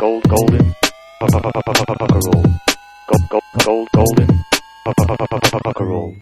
gold, 0.00 0.28
golden, 0.28 0.74
roll. 1.20 2.44
Gold, 3.06 3.28
gold, 3.28 3.42
gold, 3.64 3.88
golden, 3.92 4.28
roll. 5.78 6.14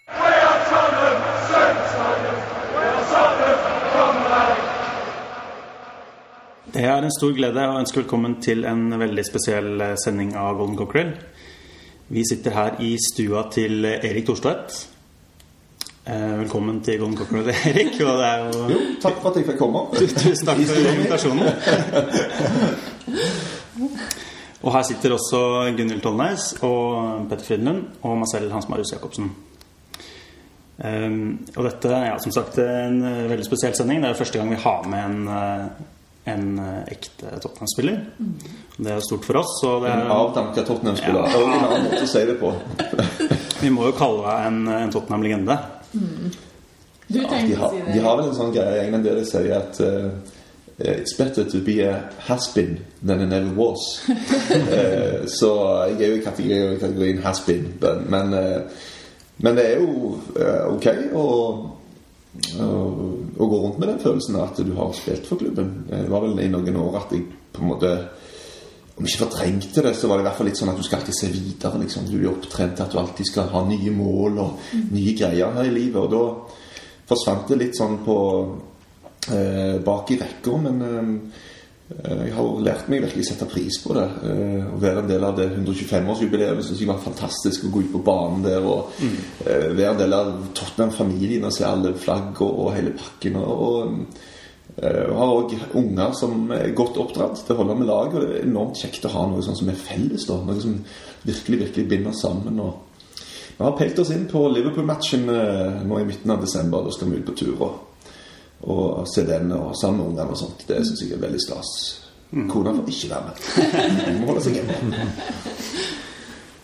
Det 6.72 6.85
er 6.85 7.03
en 7.03 7.12
stor 7.14 7.32
glede 7.36 7.68
å 7.68 7.79
ønske 7.79 8.03
velkommen 8.03 8.41
til 8.43 8.67
en 8.67 8.91
veldig 8.99 9.25
spesiell 9.27 9.81
eh, 9.81 9.95
sending 10.03 10.35
av 10.36 10.58
Golden 10.58 10.76
Cockerel. 10.79 11.14
Vi 12.08 12.26
sitter 12.26 12.54
her 12.58 12.82
i 12.82 12.96
stua 12.99 13.46
til 13.53 13.86
Erik 13.86 14.26
Thorstvedt. 14.26 14.75
Eh, 16.08 16.39
Velkommen 16.43 16.82
til 16.82 16.99
Golden 16.99 17.17
Cockerel, 17.17 17.50
Erik. 17.71 17.95
Og 18.00 18.18
det 18.18 18.29
er 18.29 18.39
jo 18.45 18.68
Jo, 18.75 18.85
takk 19.03 19.22
for 19.22 19.31
at 19.31 19.40
jeg 19.40 19.49
fikk 19.53 19.58
komme. 19.61 19.86
Tusen 19.95 20.46
takk 20.49 20.63
for 20.67 20.93
invitasjonen. 20.96 22.86
Og 24.64 24.72
her 24.75 24.86
sitter 24.86 25.14
også 25.14 25.40
Gunhild 25.76 26.03
Tollnes 26.03 26.50
og 26.66 27.29
Petter 27.30 27.46
Frydenlund 27.46 27.85
og 28.03 28.16
meg 28.22 28.30
selv, 28.32 28.50
Hans 28.54 28.66
Marius 28.71 28.90
Jacobsen. 28.94 29.30
Um, 30.79 31.39
og 31.57 31.64
dette 31.66 31.90
er 31.90 32.05
ja, 32.12 32.16
som 32.22 32.34
sagt 32.34 32.58
en 32.62 32.98
veldig 33.02 33.47
spesiell 33.47 33.75
sending. 33.75 34.02
Det 34.02 34.11
er 34.11 34.14
jo 34.14 34.20
første 34.20 34.41
gang 34.41 34.50
vi 34.50 34.61
har 34.62 34.84
med 34.91 35.05
en, 35.05 35.30
eh, 35.34 35.86
en 36.34 36.44
eh, 36.62 36.92
ekte 36.94 37.33
Tottenham-spiller. 37.42 37.97
Det 38.78 38.92
er 38.94 39.02
stort 39.02 39.27
for 39.27 39.41
oss. 39.41 39.56
Og 39.66 39.83
det 39.83 39.91
er, 39.91 40.05
En 40.05 40.14
avdanka 40.14 40.62
Tottenham-spiller. 40.62 41.30
Det 41.33 41.42
var 41.42 41.55
en 41.55 41.66
annen 41.66 41.88
måte 41.88 42.05
å 42.06 42.11
si 42.12 42.25
det 42.30 42.38
på. 42.38 42.52
vi 43.64 43.72
må 43.75 43.88
jo 43.88 43.97
kalle 43.98 44.22
deg 44.27 44.50
en, 44.52 44.61
en 44.77 44.94
Tottenham-legende. 44.94 45.58
De 47.08 47.25
tenkte 47.25 47.56
å 47.56 47.62
har, 47.62 47.75
det. 47.75 47.94
de 47.94 48.02
har 48.05 48.19
vel 48.20 48.27
en 48.28 48.36
sånn 48.36 48.55
greie 48.55 48.77
i 48.77 48.83
England 48.84 49.06
der 49.08 49.19
de 49.19 49.27
sier 49.27 49.55
at 49.58 49.83
eh, 49.83 50.11
It's 50.78 51.17
better 51.19 51.45
to 51.45 51.59
be 51.59 51.81
a 51.81 52.09
has-been 52.20 52.84
than 53.03 53.20
it 53.20 53.27
never 53.27 53.52
was. 53.52 54.08
uh, 54.08 55.27
så 55.39 55.50
jeg 55.89 56.02
er 56.02 56.12
jo 56.12 56.20
i 56.20 56.22
kategorien, 56.22 56.78
kategorien 56.78 57.19
has-been, 57.19 57.72
men, 58.06 58.34
eh, 58.34 58.62
men 59.39 59.56
det 59.56 59.64
er 59.72 59.80
jo 59.80 60.14
uh, 60.39 60.77
ok 60.77 60.86
å, 61.19 61.25
å, 62.62 63.48
gå 63.48 63.58
rundt 63.58 63.80
med 63.83 63.89
den 63.89 63.98
følelsen 64.05 64.39
at 64.39 64.62
du 64.62 64.70
har 64.78 64.94
spilt 64.94 65.27
for 65.27 65.42
klubben. 65.42 65.83
Det 65.91 66.06
var 66.12 66.22
vel 66.28 66.39
i 66.47 66.50
noen 66.52 66.78
år 66.78 67.02
at 67.02 67.17
jeg 67.17 67.27
på 67.27 67.64
en 67.64 67.72
måte 67.72 67.92
om 68.98 69.06
ikke 69.06 69.24
fortrengte 69.24 69.83
det, 69.83 69.95
så 69.95 70.08
var 70.11 70.19
det 70.19 70.24
i 70.24 70.27
hvert 70.27 70.39
fall 70.39 70.48
litt 70.50 70.58
sånn 70.58 70.72
at 70.72 70.78
du 70.78 70.86
skal 70.86 71.00
alltid 71.00 71.14
se 71.14 71.28
videre. 71.30 71.78
liksom. 71.83 72.06
Du 72.06 72.17
blir 72.19 72.33
opptrent 72.33 72.80
at 72.83 72.91
du 72.91 72.98
alltid 72.98 73.28
skal 73.30 73.50
ha 73.52 73.62
nye 73.67 73.92
mål 73.95 74.41
og 74.42 74.64
nye 74.91 75.14
greier 75.14 75.55
her 75.55 75.69
i 75.69 75.74
livet. 75.74 76.00
Og 76.02 76.11
da 76.11 76.22
forsvant 77.11 77.47
det 77.50 77.61
litt 77.61 77.78
sånn 77.78 78.00
på 78.06 78.17
eh, 78.42 78.67
bak 79.84 80.11
i 80.14 80.19
rekka, 80.20 80.55
men 80.62 80.83
eh, 80.84 82.24
jeg 82.27 82.33
har 82.36 82.62
lært 82.64 82.88
meg 82.92 83.02
virkelig 83.06 83.27
sette 83.30 83.48
pris 83.48 83.80
på 83.83 83.97
det. 83.97 84.06
Eh, 84.28 84.64
å 84.69 84.80
være 84.80 85.02
en 85.02 85.11
del 85.11 85.24
av 85.24 85.36
det 85.38 85.48
125-årsjubileet 85.56 86.62
syns 86.64 86.83
jeg 86.83 86.91
var 86.91 87.02
fantastisk. 87.02 87.66
Å 87.66 87.74
gå 87.74 87.84
ut 87.86 87.92
på 87.96 88.05
banen 88.05 88.44
der 88.44 88.64
og 88.64 88.96
eh, 89.00 89.70
være 89.72 89.94
en 89.94 90.02
del 90.02 90.16
av 90.16 90.33
Tottenham-familien 90.56 91.48
og 91.48 91.55
se 91.56 91.66
alle 91.69 91.94
flagg 91.98 92.42
og, 92.44 92.64
og 92.64 92.74
hele 92.77 92.96
pakken. 92.98 93.41
og, 93.41 93.62
og 94.78 95.16
har 95.19 95.33
òg 95.34 95.55
unger 95.74 96.12
som 96.14 96.52
er 96.55 96.74
godt 96.77 97.00
oppdratt 97.02 97.41
til 97.42 97.56
å 97.56 97.62
holde 97.62 97.78
med 97.80 97.89
lag. 97.89 98.12
Og 98.12 98.22
det 98.22 98.28
er 98.36 98.44
enormt 98.46 98.78
kjekt 98.78 99.08
å 99.08 99.14
ha 99.16 99.24
noe 99.27 99.42
sånt 99.42 99.58
som 99.58 99.72
er 99.72 99.80
felles. 99.80 100.28
da 100.28 100.39
Noe 100.44 100.61
som 100.62 100.77
virkelig 101.27 101.64
virkelig 101.64 101.89
binder 101.91 102.14
sammen. 102.14 102.61
Og 102.62 103.16
vi 103.56 103.64
har 103.64 103.74
peilt 103.80 103.98
oss 103.98 104.12
inn 104.14 104.28
på 104.30 104.44
Liverpool-matchen 104.55 105.28
eh, 105.34 105.80
nå 105.83 105.98
i 105.98 106.06
midten 106.06 106.30
av 106.30 106.44
desember. 106.44 106.84
Da 106.86 106.94
skal 106.94 107.11
vi 107.11 107.19
ut 107.19 107.27
på 107.27 107.34
tur 107.41 107.56
og, 107.56 107.80
og 108.67 109.06
se 109.06 109.25
den 109.27 109.53
og 109.55 109.77
sammen 109.78 110.01
med 110.01 110.11
ungene 110.12 110.34
og 110.34 110.41
sånt. 110.41 110.67
Det 110.67 110.81
syns 110.87 111.05
jeg 111.05 111.14
er 111.14 111.23
veldig 111.23 111.41
stas. 111.42 111.73
Kona 112.51 112.75
får 112.77 112.91
ikke 112.92 113.11
være 113.14 113.28
med. 113.28 113.37
Hun 114.09 114.20
må 114.20 114.33
holde 114.33 114.45
seg 114.45 114.59
hjemme. 114.59 115.06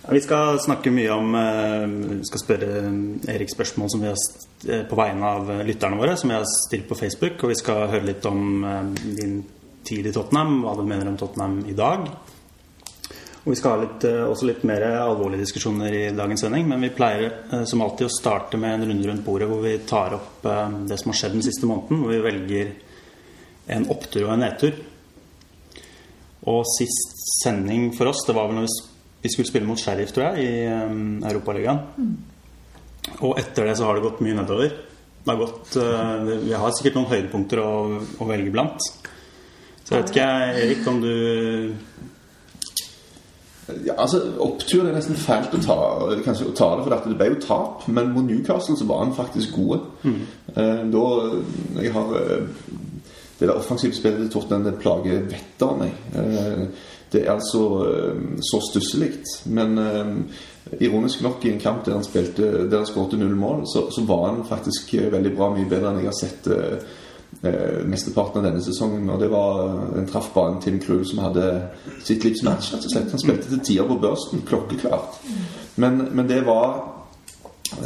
Vi 0.04 0.20
skal 0.20 0.58
snakke 0.60 0.90
mye 0.92 1.14
om 1.14 1.30
eh, 1.38 1.84
Vi 2.18 2.26
skal 2.28 2.42
spørre 2.42 2.80
Erik 3.32 3.48
spørsmål 3.48 3.88
som 3.88 4.02
vi 4.02 4.10
har 4.10 4.18
eh, 4.68 4.82
på 4.90 4.98
vegne 4.98 5.30
av 5.38 5.48
lytterne 5.64 5.96
våre, 5.96 6.18
som 6.20 6.28
vi 6.28 6.36
har 6.36 6.44
stilt 6.50 6.84
på 6.90 6.98
Facebook. 6.98 7.40
Og 7.40 7.54
vi 7.54 7.56
skal 7.56 7.88
høre 7.88 8.10
litt 8.10 8.28
om 8.28 8.66
eh, 8.68 8.90
din 9.16 9.38
tid 9.84 10.10
i 10.10 10.12
Tottenham, 10.12 10.60
hva 10.64 10.76
du 10.76 10.84
mener 10.84 11.08
om 11.08 11.16
Tottenham 11.20 11.62
i 11.70 11.76
dag. 11.78 12.04
Og 13.44 13.52
vi 13.52 13.58
skal 13.60 13.74
ha 13.74 13.80
litt, 13.82 14.04
eh, 14.08 14.22
også 14.24 14.46
litt 14.48 14.62
mer 14.64 14.82
alvorlige 14.88 15.44
diskusjoner 15.44 15.92
i 15.92 16.04
dagens 16.16 16.46
sending. 16.46 16.64
Men 16.68 16.80
vi 16.80 16.94
pleier 16.96 17.26
eh, 17.52 17.66
som 17.68 17.82
alltid 17.84 18.08
å 18.08 18.14
starte 18.14 18.56
med 18.60 18.78
en 18.78 18.88
runde 18.88 19.10
rundt 19.10 19.24
bordet 19.26 19.48
hvor 19.50 19.60
vi 19.60 19.76
tar 19.84 20.16
opp 20.16 20.46
eh, 20.48 20.78
det 20.88 20.96
som 21.00 21.12
har 21.12 21.18
skjedd 21.18 21.36
den 21.36 21.44
siste 21.44 21.68
måneden. 21.68 22.00
Hvor 22.00 22.14
vi 22.14 22.22
velger 22.24 22.72
en 23.76 23.86
opptur 23.92 24.24
og 24.24 24.32
en 24.32 24.44
nedtur. 24.46 24.80
Og 26.48 26.64
sist 26.72 27.20
sending 27.42 27.90
for 27.96 28.08
oss, 28.08 28.24
det 28.24 28.36
var 28.36 28.48
vel 28.48 28.62
når 28.62 28.68
vi, 28.68 29.32
skulle 29.32 29.48
spille 29.48 29.68
mot 29.68 29.80
Sheriff, 29.80 30.12
tror 30.12 30.32
jeg, 30.32 30.48
i 30.48 31.28
Europaligaen. 31.28 31.84
Og 33.24 33.38
etter 33.40 33.68
det 33.68 33.78
så 33.78 33.88
har 33.88 33.96
det 33.96 34.04
gått 34.04 34.20
mye 34.24 34.36
nedover. 34.36 34.72
Det 35.24 35.32
har 35.32 35.40
gått, 35.40 35.78
vi 36.44 36.52
har 36.52 36.74
sikkert 36.76 36.98
noen 36.98 37.08
høydepunkter 37.08 37.62
å, 37.62 37.70
å 38.20 38.28
velge 38.28 38.52
blant. 38.52 38.84
Så 39.80 39.94
jeg 39.94 40.02
vet 40.02 40.12
ikke, 40.12 40.28
Erik, 40.60 40.84
om 40.92 41.00
du 41.00 41.14
Ja, 43.86 43.94
altså, 43.96 44.20
Opptur 44.44 44.84
er 44.84 44.92
nesten 44.92 45.16
fælt 45.16 45.54
å 45.56 45.60
ta, 45.64 45.76
kanskje, 46.24 46.50
å 46.50 46.56
ta 46.56 46.70
det, 46.76 46.84
for 46.84 46.92
dette, 46.92 47.12
det 47.12 47.18
ble 47.20 47.28
jo 47.32 47.42
tap. 47.44 47.86
Men 47.88 48.12
mot 48.12 48.26
Newcastle 48.26 48.76
så 48.76 48.86
var 48.88 49.04
han 49.04 49.14
faktisk 49.16 49.56
god. 49.56 49.86
Eh, 50.04 50.82
da 50.92 51.04
jeg 51.80 51.92
har 51.94 52.16
eh, 52.20 52.48
Det 53.34 53.48
der 53.48 53.56
offensive 53.58 53.96
spillet 53.96 54.20
til 54.20 54.30
Tottenham 54.30 54.76
plager 54.78 55.24
vettet 55.26 55.64
av 55.66 55.78
meg. 55.80 55.96
Eh, 56.14 56.66
det 57.14 57.24
er 57.24 57.32
altså 57.32 57.62
eh, 57.88 58.20
så 58.42 58.60
stusslig. 58.68 59.12
Men 59.46 59.78
eh, 59.78 60.12
ironisk 60.80 61.22
nok, 61.22 61.44
i 61.44 61.54
en 61.54 61.60
kamp 61.60 61.84
der 61.86 61.96
han 61.96 62.04
spilte 62.04 62.68
Der 62.70 62.76
han 62.82 62.86
skåret 62.86 63.18
null 63.18 63.36
mål, 63.36 63.64
så, 63.66 63.88
så 63.90 64.04
var 64.06 64.28
han 64.28 64.44
faktisk 64.48 64.94
eh, 64.94 65.10
veldig 65.12 65.34
bra. 65.36 65.50
Mye 65.54 65.70
bedre 65.70 65.92
enn 65.92 66.04
jeg 66.04 66.12
har 66.12 66.20
sett 66.20 66.52
eh, 67.42 67.50
eh, 67.50 67.84
mesteparten 67.86 68.40
av 68.40 68.48
denne 68.48 68.62
sesongen. 68.64 69.10
Og 69.10 69.20
det 69.20 69.30
var 69.32 69.62
en 69.98 70.08
traff 70.10 70.30
bare 70.34 70.54
en 70.54 70.60
Tim 70.62 70.80
Krul 70.80 71.04
som 71.08 71.22
hadde 71.24 71.68
sitt 72.04 72.24
livs 72.24 72.42
match. 72.42 72.72
rett 72.72 72.84
og 72.84 72.90
slett. 72.92 73.10
Han 73.10 73.22
spilte 73.22 73.48
til 73.48 73.60
tider 73.60 73.88
på 73.88 73.98
børsten, 74.02 74.44
klokkeklart. 74.46 75.20
Men, 75.76 76.08
men 76.12 76.28
det 76.28 76.44
var 76.46 76.82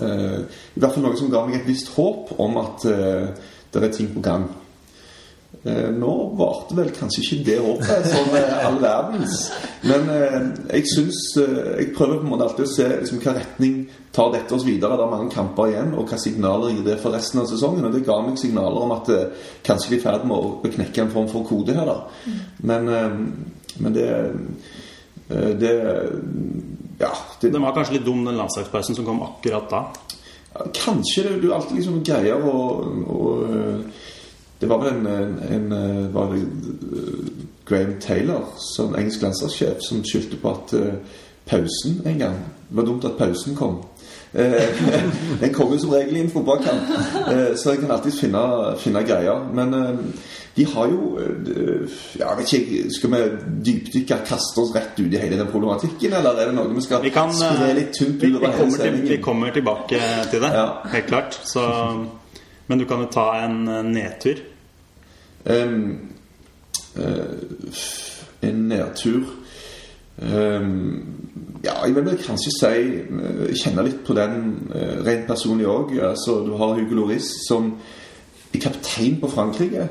eh, 0.02 0.40
i 0.76 0.80
hvert 0.80 0.94
fall 0.94 1.06
noe 1.06 1.16
som 1.16 1.30
ga 1.32 1.46
meg 1.46 1.60
et 1.60 1.68
visst 1.68 1.94
håp 1.96 2.34
om 2.38 2.60
at 2.60 2.84
eh, 2.88 3.28
det 3.72 3.84
er 3.84 3.92
ting 3.92 4.14
på 4.14 4.24
gang. 4.24 4.48
Eh, 5.64 5.88
nå 5.90 6.12
varte 6.38 6.76
vel 6.78 6.90
kanskje 6.94 7.22
ikke 7.24 7.38
det 7.48 7.56
håpet 7.64 8.04
som 8.06 8.34
eh, 8.38 8.66
all 8.66 8.76
verdens. 8.78 9.38
Men 9.82 10.10
eh, 10.14 10.36
jeg 10.76 10.84
syns 10.92 11.18
eh, 11.42 11.56
Jeg 11.80 11.88
prøver 11.96 12.20
på 12.20 12.28
en 12.28 12.30
måte 12.30 12.46
alltid 12.46 12.66
å 12.66 12.70
se 12.70 12.86
liksom, 12.92 13.18
hva 13.24 13.34
retning 13.40 13.80
tar 14.14 14.30
dette 14.36 14.54
oss 14.54 14.66
videre. 14.66 14.94
Det 14.94 15.06
er 15.06 15.14
mange 15.16 15.32
kamper 15.34 15.72
igjen, 15.72 15.94
og 15.98 16.06
hva 16.10 16.18
signaler 16.22 16.76
gir 16.76 16.84
det 16.86 16.98
for 17.02 17.14
resten 17.14 17.42
av 17.42 17.48
sesongen. 17.50 17.88
Og 17.88 17.94
det 17.96 18.04
ga 18.06 18.20
meg 18.22 18.38
signaler 18.38 18.86
om 18.86 18.94
at 18.94 19.10
kanskje 19.66 19.92
vi 19.92 19.98
er 19.98 20.02
i 20.02 20.06
ferd 20.06 20.26
med 20.30 20.36
å 20.38 20.74
knekke 20.76 21.04
en 21.04 21.14
form 21.16 21.30
for 21.32 21.46
kode 21.48 21.74
her, 21.74 21.90
da. 21.90 22.36
Men, 22.70 22.92
men 23.82 23.96
det 23.96 24.08
eh, 24.14 25.50
Det 25.58 25.74
Ja. 26.98 27.10
Det, 27.40 27.50
Den 27.50 27.62
var 27.62 27.74
kanskje 27.74 27.98
litt 27.98 28.06
dum, 28.06 28.24
den 28.26 28.38
landslagspausen 28.38 28.94
som 28.94 29.06
kom 29.06 29.22
akkurat 29.26 29.68
da. 29.70 29.82
Kanskje 30.74 31.26
det, 31.26 31.34
du 31.42 31.52
alltid 31.54 31.78
liksom 31.78 32.00
greier 32.06 32.42
å, 32.42 32.54
å 33.06 33.18
Det 34.60 34.68
var 34.68 34.78
vel 34.82 34.92
en, 34.96 35.06
en, 35.06 35.72
en 35.72 36.14
var 36.14 36.32
det 36.32 36.40
eh, 36.42 37.28
Graham 37.68 37.94
Taylor, 38.00 38.48
som 38.74 38.94
engelsk 38.98 39.22
landslagssjef, 39.22 39.82
som 39.88 40.00
skyldte 40.04 40.36
på 40.42 40.50
at 40.50 40.72
eh, 40.78 40.94
pausen 41.48 42.00
en 42.06 42.18
gang 42.18 42.38
Det 42.68 42.76
var 42.76 42.84
dumt 42.84 43.04
at 43.04 43.14
pausen 43.18 43.54
kom. 43.56 43.78
Eh, 44.34 44.52
den 45.40 45.52
kommer 45.54 45.76
jo 45.76 45.80
som 45.80 45.90
regel 45.94 46.16
i 46.16 46.20
en 46.20 46.30
fotballkamp, 46.30 46.90
eh, 47.32 47.54
så 47.56 47.70
jeg 47.70 47.78
kan 47.84 47.90
alltid 47.94 48.12
finne, 48.12 48.42
finne 48.78 49.00
greier. 49.08 49.46
Men 49.54 49.72
eh, 49.74 49.94
de 50.56 50.66
har 50.74 50.90
jo 50.90 51.14
eh, 51.22 51.94
ja, 52.20 52.34
vet 52.36 52.52
ikke, 52.58 52.82
Skal 52.92 53.14
vi 53.14 53.22
dypdykke, 53.70 54.18
kaste 54.28 54.60
oss 54.60 54.74
rett 54.74 54.98
ut 55.00 55.14
i 55.14 55.22
hele 55.22 55.38
den 55.38 55.48
problematikken, 55.52 56.12
eller 56.18 56.36
er 56.36 56.50
det 56.50 56.58
noe 56.58 56.74
vi 56.74 56.84
skal 56.84 57.00
Vi 57.06 57.14
kan 57.14 57.30
eh, 57.30 57.72
litt 57.78 57.94
tynt 57.96 58.20
vi, 58.20 58.34
vi, 58.34 58.52
kommer 58.58 58.84
til, 58.84 59.00
vi 59.06 59.16
kommer 59.22 59.54
tilbake 59.54 60.02
til 60.32 60.44
det, 60.44 60.52
Ja. 60.52 60.68
helt 60.92 61.06
klart. 61.08 61.40
Så, 61.44 61.64
men 62.66 62.78
du 62.78 62.84
kan 62.84 63.00
jo 63.06 63.08
ta 63.12 63.30
en 63.46 63.62
eh, 63.68 63.82
nedtur. 63.94 64.44
Ehm, 65.48 65.98
uh, 66.98 67.04
en 68.42 68.54
nedtur 68.68 69.24
um, 70.22 71.04
Ja, 71.64 71.84
jeg 71.86 71.94
vil 71.94 72.18
kanskje 72.26 72.52
si 72.54 72.82
uh, 73.08 73.48
Kjenne 73.54 73.84
litt 73.86 74.02
på 74.06 74.14
den 74.18 74.68
uh, 74.74 75.00
rent 75.06 75.26
personlig 75.26 75.66
òg. 75.66 75.96
Altså, 76.02 76.40
du 76.46 76.52
har 76.58 76.76
Hugo 76.76 77.00
Loris 77.00 77.32
som 77.48 77.72
er 78.54 78.62
kaptein 78.62 79.20
på 79.20 79.30
Frankrike. 79.30 79.88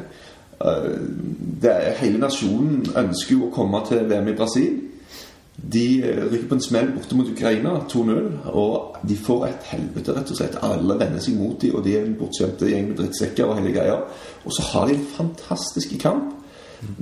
Eh, 0.66 1.70
er, 1.70 1.92
hele 2.00 2.18
nasjonen 2.22 2.86
ønsker 2.98 3.36
jo 3.36 3.48
å 3.48 3.54
komme 3.54 3.82
til 3.86 4.08
VM 4.10 4.32
i 4.32 4.38
Brasil. 4.38 4.80
De 5.58 5.86
eh, 6.02 6.24
rykker 6.24 6.48
på 6.50 6.58
en 6.58 6.64
smell 6.66 6.90
borte 6.96 7.18
mot 7.18 7.30
Ukraina, 7.30 7.76
2-0, 7.92 8.30
og 8.54 8.98
de 9.10 9.18
får 9.22 9.46
et 9.52 9.70
helvete, 9.74 10.16
rett 10.18 10.34
og 10.34 10.40
slett. 10.40 10.58
Alle 10.66 10.98
vender 10.98 11.22
seg 11.22 11.38
mot 11.38 11.58
dem, 11.62 11.78
og 11.78 11.86
de 11.86 11.96
er 11.98 12.08
en 12.08 12.18
bortskjemte 12.18 12.72
gjeng 12.72 12.92
med 12.92 13.02
drittsekker 13.02 13.46
og 13.46 13.60
hele 13.62 13.76
greia. 13.76 14.00
Og 14.46 14.54
så 14.54 14.62
har 14.72 14.88
de 14.88 14.94
en 14.94 15.08
fantastisk 15.18 15.98
kamp. 16.00 16.34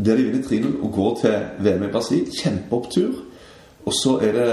Der 0.05 0.15
de 0.15 0.23
vinner 0.23 0.43
3-0 0.43 0.83
og 0.83 0.91
går 0.93 1.19
til 1.21 1.39
VM 1.59 1.83
i 1.83 1.91
Brasil. 1.91 2.27
Kjempeopptur. 2.43 3.13
Og 3.85 3.93
så 3.93 4.17
er 4.23 4.31
det 4.31 4.49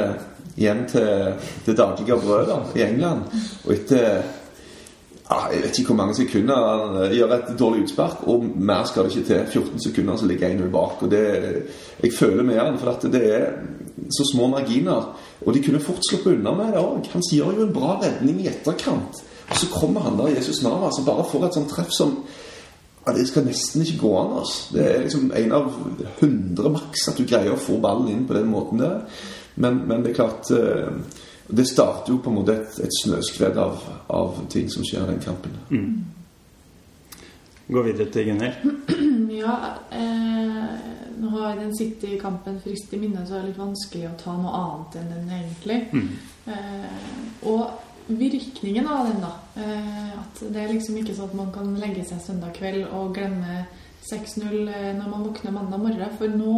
hjem 0.57 0.87
til 0.89 1.35
det 1.67 1.77
daglige 1.79 2.21
brødet 2.21 2.77
i 2.77 2.83
England. 2.83 3.21
Og 3.65 3.75
etter 3.75 4.23
jeg 5.33 5.63
vet 5.63 5.79
ikke 5.79 5.95
hvor 5.95 5.97
mange 5.97 6.15
sekunder 6.15 6.57
han 6.57 7.13
gjør 7.15 7.35
et 7.37 7.53
dårlig 7.59 7.85
utspark, 7.87 8.25
og 8.29 8.45
mer 8.57 8.85
skal 8.85 9.07
det 9.07 9.17
ikke 9.17 9.29
til. 9.29 9.47
14 9.63 9.83
sekunder, 9.83 10.17
så 10.17 10.27
ligger 10.27 10.51
1-0 10.51 10.71
bak. 10.71 11.03
Og 11.03 11.11
det, 11.11 11.23
jeg 12.03 12.13
føler 12.13 12.43
med 12.43 12.59
han, 12.59 12.79
for 12.79 12.91
at 12.91 13.07
det 13.13 13.23
er 13.35 13.47
så 14.13 14.27
små 14.35 14.47
marginer. 14.53 15.17
Og 15.47 15.55
de 15.55 15.63
kunne 15.65 15.81
fort 15.81 16.03
sluppet 16.11 16.37
unna 16.37 16.55
med 16.59 16.75
det 16.75 16.83
òg. 16.83 17.09
Han 17.13 17.25
gjør 17.33 17.57
jo 17.59 17.67
en 17.67 17.75
bra 17.75 17.97
redning 18.03 18.43
i 18.43 18.49
etterkant. 18.51 19.23
Og 19.51 19.57
så 19.57 19.69
kommer 19.73 20.01
han 20.01 20.19
der, 20.19 20.35
Jesus 20.37 20.63
Nava, 20.63 20.91
som 20.93 21.07
bare 21.07 21.25
får 21.31 21.47
et 21.47 21.59
sånt 21.59 21.71
treff 21.71 21.93
som 21.97 22.17
ja, 23.05 23.13
Det 23.13 23.27
skal 23.29 23.47
nesten 23.47 23.83
ikke 23.83 23.99
gå 23.99 24.13
an. 24.19 24.33
Altså. 24.39 24.75
Det 24.75 24.87
er 24.87 25.03
liksom 25.03 25.33
en 25.37 25.53
av 25.53 25.69
hundre 26.21 26.73
maks 26.77 27.09
at 27.11 27.19
du 27.19 27.27
greier 27.27 27.55
å 27.55 27.61
få 27.61 27.81
ballen 27.83 28.09
inn 28.13 28.27
på 28.29 28.37
den 28.39 28.51
måten 28.51 28.83
der. 28.83 29.03
Men, 29.55 29.83
men 29.89 30.05
det 30.05 30.13
er 30.13 30.17
klart 30.17 30.49
eh, 30.51 30.95
Det 31.53 31.67
starter 31.69 32.15
jo 32.15 32.23
på 32.25 32.31
en 32.31 32.39
måte 32.39 32.55
et, 32.57 32.79
et 32.81 32.99
snøskred 33.03 33.59
av, 33.61 33.83
av 34.09 34.39
ting 34.49 34.71
som 34.73 34.87
skjer 34.87 35.05
i 35.05 35.13
den 35.13 35.21
kampen. 35.21 35.59
Gå 37.73 37.83
videre 37.83 38.11
til 38.11 38.31
Gunnhild. 38.31 38.55
Ja, 39.33 39.55
eh, 39.91 40.67
nå 41.19 41.31
har 41.33 41.57
den 41.57 41.73
City-kampen 41.77 42.59
frist 42.61 42.93
i 42.95 42.99
minnet, 43.01 43.25
så 43.27 43.39
er 43.39 43.41
det 43.41 43.49
litt 43.53 43.59
vanskelig 43.59 44.11
å 44.11 44.19
ta 44.21 44.35
noe 44.37 44.53
annet 44.59 44.99
enn 45.01 45.09
den 45.11 45.31
egentlig. 45.39 45.79
Eh, 46.53 47.47
og 47.49 47.92
virkningen 48.19 48.89
av 48.89 49.07
den, 49.09 49.21
da. 49.23 49.33
Eh, 49.61 50.11
at 50.21 50.43
det 50.53 50.63
er 50.63 50.73
liksom 50.73 50.99
ikke 51.01 51.15
sånn 51.17 51.31
at 51.31 51.39
man 51.39 51.53
kan 51.55 51.75
legge 51.81 52.05
seg 52.09 52.23
søndag 52.25 52.55
kveld 52.57 52.87
og 52.89 53.15
glemme 53.17 53.65
6-0 54.09 54.69
eh, 54.73 54.91
når 54.99 55.09
man 55.09 55.25
våkner 55.29 55.55
mandag 55.55 55.83
morgen. 55.83 56.19
For 56.19 56.33
nå 56.33 56.57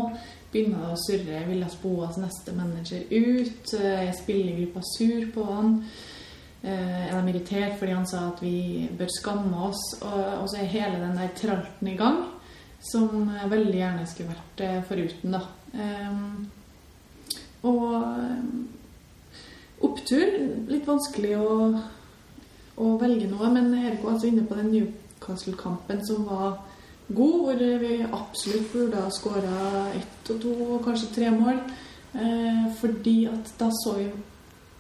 begynner 0.53 0.85
det 0.85 0.91
å 0.95 1.01
surre. 1.05 1.45
Villas 1.49 1.77
Boas 1.83 2.19
neste 2.21 2.55
manager 2.57 3.07
ut? 3.11 3.75
Eh, 3.79 4.09
Er 4.09 4.13
spillergruppa 4.17 4.85
sur 4.95 5.31
på 5.35 5.47
han? 5.51 5.79
Eh, 6.65 7.09
er 7.11 7.13
de 7.13 7.33
irritert 7.35 7.79
fordi 7.79 7.93
han 7.93 8.07
sa 8.09 8.29
at 8.31 8.41
vi 8.43 8.89
bør 8.99 9.11
skamme 9.21 9.67
oss? 9.69 9.83
Og, 10.01 10.47
så 10.49 10.61
er 10.61 10.73
hele 10.73 11.03
den 11.03 11.19
der 11.19 11.35
tralten 11.37 11.91
i 11.91 11.97
gang, 11.99 12.23
som 12.93 13.29
jeg 13.35 13.51
veldig 13.53 13.81
gjerne 13.81 14.07
skulle 14.09 14.33
vært 14.33 14.65
eh, 14.65 14.79
foruten, 14.89 15.37
da. 15.37 15.43
Og 17.65 17.85
eh, 17.95 18.41
opptur 19.85 20.37
Litt 20.71 20.87
vanskelig 20.89 21.37
å, 21.39 21.57
å 22.81 22.93
velge 23.01 23.29
noe, 23.31 23.51
men 23.53 23.73
Erik 23.79 24.05
var 24.05 24.17
altså 24.17 24.31
inne 24.31 24.47
på 24.49 24.59
den 24.59 24.73
Newcastle-kampen 24.73 26.03
som 26.07 26.27
var 26.29 26.61
god, 27.09 27.41
hvor 27.45 27.65
vi 27.83 27.99
absolutt 28.05 28.73
burde 28.73 29.03
ha 29.05 29.13
skåra 29.13 29.89
ett 29.93 30.31
og 30.33 30.41
to 30.43 30.55
og 30.65 30.85
kanskje 30.87 31.13
tre 31.15 31.33
mål. 31.35 31.61
Eh, 32.15 32.67
fordi 32.81 33.25
at 33.27 33.51
da 33.59 33.69
så 33.83 33.97
vi 33.99 34.09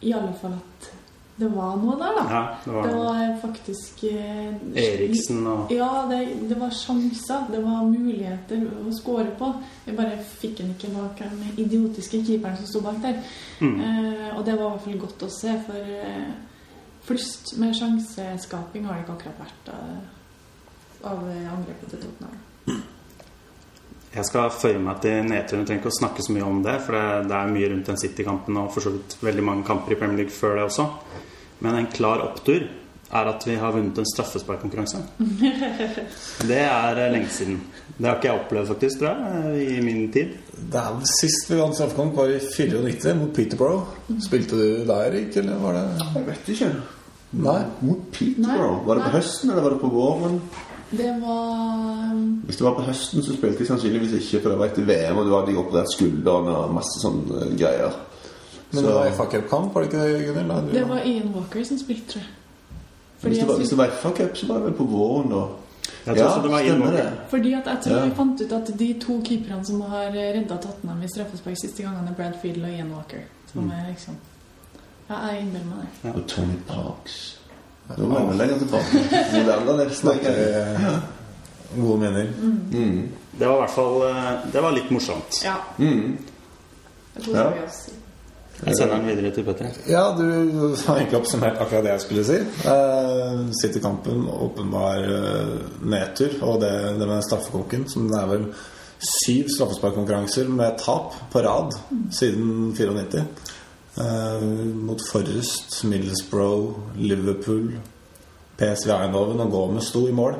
i 0.08 0.12
alle 0.14 0.32
fall 0.40 0.54
at 0.56 0.94
det 1.36 1.48
var 1.50 1.76
noe 1.82 1.96
der, 1.98 2.12
da. 2.14 2.25
Ja, 2.31 2.42
det 2.64 2.72
var- 2.75 2.86
det 2.86 2.94
var 2.94 3.38
faktisk 3.42 4.04
eh, 4.04 4.54
Eriksen 4.84 5.46
og 5.50 5.72
Ja, 5.72 6.06
det, 6.10 6.48
det 6.48 6.58
var 6.60 6.70
sjanser. 6.70 7.48
Det 7.50 7.62
var 7.64 7.82
muligheter 7.90 8.62
å 8.86 8.92
score 8.94 9.32
på. 9.38 9.48
Jeg 9.86 9.96
bare 9.96 10.19
fikk 10.40 10.56
den 10.58 10.70
ikke 10.76 10.92
bak 10.94 11.19
den 11.19 11.42
idiotiske 11.58 12.22
keeperen 12.25 12.56
som 12.56 12.66
sto 12.66 12.81
bak 12.81 13.02
der. 13.02 13.19
Mm. 13.60 13.81
Eh, 13.81 14.36
og 14.38 14.44
det 14.46 14.54
var 14.58 14.66
i 14.66 14.70
hvert 14.76 14.84
fall 14.86 14.98
godt 14.98 15.22
å 15.26 15.31
se, 15.40 15.56
for 15.66 15.75
eh, 15.76 16.32
flust 17.04 17.56
med 17.58 17.75
sjanseskaping 17.75 18.86
har 18.86 18.94
det 18.94 19.04
ikke 19.04 19.16
akkurat 19.19 19.42
vært 19.42 19.75
av, 19.75 21.10
av 21.12 21.28
eh, 21.31 21.50
angrepet 21.52 21.90
til 21.90 21.98
Tottenham. 22.06 22.38
Jeg 24.14 24.28
skal 24.28 24.52
føye 24.55 24.78
meg 24.78 25.00
til 25.02 25.26
nedturen. 25.26 25.64
Trenger 25.66 25.82
ikke 25.82 25.90
å 25.90 25.99
snakke 25.99 26.22
så 26.22 26.34
mye 26.37 26.46
om 26.46 26.62
det, 26.62 26.76
for 26.87 26.94
det, 26.94 27.26
det 27.31 27.37
er 27.40 27.52
mye 27.56 27.70
rundt 27.72 27.90
den 27.90 27.99
City-kampen 27.99 28.61
og 28.61 28.70
for 28.75 28.87
så 28.87 28.94
vidt 28.94 29.19
veldig 29.25 29.44
mange 29.46 29.66
kamper 29.66 29.96
i 29.96 29.99
Premier 29.99 30.22
League 30.22 30.34
før 30.34 30.61
det 30.61 30.69
også. 30.69 30.87
Men 31.64 31.81
en 31.81 31.90
klar 31.90 32.22
opptur 32.22 32.66
er 33.14 33.31
at 33.31 33.46
vi 33.46 33.55
har 33.58 33.72
vunnet 33.75 33.99
en 33.99 34.08
straffesparkkonkurranse. 34.08 35.00
Det 36.50 36.61
er 36.61 36.99
eh, 36.99 37.11
lenge 37.12 37.31
siden. 37.31 37.61
Det 37.94 38.08
har 38.08 38.19
ikke 38.19 38.31
jeg 38.31 38.40
opplevd, 38.40 38.70
faktisk, 38.72 39.00
tror 39.00 39.22
jeg, 39.22 39.66
i 39.76 39.81
min 39.84 40.06
tid. 40.14 40.34
Det 40.50 40.81
er 40.81 41.08
Sist 41.10 41.50
vi 41.50 41.60
vant 41.60 41.76
straffekonk, 41.78 42.17
var 42.19 42.32
i 42.32 42.40
94 42.43 43.14
mot 43.20 43.32
Peterborough. 43.37 43.94
Spilte 44.25 44.58
du 44.58 44.84
der, 44.88 45.08
Erik, 45.10 45.37
eller 45.43 45.62
var 45.62 45.78
det 45.78 45.84
Jeg 46.02 46.26
vet 46.31 46.55
ikke. 46.56 46.70
Nei? 47.44 47.58
Mot 47.82 48.06
Peterborough? 48.14 48.87
Var 48.87 48.99
det 48.99 49.08
på 49.08 49.17
høsten, 49.19 49.52
eller 49.52 49.67
var 49.69 49.76
det 49.76 49.82
på 49.84 49.93
våren? 49.94 50.40
Det 50.96 51.11
var 51.23 52.14
Hvis 52.44 52.56
det 52.56 52.64
var 52.67 52.75
på 52.75 52.82
høsten, 52.82 53.23
så 53.23 53.32
spilte 53.37 53.58
jeg 53.58 53.67
sannsynligvis 53.67 54.12
ikke, 54.20 54.43
for 54.43 54.50
det 54.50 54.58
var 54.58 54.67
etter 54.67 54.82
VM, 54.88 55.17
og 55.19 55.26
du 55.26 55.35
hadde 55.35 55.56
operert 55.58 55.91
skulderen 55.94 56.49
og 56.55 56.75
masse 56.75 57.00
sånne 57.02 57.41
eh, 57.46 57.56
greier. 57.58 57.93
Men 58.70 58.81
Så- 58.82 58.87
det 58.87 58.94
var 58.94 59.11
FA 59.11 59.25
Cup-kamp, 59.25 59.75
var 59.75 59.81
det 59.82 59.93
ikke 59.93 60.05
det, 60.05 60.26
Gunhild? 60.26 60.73
Det 60.75 60.88
var 60.88 60.99
Ian 61.06 61.35
Walker 61.35 61.64
som 61.64 61.79
spilte, 61.79 62.06
tror 62.12 62.20
jeg. 62.20 62.31
Fordi, 63.19 63.29
Hvis 63.35 63.38
det 63.38 63.49
var, 63.49 63.56
hvis 63.56 63.69
det 63.69 63.79
var 63.79 63.91
FA 64.02 64.11
Cup, 64.11 64.37
så 64.37 64.46
var 64.46 64.55
det 64.55 64.64
vel 64.64 64.73
på 64.73 64.85
våren, 64.85 65.31
da. 65.31 65.44
Jeg 66.06 66.17
tror 66.17 66.26
også 66.26 66.43
det 66.43 66.50
var 66.50 66.58
stemmer 66.64 66.91
det. 66.91 67.12
Fordi 67.29 67.52
at 67.52 67.67
jeg 67.67 67.79
tror 67.85 67.96
Ja. 67.96 68.02
jeg 68.05 68.12
fant 68.17 68.41
ut 68.41 68.52
at 68.52 68.79
de 68.79 68.93
to 69.00 69.20
keeperne 69.25 69.64
som 69.67 69.81
har 69.81 70.05
redda 70.12 70.56
Tottenham 70.56 71.02
i 71.02 71.08
straffespark 71.08 71.56
siste 71.64 71.82
gangene, 71.82 72.08
er 72.11 72.14
Brad 72.14 72.32
Fiedel 72.43 72.64
og 72.64 72.70
Ian 72.70 72.93
Walker. 72.93 73.23
Som 73.52 73.70
er 73.70 73.88
liksom 73.88 74.14
Ja, 75.11 75.14
jeg 75.26 75.41
innbiller 75.43 75.67
meg 75.67 75.87
det. 76.02 76.14
Og 76.14 76.26
Tony 76.29 76.56
Parks. 76.69 77.38
Da 77.88 78.00
må 78.00 78.22
vi 78.31 78.36
lenger 78.38 78.58
tilbake. 78.58 79.02
Eh, 80.31 80.96
gode 81.76 81.98
mener. 82.00 82.31
Mm. 82.72 83.08
Det 83.38 83.46
var 83.46 83.56
i 83.56 83.60
hvert 83.64 83.75
fall 83.75 84.02
eh, 84.08 84.32
Det 84.52 84.62
var 84.62 84.72
litt 84.72 84.90
morsomt. 84.94 85.40
Ja. 85.44 85.56
Mm. 85.78 86.16
Ja. 87.26 87.50
Jeg 88.64 88.76
sender 88.78 88.96
den 88.96 89.08
videre 89.08 89.31
til 89.34 89.44
Petter. 89.44 89.75
Ja, 89.90 90.04
du 90.16 90.25
har 90.86 91.00
egentlig 91.00 91.19
oppsummert 91.19 91.58
akkurat 91.60 91.84
det 91.84 91.90
jeg 91.90 92.04
skulle 92.04 92.25
si. 92.25 92.36
Uh, 92.64 93.42
City-kampen, 93.60 94.28
åpenbar 94.31 95.02
eh, 95.02 95.56
nedtur. 95.82 96.38
Og 96.46 96.62
det, 96.62 96.72
det 97.00 97.08
med 97.10 97.26
straffekonken, 97.26 97.88
som 97.90 98.06
det 98.08 98.20
er 98.20 98.31
vel 98.31 98.46
syv 99.04 99.50
straffesparkkonkurranser 99.52 100.48
med 100.48 100.78
tap 100.81 101.19
på 101.32 101.42
rad 101.44 101.75
siden 102.14 102.72
94. 102.78 103.26
Eh, 103.94 104.41
mot 104.75 105.00
Forrest, 105.12 105.85
Middlesbrough, 105.85 106.75
Liverpool, 106.99 107.73
PSV 108.58 108.91
Eindhoven 108.94 109.43
og 109.43 109.50
Gomez 109.50 109.91
sto 109.91 110.06
i 110.08 110.14
mål. 110.14 110.37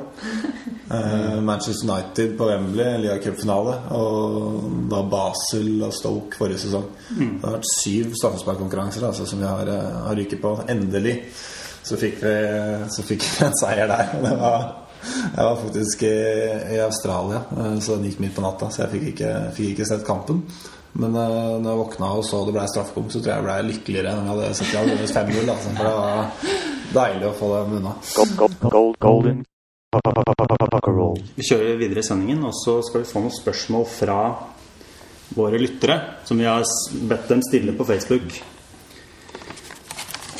Eh, 0.85 1.41
Manchester 1.41 1.89
United 1.89 2.37
på 2.37 2.45
Wembley, 2.45 2.97
Lia 3.01 3.17
Cup-finale. 3.17 3.71
Og 3.97 4.67
da 4.91 5.01
Basel 5.09 5.81
og 5.81 5.93
Stoke 5.95 6.37
forrige 6.37 6.61
sesong. 6.61 6.85
Det 7.09 7.41
har 7.41 7.55
vært 7.57 7.71
syv 7.71 8.13
straffesparkkonkurranser 8.19 9.07
altså, 9.07 9.25
som 9.25 9.41
vi 9.41 9.49
har, 9.49 9.67
eh, 9.71 9.97
har 10.05 10.15
ryket 10.15 10.41
på. 10.43 10.51
Endelig 10.69 11.15
så 11.85 11.97
fikk 11.97 12.21
vi, 12.21 12.35
så 12.89 13.05
fikk 13.05 13.25
vi 13.25 13.45
en 13.47 13.57
seier 13.59 13.89
der. 13.89 14.13
Det 14.21 14.35
var, 14.39 14.67
jeg 15.05 15.47
var 15.47 15.59
faktisk 15.63 16.05
i, 16.07 16.15
i 16.75 16.79
Australia, 16.85 17.41
eh, 17.57 17.75
så 17.81 17.97
den 17.97 18.07
gikk 18.11 18.21
midt 18.23 18.37
på 18.37 18.45
natta. 18.45 18.69
Så 18.69 18.85
jeg 18.85 18.93
fikk 18.95 19.09
ikke, 19.15 19.33
fikk 19.57 19.73
ikke 19.73 19.89
sett 19.89 20.07
kampen. 20.07 20.45
Men 20.95 21.15
uh, 21.17 21.57
når 21.59 21.69
jeg 21.69 21.79
våkna 21.81 22.11
og 22.15 22.23
så 22.23 22.41
det 22.47 22.53
ble 22.55 22.67
straffekonk, 22.71 23.11
så 23.11 23.19
tror 23.19 23.33
jeg 23.33 23.41
jeg 23.41 23.47
ble 23.47 23.55
lykkeligere 23.71 24.13
enn 24.13 24.29
jeg 24.29 24.31
hadde 24.31 24.53
sett 24.59 24.71
i 24.71 24.79
hadde 24.79 24.95
vunnet 24.95 25.17
5-0. 25.17 25.51
Altså, 25.55 25.73
for 25.75 25.83
det 25.83 25.95
var 25.99 26.23
deilig 26.95 27.27
å 27.27 27.35
få 27.41 27.51
dem 27.51 27.75
unna. 27.81 27.93
Gold, 28.15 28.33
gold, 28.39 28.57
gold, 28.63 28.97
golden. 29.03 29.43
Vi 31.35 31.47
kjører 31.47 31.79
videre 31.79 32.01
i 32.01 32.07
sendingen, 32.07 32.43
og 32.47 32.55
så 32.55 32.79
skal 32.83 33.03
vi 33.03 33.09
få 33.09 33.23
noen 33.23 33.35
spørsmål 33.35 33.87
fra 33.91 34.19
våre 35.35 35.59
lyttere, 35.59 35.99
som 36.27 36.39
vi 36.39 36.47
har 36.47 36.63
bedt 37.09 37.31
dem 37.31 37.43
stille 37.43 37.75
på 37.75 37.87
Facebook. 37.87 38.39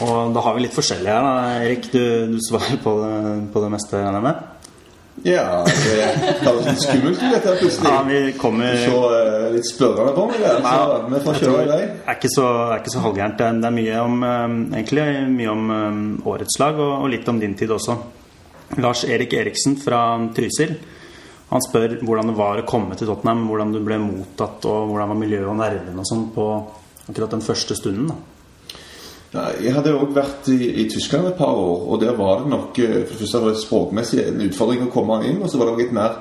Og 0.06 0.36
da 0.36 0.44
har 0.44 0.56
vi 0.56 0.66
litt 0.66 0.76
forskjellige 0.76 1.16
her, 1.16 1.24
da. 1.24 1.64
Erik, 1.64 1.88
du, 1.92 2.36
du 2.36 2.40
svarer 2.44 2.80
på 2.84 2.98
det, 3.00 3.16
på 3.52 3.64
det 3.64 3.72
meste, 3.76 3.96
regner 3.96 4.20
jeg 4.20 4.28
med? 4.28 4.55
Ja, 5.26 5.64
det 5.66 5.94
er 6.06 6.58
litt 6.62 6.84
skummelt 6.84 7.18
dette 7.18 7.50
her 7.50 7.56
plutselig. 7.58 7.90
Ja, 7.90 8.02
vi 8.06 8.34
kommer 8.38 8.76
Så 8.78 8.98
eh, 9.10 9.46
litt 9.56 9.66
spørrende 9.66 10.12
på 10.14 10.26
meg 10.30 10.44
der, 10.44 10.60
så 10.62 11.00
vi 11.10 11.22
får 11.24 11.40
kjøre 11.40 11.64
i 11.64 11.70
vei. 11.72 11.80
Det 11.88 12.12
er 12.12 12.20
ikke 12.20 12.30
så, 12.30 12.50
er 12.68 12.84
ikke 12.84 12.94
så 12.94 13.02
halvgærent. 13.08 13.40
Det 13.40 13.48
er, 13.48 13.58
det 13.64 13.72
er 13.72 13.76
mye 13.80 14.04
om 14.04 14.28
eh, 14.28 14.44
Egentlig 14.78 15.08
mye 15.34 15.56
om 15.56 15.74
eh, 15.78 16.30
årets 16.30 16.60
lag, 16.62 16.78
og, 16.78 16.94
og 17.00 17.10
litt 17.16 17.32
om 17.34 17.42
din 17.42 17.58
tid 17.58 17.74
også. 17.74 17.98
Lars 18.86 19.02
Erik 19.10 19.34
Eriksen 19.34 19.80
fra 19.82 20.04
Trysil. 20.38 20.76
Han 21.50 21.66
spør 21.66 21.98
hvordan 22.06 22.30
det 22.30 22.38
var 22.38 22.62
å 22.62 22.70
komme 22.70 22.98
til 22.98 23.10
Tottenham, 23.10 23.48
hvordan 23.50 23.74
du 23.74 23.82
ble 23.82 23.98
mottatt, 24.02 24.62
og 24.70 24.92
hvordan 24.92 25.10
var 25.16 25.22
miljøet 25.24 25.50
og 25.50 25.58
nervene 25.58 26.06
og 26.06 26.10
sånn 26.10 26.30
på 26.38 26.48
akkurat 27.10 27.34
den 27.34 27.46
første 27.46 27.78
stunden. 27.82 28.14
da. 28.14 28.35
Jeg 29.36 29.74
hadde 29.76 29.94
òg 29.98 30.14
vært 30.16 30.50
i, 30.54 30.58
i 30.84 30.88
Tyskland 30.92 31.30
et 31.30 31.38
par 31.40 31.56
år, 31.60 31.86
og 31.92 32.02
der 32.02 32.16
var 32.18 32.42
det 32.42 32.52
nok 32.52 32.80
eh, 32.80 33.02
For 33.04 33.16
det 33.16 33.22
første 33.22 33.42
var 33.44 33.54
det 33.54 33.62
språkmessig 33.64 34.22
en 34.24 34.44
utfordring 34.48 34.86
å 34.86 34.92
komme 34.94 35.22
inn, 35.28 35.42
og 35.42 35.52
så 35.52 35.60
var 35.62 35.72
det 35.72 35.84
litt 35.84 35.96
mer 35.96 36.20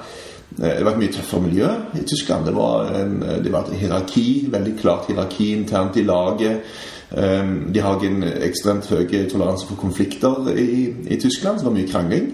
eh, 0.58 0.78
det 0.78 0.84
var 0.84 0.94
et 0.94 1.02
mye 1.02 1.14
tøffere 1.14 1.46
miljø 1.46 1.70
i 2.00 2.04
Tyskland. 2.08 2.48
Det 2.48 2.56
var, 2.56 2.90
en, 3.00 3.16
eh, 3.22 3.40
det 3.44 3.54
var 3.54 3.68
et 3.68 3.80
hierarki, 3.82 4.26
veldig 4.54 4.76
klart 4.80 5.10
hierarki 5.10 5.52
internt 5.54 6.00
i 6.00 6.06
laget. 6.06 6.76
Um, 7.14 7.68
de 7.70 7.78
har 7.78 8.00
en 8.02 8.24
ekstremt 8.42 8.88
høy 8.90 9.04
toleranse 9.30 9.68
for 9.68 9.78
konflikter 9.78 10.48
i, 10.58 10.88
i 11.14 11.18
Tyskland, 11.20 11.60
så 11.60 11.62
det 11.62 11.68
var 11.68 11.76
mye 11.76 11.90
krangling. 11.92 12.32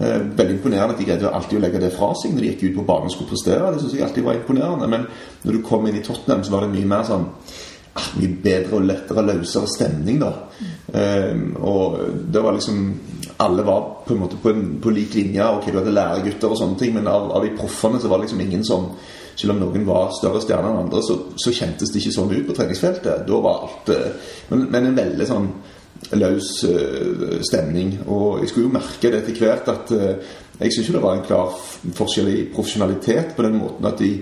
Eh, 0.00 0.20
veldig 0.38 0.54
imponerende 0.54 0.94
at 0.94 0.98
de 1.00 1.06
greide 1.08 1.30
alltid 1.34 1.58
å 1.58 1.62
legge 1.64 1.80
det 1.82 1.90
fra 1.90 2.12
seg 2.14 2.34
når 2.34 2.44
de 2.44 2.50
gikk 2.52 2.60
ut 2.68 2.76
på 2.76 2.84
banen 2.86 3.08
og 3.08 3.14
skulle 3.14 3.32
prestere. 3.32 3.72
Det 3.74 3.80
synes 3.82 3.96
jeg 3.96 4.04
alltid 4.06 4.26
var 4.28 4.36
imponerende. 4.38 4.90
Men 4.92 5.06
når 5.42 5.56
du 5.56 5.64
kom 5.66 5.88
inn 5.88 5.98
i 5.98 6.04
Tottenham, 6.06 6.44
så 6.46 6.54
var 6.54 6.66
det 6.66 6.74
mye 6.76 6.90
mer 6.92 7.02
sånn 7.08 7.24
Mye 8.18 8.34
bedre 8.42 8.78
og 8.78 8.86
lettere, 8.86 9.24
løsere 9.26 9.68
stemning, 9.70 10.20
da. 10.22 10.32
Um, 10.88 11.56
og 11.62 11.98
det 12.32 12.40
var 12.42 12.54
liksom 12.56 12.78
Alle 13.44 13.62
var 13.66 13.82
på 14.06 14.14
en 14.14 14.20
måte 14.22 14.38
på, 14.42 14.50
en, 14.50 14.78
på 14.82 14.90
lik 14.90 15.14
linje. 15.14 15.44
Ok, 15.44 15.68
du 15.70 15.78
hadde 15.78 15.94
læregutter 15.94 16.50
og 16.50 16.58
sånne 16.58 16.78
ting, 16.80 16.94
men 16.96 17.06
av, 17.10 17.30
av 17.36 17.44
de 17.44 17.52
proffene 17.58 18.00
så 18.00 18.10
var 18.10 18.18
det 18.18 18.28
liksom 18.28 18.40
ingen 18.42 18.64
som 18.66 18.88
selv 19.38 19.54
om 19.54 19.60
noen 19.62 19.84
var 19.86 20.10
større 20.16 20.40
stjerner 20.42 20.72
enn 20.72 20.80
andre, 20.86 21.02
så, 21.06 21.14
så 21.38 21.52
kjentes 21.54 21.92
det 21.94 22.00
ikke 22.00 22.14
sånn 22.16 22.32
ut 22.32 22.48
på 22.48 22.56
treningsfeltet. 22.56 23.26
Da 23.28 23.42
var 23.44 23.68
alt 23.68 23.92
eh, 23.94 24.32
Men, 24.50 24.64
men 24.72 24.88
en 24.88 24.98
veldig 24.98 25.28
sånn 25.28 25.46
løs 26.18 26.50
uh, 26.66 27.38
stemning. 27.46 27.92
Og 28.06 28.42
jeg 28.42 28.50
skulle 28.50 28.66
jo 28.66 28.74
merke 28.74 29.12
det 29.12 29.22
etter 29.22 29.38
hvert 29.38 29.70
at 29.70 29.94
uh, 29.94 30.34
jeg 30.58 30.74
syns 30.74 30.90
jo 30.90 30.96
det 30.96 31.04
var 31.04 31.18
en 31.18 31.26
klar 31.26 31.54
forskjell 31.94 32.30
i 32.32 32.44
profesjonalitet 32.54 33.36
på 33.36 33.46
den 33.46 33.58
måten 33.60 33.86
at 33.86 34.02
i, 34.02 34.12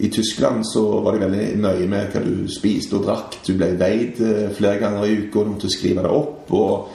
i 0.00 0.08
Tyskland 0.08 0.64
så 0.66 0.82
var 1.04 1.12
de 1.16 1.24
veldig 1.26 1.46
nøye 1.60 1.86
med 1.90 2.12
hva 2.12 2.22
du 2.24 2.48
spiste 2.50 2.96
og 2.98 3.06
drakk. 3.06 3.40
Du 3.46 3.54
ble 3.58 3.74
veid 3.80 4.20
eh, 4.24 4.50
flere 4.56 4.80
ganger 4.80 5.06
i 5.06 5.16
uka, 5.24 5.44
du 5.44 5.54
måtte 5.54 5.72
skrive 5.72 6.04
det 6.06 6.12
opp. 6.12 6.52
og 6.56 6.88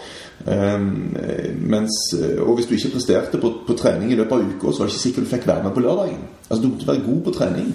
eh, 0.47 0.79
mens, 0.79 1.99
eh, 2.17 2.41
og 2.41 2.57
hvis 2.57 2.69
du 2.69 2.75
ikke 2.75 2.95
presterte 2.95 3.41
på, 3.41 3.51
på 3.67 3.77
trening 3.77 4.13
i 4.13 4.17
løpet 4.19 4.33
av 4.37 4.47
uka, 4.55 4.71
så 4.71 4.83
var 4.83 4.89
det 4.89 4.95
ikke 4.95 5.03
sikkert 5.03 5.27
du 5.27 5.33
fikk 5.35 5.47
være 5.51 5.67
med 5.67 5.75
på 5.75 5.85
lørdagen. 5.85 6.23
Altså 6.49 6.61
Du 6.63 6.69
måtte 6.69 6.87
være 6.87 7.05
god 7.05 7.21
på 7.25 7.31
trening. 7.33 7.69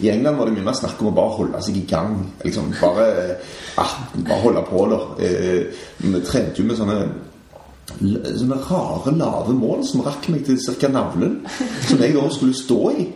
I 0.00 0.10
England 0.12 0.36
var 0.36 0.48
det 0.48 0.56
mye 0.56 0.68
mer 0.68 0.76
snakk 0.78 1.00
om 1.02 1.10
å 1.10 1.16
bare 1.16 1.36
holde 1.36 1.62
seg 1.64 1.76
i 1.76 1.86
gang. 1.88 2.18
Liksom 2.44 2.70
Bare, 2.80 3.08
ah, 3.80 3.96
bare 4.16 4.42
holde 4.44 4.62
på, 4.70 4.84
da. 4.92 5.00
Eh, 5.24 5.64
Vi 6.00 6.20
trente 6.24 6.62
jo 6.62 6.68
med 6.68 6.78
sånne 6.78 7.00
sånne 7.86 8.56
rare, 8.66 9.12
lave 9.16 9.54
mål 9.54 9.84
som 9.86 10.02
rakk 10.04 10.28
meg 10.32 10.44
til 10.46 10.58
ca. 10.80 10.88
navlen. 10.92 11.38
Som 11.88 12.02
jeg 12.02 12.14
da 12.16 12.28
skulle 12.34 12.54
stå 12.54 12.80
i. 12.90 13.06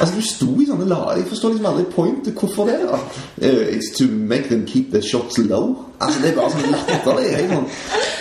Altså, 0.00 0.14
du 0.16 0.22
sto 0.22 0.48
i 0.60 0.66
sånne 0.68 0.86
lave 0.88 1.16
Jeg 1.18 1.28
forstår 1.28 1.54
liksom 1.54 1.70
aldri 1.72 1.84
pointet. 1.94 2.34
Hvorfor 2.38 2.66
det? 2.70 2.78
da? 2.86 2.98
Uh, 3.42 3.76
it's 3.76 3.90
to 3.98 4.06
make 4.08 4.48
them 4.48 4.66
keep 4.66 4.90
the 4.92 5.02
shots 5.02 5.38
low. 5.38 5.76
Altså, 6.00 6.20
Det 6.22 6.30
er 6.30 6.36
bare 6.36 6.50
sånn 6.54 6.70
latterlig. 6.72 7.30
Jeg, 7.32 7.48
Sånn. 7.50 7.66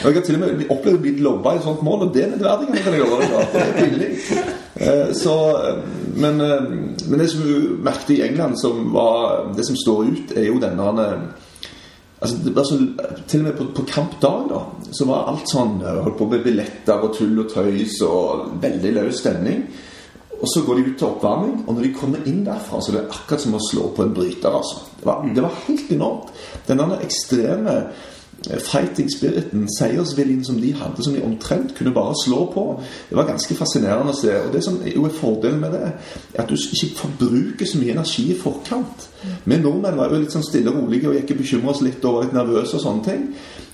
Jeg 0.03 0.15
har 0.15 0.25
til 0.25 0.35
og 0.35 0.41
med 0.41 0.65
opplevd 0.69 0.97
å 0.97 1.01
bli 1.03 1.13
lobba 1.23 1.53
i 1.53 1.59
et 1.59 1.67
sånt 1.67 1.83
mål, 1.83 2.07
og 2.07 2.13
det 2.15 2.23
er 2.25 2.33
nedverdigende. 2.33 2.83
kan 2.83 2.93
jeg 2.93 3.01
gjøre 3.03 3.19
det. 3.21 3.61
Er 3.61 3.77
billig. 3.79 4.09
Eh, 4.79 5.13
Så, 5.13 5.35
eh, 5.57 5.79
men, 6.15 6.41
uh, 6.41 6.63
men 7.09 7.19
det 7.19 7.29
som 7.29 7.41
du 7.43 7.77
merket 7.83 8.09
i 8.17 8.21
England, 8.21 8.55
som 8.61 8.93
var 8.93 9.53
det 9.55 9.65
som 9.65 9.75
står 9.75 10.03
ut, 10.11 10.37
er 10.37 10.47
jo 10.47 10.59
denne 10.59 10.83
Altså, 12.19 12.37
det 12.43 12.51
var 12.55 12.65
så, 12.67 12.77
til 13.27 13.39
og 13.39 13.45
med 13.45 13.53
på, 13.55 13.65
på 13.75 13.85
kampdag 13.87 14.49
da, 14.49 14.63
så 14.91 15.05
var 15.07 15.29
alt 15.31 15.47
sånn 15.47 15.77
eh, 15.79 16.01
Holdt 16.03 16.17
på 16.19 16.27
med 16.27 16.43
billetter 16.43 17.05
og 17.05 17.13
tull 17.15 17.37
og 17.39 17.47
tøys 17.53 18.01
og 18.03 18.49
veldig 18.59 18.91
løs 18.97 19.21
stemning. 19.23 19.63
Og 20.39 20.47
så 20.47 20.63
går 20.63 20.79
de 20.79 20.83
ut 20.87 20.93
til 20.99 21.07
oppvarming, 21.09 21.55
og 21.65 21.73
når 21.75 21.85
de 21.85 21.95
kommer 21.95 22.27
inn 22.27 22.45
derfra, 22.45 22.79
så 22.79 22.93
er 22.93 22.99
det 22.99 23.07
akkurat 23.11 23.43
som 23.43 23.57
å 23.57 23.63
slå 23.63 23.89
på 23.95 24.05
en 24.05 24.13
bryter. 24.15 24.51
altså. 24.51 24.85
Det 24.99 25.07
var, 25.07 25.25
det 25.35 25.43
var 25.43 25.57
helt 25.65 25.91
enormt. 25.95 26.31
Denne 26.67 26.99
ekstreme 27.03 27.75
fighting 28.47 29.09
spiriten, 29.11 29.67
seiersviljen 29.77 30.45
som 30.45 30.59
de 30.61 30.73
hadde, 30.73 31.03
som 31.03 31.13
de 31.13 31.23
omtrent 31.23 31.73
kunne 31.77 31.93
bare 31.93 32.15
slå 32.23 32.45
på, 32.53 32.65
det 33.09 33.17
var 33.17 33.27
ganske 33.27 33.55
fascinerende 33.57 34.13
å 34.13 34.19
se. 34.19 34.33
Og 34.45 34.53
det 34.53 34.63
som 34.65 34.79
jo 34.87 35.05
er 35.07 35.15
fordelen 35.15 35.59
med 35.61 35.75
det, 35.75 35.91
er 36.33 36.43
at 36.43 36.51
du 36.51 36.55
ikke 36.55 36.93
forbruker 37.01 37.67
så 37.67 37.81
mye 37.81 37.95
energi 37.97 38.29
i 38.31 38.37
forkant. 38.39 39.09
Vi 39.45 39.57
nordmenn 39.59 39.99
var 39.99 40.13
jo 40.13 40.21
litt 40.21 40.35
sånn 40.35 40.45
stille 40.47 40.71
og 40.71 40.83
rolige 40.83 41.11
og 41.11 41.17
gikk 41.19 41.35
og 41.35 41.41
bekymra 41.43 41.73
oss 41.73 41.83
litt 41.85 42.05
og 42.05 42.15
var 42.15 42.27
litt 42.27 42.37
nervøse 42.37 42.77
og 42.77 42.85
sånne 42.85 43.07
ting. 43.09 43.25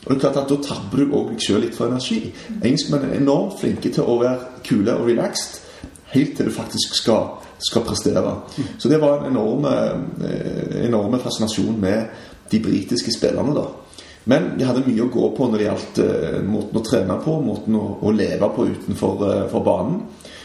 Og 0.06 0.10
det 0.12 0.18
er 0.18 0.24
klart 0.24 0.42
at 0.44 0.50
Da 0.50 0.58
tabber 0.62 1.02
du 1.02 1.14
òg 1.18 1.30
deg 1.34 1.42
sjøl 1.42 1.64
litt 1.66 1.78
for 1.78 1.90
energi. 1.90 2.34
Engelskmenn 2.62 3.08
er 3.10 3.20
enormt 3.20 3.60
flinke 3.62 3.90
til 3.94 4.06
å 4.06 4.20
være 4.22 4.62
kule 4.66 4.98
og 4.98 5.10
relaxed 5.10 5.62
helt 6.16 6.38
til 6.38 6.46
du 6.46 6.52
faktisk 6.52 6.96
skal, 6.96 7.28
skal 7.60 7.84
prestere. 7.86 8.36
Så 8.78 8.90
det 8.90 9.02
var 9.02 9.20
en 9.20 9.32
enorm, 9.32 9.66
eh, 9.66 10.86
enorme 10.86 11.20
fascinasjon 11.20 11.82
med 11.82 12.06
de 12.52 12.60
britiske 12.60 13.14
spillerne. 13.14 13.56
da. 13.56 13.66
Men 14.26 14.56
de 14.58 14.66
hadde 14.66 14.86
mye 14.88 15.06
å 15.06 15.12
gå 15.14 15.28
på 15.38 15.48
når 15.50 15.62
det 15.62 15.68
gjaldt 15.68 16.00
eh, 16.02 16.38
måten 16.46 16.80
å 16.80 16.86
trene 16.86 17.18
på, 17.22 17.36
måten 17.46 17.78
å, 17.78 17.84
å 18.02 18.14
leve 18.14 18.50
på 18.56 18.66
utenfor 18.72 19.26
eh, 19.30 19.58
banen. 19.66 20.00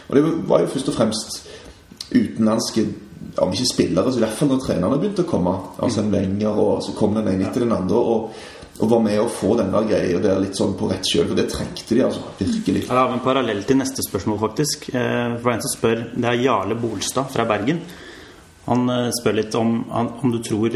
Og 0.09 0.17
det 0.17 0.25
var 0.51 0.65
jo 0.65 0.73
først 0.75 0.91
og 0.93 0.97
fremst 0.99 1.39
utenlandske 2.11 2.85
om 3.41 3.53
ikke 3.55 3.69
spillere, 3.69 4.11
så 4.11 4.19
i 4.19 4.25
hvert 4.25 4.37
fall 4.37 4.51
når 4.51 4.63
trenerne 4.65 4.99
begynte 5.01 5.25
å 5.25 5.31
komme. 5.31 5.53
Altså 5.81 6.03
en 6.03 6.13
Wenger, 6.13 6.61
og 6.61 6.83
så 6.85 6.97
kom 6.99 7.17
den 7.17 7.31
ene 7.31 7.49
etter 7.49 7.67
den 7.67 7.77
andre. 7.77 8.07
og 8.15 8.49
og 8.81 8.89
var 8.89 9.03
med 9.05 9.19
å 9.21 9.27
få 9.29 9.51
denne 9.59 9.77
greia 9.85 10.17
der 10.25 10.39
litt 10.41 10.57
sånn 10.57 10.71
på 10.73 10.87
rett 10.89 11.05
kjøl. 11.05 11.27
For 11.29 11.37
det 11.37 11.51
trengte 11.53 11.93
de, 11.93 12.01
altså. 12.07 12.23
Virkelig. 12.39 12.87
Jeg 12.87 12.97
har 12.97 13.13
en 13.13 13.21
parallell 13.21 13.61
til 13.69 13.77
neste 13.77 14.01
spørsmål, 14.07 14.39
faktisk. 14.41 14.87
Eh, 14.95 15.35
For 15.43 15.53
en 15.53 15.61
som 15.61 15.75
spør, 15.75 16.01
Det 16.15 16.25
er 16.31 16.41
Jarle 16.41 16.79
Bolstad 16.81 17.29
fra 17.29 17.45
Bergen. 17.45 17.83
Han 18.71 18.89
spør 19.21 19.37
litt 19.37 19.55
om, 19.61 19.85
om 19.93 20.33
du 20.33 20.39
tror 20.41 20.73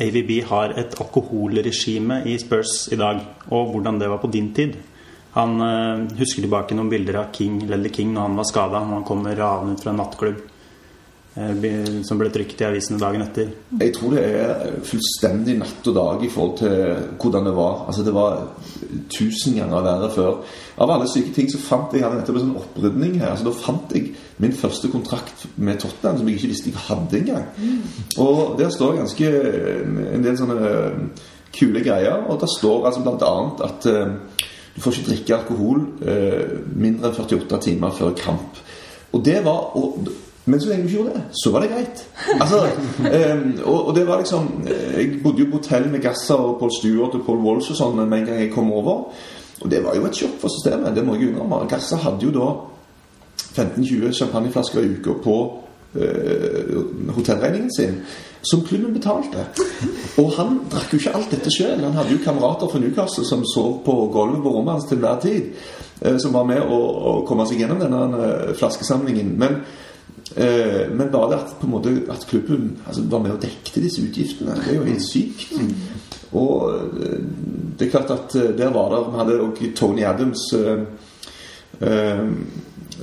AVB 0.00 0.32
har 0.48 0.74
et 0.78 0.96
alkoholregime 0.98 2.22
i 2.26 2.34
Spurs 2.42 2.88
i 2.92 2.98
dag, 2.98 3.20
og 3.50 3.70
hvordan 3.70 4.00
det 4.00 4.10
var 4.10 4.18
på 4.22 4.30
din 4.32 4.50
tid. 4.54 4.74
Han 5.34 5.60
eh, 5.62 6.18
husker 6.18 6.42
tilbake 6.42 6.74
noen 6.74 6.90
bilder 6.90 7.20
av 7.22 7.30
King, 7.34 7.60
Lelly 7.68 7.90
King 7.94 8.12
når 8.14 8.28
han 8.28 8.36
var 8.38 8.48
skada. 8.50 8.82
Han 8.82 9.06
kom 9.06 9.26
ravende 9.26 9.74
ut 9.74 9.82
fra 9.82 9.94
en 9.94 10.02
nattklubb. 10.02 10.42
Eh, 11.36 12.02
Som 12.06 12.20
ble 12.20 12.30
trykt 12.32 12.60
i 12.62 12.66
avisene 12.68 13.00
dagen 13.00 13.24
etter. 13.24 13.50
Jeg 13.80 13.94
tror 13.96 14.14
det 14.14 14.24
er 14.24 14.78
fullstendig 14.86 15.56
natt 15.60 15.90
og 15.90 15.96
dag 15.98 16.24
i 16.24 16.30
forhold 16.32 16.56
til 16.60 16.76
hvordan 17.20 17.48
det 17.48 17.54
var. 17.56 17.84
Altså 17.88 18.06
Det 18.06 18.14
var 18.14 18.40
tusen 19.12 19.58
ganger 19.58 19.86
verre 19.88 20.10
før. 20.14 20.40
Av 20.78 20.90
alle 20.90 21.08
syke 21.10 21.34
ting 21.34 21.50
så 21.50 21.60
fant 21.62 21.94
jeg 21.94 22.04
hadde 22.04 22.20
nettopp 22.20 22.40
en 22.40 22.46
sånn 22.46 22.62
opprydning 22.62 23.18
her. 23.20 23.34
Altså 23.34 23.48
Da 23.48 23.56
fant 23.64 23.94
jeg 23.94 24.14
min 24.42 24.56
første 24.56 24.90
kontrakt 24.90 25.46
med 25.56 25.78
Tottenham 25.78 26.18
som 26.18 26.28
jeg 26.28 26.40
ikke 26.40 26.52
visste 26.54 26.72
jeg 26.72 26.86
hadde 26.88 27.20
engang. 27.20 27.46
Og 28.18 28.58
der 28.58 28.72
står 28.74 28.98
ganske 28.98 29.30
en 30.14 30.24
del 30.24 30.38
sånne 30.38 30.58
eh, 30.70 31.30
kule 31.54 31.84
greier. 31.84 32.26
Og 32.28 32.40
der 32.40 32.50
står 32.58 32.88
altså 32.90 33.04
annet 33.04 33.64
at 33.64 33.86
eh, 33.90 34.42
du 34.74 34.80
får 34.82 34.92
ikke 34.92 35.10
drikke 35.10 35.36
alkohol 35.36 35.84
eh, 36.02 36.54
mindre 36.74 37.10
enn 37.10 37.16
48 37.16 37.60
timer 37.68 37.94
før 37.94 38.14
kamp. 38.18 38.58
Og 39.14 39.22
det 39.24 39.38
var 39.44 39.76
og, 39.78 40.08
Men 40.44 40.60
så 40.60 40.68
lenge 40.68 40.82
du 40.82 40.88
ikke 40.88 40.98
gjorde 40.98 41.14
det, 41.14 41.22
så 41.42 41.50
var 41.50 41.62
det 41.64 41.70
greit. 41.70 42.00
Altså, 42.40 42.58
um, 43.34 43.52
og, 43.64 43.86
og 43.86 43.94
det 43.96 44.02
var 44.06 44.18
liksom 44.20 44.48
eh, 44.68 44.98
Jeg 44.98 45.22
bodde 45.22 45.40
jo 45.40 45.46
på 45.50 45.56
hotell 45.56 45.88
med 45.88 46.02
Gasser 46.04 46.34
og 46.34 46.58
Paul 46.60 46.72
Stewart 46.80 47.14
og 47.16 47.22
Paul 47.26 47.40
Walsh 47.46 47.72
og 47.72 47.78
sånn 47.78 47.96
med 47.96 48.18
en 48.18 48.26
gang 48.28 48.42
jeg 48.42 48.52
kom 48.52 48.68
over. 48.72 49.06
Og 49.64 49.70
det 49.72 49.80
var 49.84 49.96
jo 49.96 50.04
et 50.04 50.18
sjokk 50.18 50.36
for 50.42 50.52
systemet. 50.52 50.92
Det 50.96 51.04
må 51.06 51.14
jeg 51.16 51.30
innrømme. 51.30 51.62
Gasser 51.70 52.02
hadde 52.04 52.26
jo 52.26 52.32
da 52.34 52.50
15-20 53.54 54.12
champagneflasker 54.18 54.84
i 54.84 54.90
uka 54.98 55.14
på 55.24 55.36
uh, 55.96 56.76
hotellregningen 57.16 57.72
sin, 57.72 57.96
som 58.44 58.66
klubben 58.66 58.92
betalte. 58.92 59.46
Og 60.20 60.28
han 60.36 60.58
drakk 60.72 60.92
jo 60.92 61.00
ikke 61.00 61.14
alt 61.16 61.32
dette 61.32 61.54
sjøl. 61.54 61.80
Han 61.86 61.96
hadde 61.96 62.18
jo 62.18 62.20
kamerater 62.26 62.68
fra 62.68 62.82
Newcastle 62.82 63.24
som 63.24 63.46
sov 63.48 63.78
på 63.86 63.96
gulvet 64.12 64.44
på 64.44 64.52
rommet 64.58 64.76
hans 64.76 64.90
til 64.90 65.00
hver 65.00 65.16
tid. 65.24 65.54
eh, 66.04 66.18
som 66.18 66.36
var 66.36 66.44
med 66.44 66.60
å, 66.60 66.80
å 66.84 67.16
komme 67.24 67.46
seg 67.48 67.62
gjennom 67.62 67.80
denne 67.80 68.52
flaskesamlingen. 68.58 69.32
Men, 69.40 69.62
eh, 70.36 70.90
men 70.90 71.10
bare 71.12 71.30
det 71.30 71.38
at, 71.42 71.54
på 71.60 71.66
en 71.66 71.74
måte, 71.74 71.94
at 72.10 72.26
klubben 72.30 72.76
altså, 72.86 73.04
var 73.10 73.22
med 73.24 73.36
og 73.36 73.42
dekte 73.42 73.82
disse 73.82 74.02
utgiftene, 74.02 74.56
det 74.58 74.72
er 74.72 74.78
jo 74.80 74.88
helt 74.88 75.06
sykt. 75.06 75.54
Og 76.34 76.74
eh, 76.74 77.18
det 77.78 77.86
er 77.86 77.94
klart 77.94 78.12
at 78.14 78.36
eh, 78.38 78.52
der 78.58 78.72
var 78.74 78.90
det 78.92 79.02
Vi 79.06 79.18
hadde 79.18 79.40
også 79.40 79.72
Tony 79.76 80.04
Adams 80.04 80.44
eh, 80.58 80.84
eh, 81.80 82.26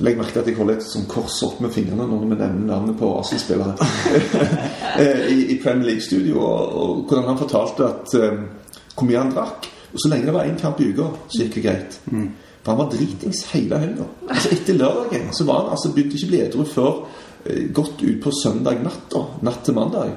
Legg 0.02 0.16
merke 0.16 0.32
til 0.32 0.40
at 0.40 0.48
jeg 0.48 0.56
holder 0.56 0.78
et 0.78 0.86
sånn 0.88 1.08
kors 1.08 1.36
opp 1.44 1.58
med 1.60 1.72
fingrene 1.74 2.06
når 2.08 2.22
vi 2.22 2.28
nevner 2.30 2.62
navnet 2.64 2.96
på 2.96 3.10
Arsenal-spillere 3.18 3.74
eh, 5.02 5.26
i, 5.28 5.42
i 5.52 5.58
Premier 5.60 5.90
League-studio, 5.90 6.40
og, 6.40 6.78
og 6.80 7.02
hvordan 7.10 7.28
han 7.28 7.40
fortalte 7.42 7.90
at 7.90 8.14
hvor 8.94 9.04
mye 9.04 9.20
han 9.20 9.34
drakk. 9.34 9.68
Og 9.92 10.00
så 10.00 10.08
lenge 10.08 10.30
det 10.30 10.34
var 10.34 10.48
én 10.48 10.56
kamp 10.60 10.80
i 10.80 10.88
uka, 10.88 11.10
så 11.28 11.42
gikk 11.42 11.58
det 11.58 11.64
greit. 11.66 11.98
For 12.62 12.72
han 12.72 12.78
var 12.78 12.92
dritings 12.92 13.42
hele 13.50 13.80
helga. 13.82 14.06
Altså 14.28 14.52
etter 14.54 14.78
lørdagen 14.78 15.32
så 15.34 15.46
var 15.48 15.64
han 15.64 15.74
altså 15.74 15.90
begynte 15.94 16.18
ikke 16.18 16.28
å 16.28 16.32
bli 16.32 16.42
edru 16.44 16.62
før 16.70 16.92
eh, 17.44 17.64
godt 17.74 18.04
utpå 18.06 18.32
søndag 18.38 18.82
natt. 18.84 19.08
da, 19.10 19.26
Natt 19.42 19.64
til 19.66 19.76
mandag. 19.78 20.14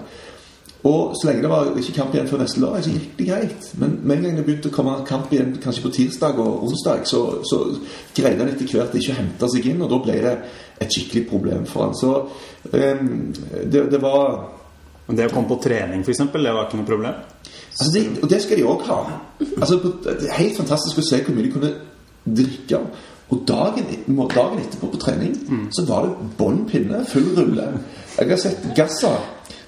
Og 0.86 1.16
så 1.18 1.28
lenge 1.28 1.42
det 1.42 1.50
var 1.50 1.72
ikke 1.82 1.96
kamp 1.96 2.14
igjen 2.14 2.28
før 2.30 2.44
neste 2.44 2.62
lørdag, 2.62 2.84
så 2.86 2.92
gikk 2.94 3.14
det 3.18 3.26
greit. 3.32 3.70
Men 3.82 3.96
med 4.04 4.20
en 4.20 4.28
gang 4.28 4.36
det 4.38 4.44
begynte 4.46 4.70
å 4.70 4.76
komme 4.76 5.00
kamp 5.08 5.32
igjen 5.34 5.56
kanskje 5.64 5.82
på 5.88 5.92
tirsdag 5.96 6.38
og 6.44 6.68
onsdag, 6.68 7.08
så, 7.10 7.22
så 7.50 7.64
greide 8.14 8.44
han 8.44 8.52
etter 8.52 8.70
hvert 8.70 8.94
ikke 8.94 9.16
å 9.16 9.18
hente 9.18 9.50
seg 9.50 9.66
inn, 9.72 9.82
og 9.82 9.90
da 9.90 10.00
ble 10.06 10.20
det 10.22 10.36
et 10.86 10.94
skikkelig 10.94 11.24
problem 11.32 11.66
for 11.70 11.88
han. 11.88 11.98
Så 11.98 12.12
ehm, 12.78 13.34
det, 13.64 13.88
det 13.96 14.02
var 14.04 14.52
Men 15.06 15.20
det 15.20 15.28
å 15.30 15.34
komme 15.36 15.46
på 15.46 15.60
trening, 15.62 16.02
f.eks., 16.02 16.24
det 16.34 16.40
var 16.50 16.64
ikke 16.66 16.80
noe 16.80 16.88
problem? 16.88 17.18
Altså 17.76 17.92
det, 17.94 18.00
og 18.24 18.30
det 18.30 18.40
skal 18.42 18.58
de 18.58 18.64
òg 18.66 18.86
ha. 18.88 18.96
Altså, 19.62 19.78
det 20.02 20.32
helt 20.34 20.58
fantastisk 20.58 20.98
å 20.98 21.04
se 21.06 21.20
hvor 21.22 21.36
mye 21.36 21.46
de 21.46 21.52
kunne 21.54 21.70
drikke. 22.26 22.82
Og 23.34 23.42
dagen, 23.48 23.88
dagen 24.06 24.60
etterpå 24.62 24.92
på 24.94 25.00
trening 25.02 25.34
så 25.74 25.86
var 25.88 26.06
det 26.06 26.28
bånn 26.38 26.66
pinne, 26.70 27.00
full 27.10 27.32
rulle. 27.38 27.72
Jeg 28.20 28.30
har 28.30 28.42
sett 28.42 28.68
Gassa 28.78 29.16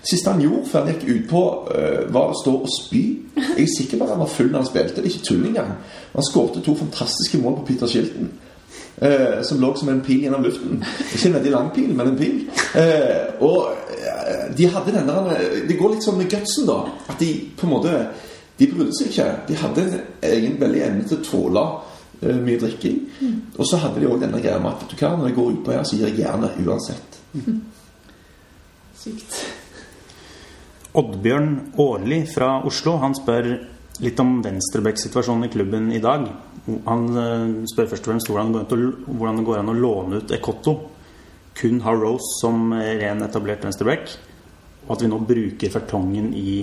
det 0.08 0.14
siste 0.14 0.32
han 0.32 0.40
gjorde 0.40 0.70
før 0.70 0.86
han 0.86 0.94
gikk 0.94 1.10
utpå, 1.12 1.40
uh, 1.68 2.14
var 2.16 2.30
å 2.32 2.36
stå 2.40 2.52
og 2.62 2.70
spy. 2.72 3.02
Jeg 3.36 3.64
er 3.66 3.72
sikker 3.74 4.00
på 4.00 4.06
at 4.06 4.14
han 4.14 4.22
var 4.22 4.30
full 4.32 4.52
når 4.54 4.62
han 4.62 4.70
spilte. 4.70 5.02
Det 5.02 5.02
er 5.02 5.10
ikke 5.10 5.26
tull 5.28 5.42
engang. 5.50 5.74
Han 6.14 6.24
skåret 6.24 6.62
to 6.64 6.76
fantastiske 6.80 7.40
mål 7.42 7.58
på 7.58 7.66
Peter 7.68 7.92
Shilton. 7.92 8.30
Uh, 9.02 9.44
som 9.44 9.60
lå 9.60 9.74
som 9.76 9.92
en 9.92 10.00
pil 10.06 10.24
gjennom 10.24 10.46
luften. 10.48 10.80
Ikke 11.12 11.28
en 11.28 11.36
veldig 11.36 11.52
lang 11.52 11.68
pil, 11.76 11.92
men 11.98 12.14
en 12.14 12.16
pil. 12.22 12.40
Uh, 12.72 13.44
og 13.50 13.68
eh, 13.98 14.48
de 14.58 14.70
hadde 14.72 14.96
den 14.96 15.12
der 15.12 15.44
Det 15.68 15.76
går 15.78 15.98
litt 15.98 16.08
sånn 16.08 16.18
med 16.22 16.32
gutsen, 16.32 16.70
da. 16.72 16.80
At 17.12 17.20
de 17.20 17.34
på 17.58 17.68
en 17.68 17.74
måte 17.76 18.00
De 18.58 18.72
brydde 18.72 18.96
seg 18.96 19.12
ikke. 19.12 19.28
De 19.50 19.60
hadde 19.60 19.84
en 19.84 20.00
egen 20.32 20.56
veldig 20.64 20.86
evne 20.88 21.04
til 21.10 21.20
å 21.20 21.28
tåle 21.28 21.66
eh, 21.68 21.97
mye 22.21 22.57
drikking. 22.62 23.00
Og 23.57 23.65
så 23.69 23.77
hadde 23.81 24.00
de 24.01 24.07
òg 24.09 24.19
denne 24.24 24.39
greia 24.41 24.59
med 24.59 24.71
at 24.74 24.81
vet 24.83 24.93
du 24.95 25.01
hva, 25.03 25.12
når 25.17 25.27
jeg 25.29 25.36
går 25.38 25.51
utpå 25.55 25.71
her, 25.75 25.83
så 25.86 25.95
gir 26.00 26.07
jeg 26.09 26.17
gjerne 26.24 26.50
uansett. 26.65 27.19
Sykt. 28.97 29.38
Oddbjørn 30.97 31.50
Årli 31.77 32.21
fra 32.31 32.55
Oslo 32.65 32.95
han 33.03 33.13
spør 33.17 33.50
litt 34.01 34.19
om 34.21 34.39
Venstrebekk-situasjonen 34.45 35.45
i 35.47 35.51
klubben 35.53 35.91
i 35.93 36.01
dag. 36.01 36.25
Han 36.88 37.05
eh, 37.17 37.43
spør 37.69 37.89
først 37.91 38.05
og 38.07 38.12
fremst 38.12 38.29
hvordan 38.31 38.53
det 38.53 38.57
går 38.57 38.63
an, 38.63 38.69
til 38.71 38.86
å- 38.89 39.36
det 39.38 39.45
går 39.47 39.59
an 39.62 39.71
å 39.74 39.77
låne 39.77 40.21
ut 40.21 40.33
Ekotto. 40.36 40.74
Kun 41.57 41.79
har 41.86 41.97
Rose 42.01 42.33
som 42.41 42.71
eh, 42.77 42.95
ren 43.01 43.21
etablert 43.25 43.63
venstreback, 43.65 44.09
og 44.88 44.91
at 44.97 45.01
vi 45.05 45.09
nå 45.12 45.19
bruker 45.25 45.74
Fertongen 45.74 46.31
i 46.38 46.59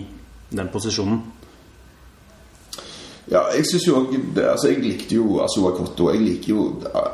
den 0.55 0.69
posisjonen. 0.71 1.21
Ja, 3.31 3.41
jeg 3.57 3.65
synes 3.67 3.87
jo 3.87 4.07
altså 4.37 4.69
jeg 4.69 4.83
likte 4.85 5.15
jo 5.15 5.39
Asua 5.41 5.71
Kotto. 5.73 6.11
Jeg 6.13 6.21
liker 6.21 6.49
jo 6.49 6.65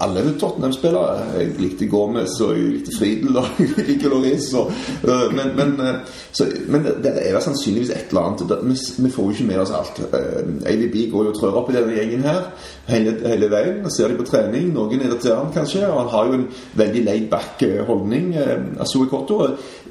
alle 0.01 0.25
Tottenham-spillere. 0.41 1.21
Jeg 1.39 1.53
likte 1.59 1.87
Gomez 1.87 2.41
og 2.43 2.57
jeg 2.57 2.73
likte 2.73 2.97
Friedel 2.99 3.37
og 3.39 3.47
jeg 3.61 3.87
liker 3.87 4.11
Loris. 4.11 4.49
Og, 4.55 4.73
øh, 5.05 5.35
men 5.37 5.55
men, 5.57 5.87
øh, 5.87 5.95
så, 6.33 6.49
men 6.69 6.85
det, 6.85 7.13
er 7.15 7.33
vel 7.33 7.43
sannsynligvis 7.43 7.91
et 7.91 8.11
eller 8.11 8.21
annet. 8.21 8.75
Vi, 8.99 9.11
får 9.11 9.23
jo 9.23 9.31
ikke 9.31 9.45
med 9.45 9.63
oss 9.63 9.71
alt. 9.71 10.03
Uh, 10.13 10.73
AVB 10.73 11.13
går 11.13 11.25
jo 11.25 11.31
og 11.31 11.39
trør 11.39 11.63
opp 11.63 11.71
i 11.71 11.77
denne 11.79 11.95
gjengen 11.95 12.27
her 12.27 12.43
hele, 12.89 13.15
hele 13.27 13.51
veien. 13.51 13.91
Ser 13.91 14.11
de 14.11 14.19
på 14.19 14.27
trening. 14.27 14.73
Noen 14.75 14.99
irriterer 14.99 15.45
han 15.45 15.55
kanskje. 15.55 15.87
Og 15.87 16.01
han 16.03 16.13
har 16.17 16.27
jo 16.27 16.39
en 16.41 16.47
veldig 16.75 17.05
laid 17.05 17.31
back 17.31 17.63
øh, 17.63 17.85
holdning, 17.87 18.35
Asua 18.81 19.07
Kotto. 19.07 19.45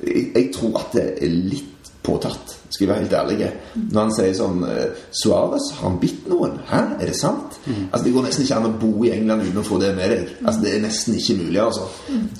Jeg 0.03 0.51
tror 0.55 0.83
at 0.83 0.99
det 0.99 1.09
er 1.15 1.31
litt 1.31 1.93
påtatt, 2.03 2.58
skal 2.69 2.85
jeg 2.85 2.89
være 2.89 3.01
helt 3.03 3.13
ærlig. 3.17 3.51
Når 3.89 3.99
han 4.01 4.11
sier 4.13 4.35
sånn 4.37 4.59
eh, 4.69 4.99
Suarez, 5.21 5.71
har 5.79 5.87
han 5.87 5.97
bitt 6.01 6.27
noen? 6.29 6.59
Hæ? 6.69 6.81
Er 6.99 7.09
det 7.09 7.15
sant? 7.17 7.57
Altså 7.89 8.03
Det 8.05 8.13
går 8.13 8.27
nesten 8.27 8.45
ikke 8.45 8.59
an 8.59 8.67
å 8.69 8.73
bo 8.81 8.91
i 9.05 9.13
England 9.15 9.47
uten 9.47 9.61
å 9.61 9.65
få 9.65 9.79
det 9.81 9.89
med 9.97 10.13
deg. 10.13 10.35
Altså 10.43 10.61
Det 10.63 10.73
er 10.75 10.83
nesten 10.83 11.17
ikke 11.17 11.37
mulig, 11.39 11.61
altså. 11.63 11.87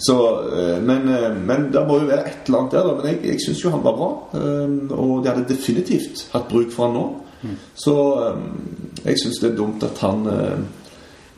Så, 0.05 0.17
eh, 0.59 0.75
men, 0.85 1.09
eh, 1.15 1.29
men 1.33 1.71
det 1.73 1.85
må 1.87 1.97
jo 2.01 2.11
være 2.11 2.27
et 2.29 2.45
eller 2.45 2.59
annet 2.59 2.77
der, 2.77 2.85
da. 2.89 2.95
Men 2.99 3.09
jeg, 3.09 3.19
jeg 3.31 3.45
syns 3.45 3.63
jo 3.63 3.73
han 3.73 3.85
var 3.85 3.97
bra. 3.97 4.11
Og 4.99 5.23
de 5.23 5.31
hadde 5.31 5.49
definitivt 5.49 6.27
hatt 6.35 6.47
bruk 6.51 6.71
for 6.75 6.87
han 6.87 6.99
nå. 6.99 7.07
Så 7.79 7.95
eh, 8.27 8.45
jeg 9.09 9.23
syns 9.23 9.41
det 9.41 9.51
er 9.51 9.57
dumt 9.57 9.83
at 9.87 10.05
han 10.05 10.29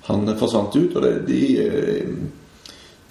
han 0.01 0.31
forsvant 0.35 0.75
ut. 0.75 0.95
Og 0.97 1.03
det, 1.05 1.15
de 1.29 1.41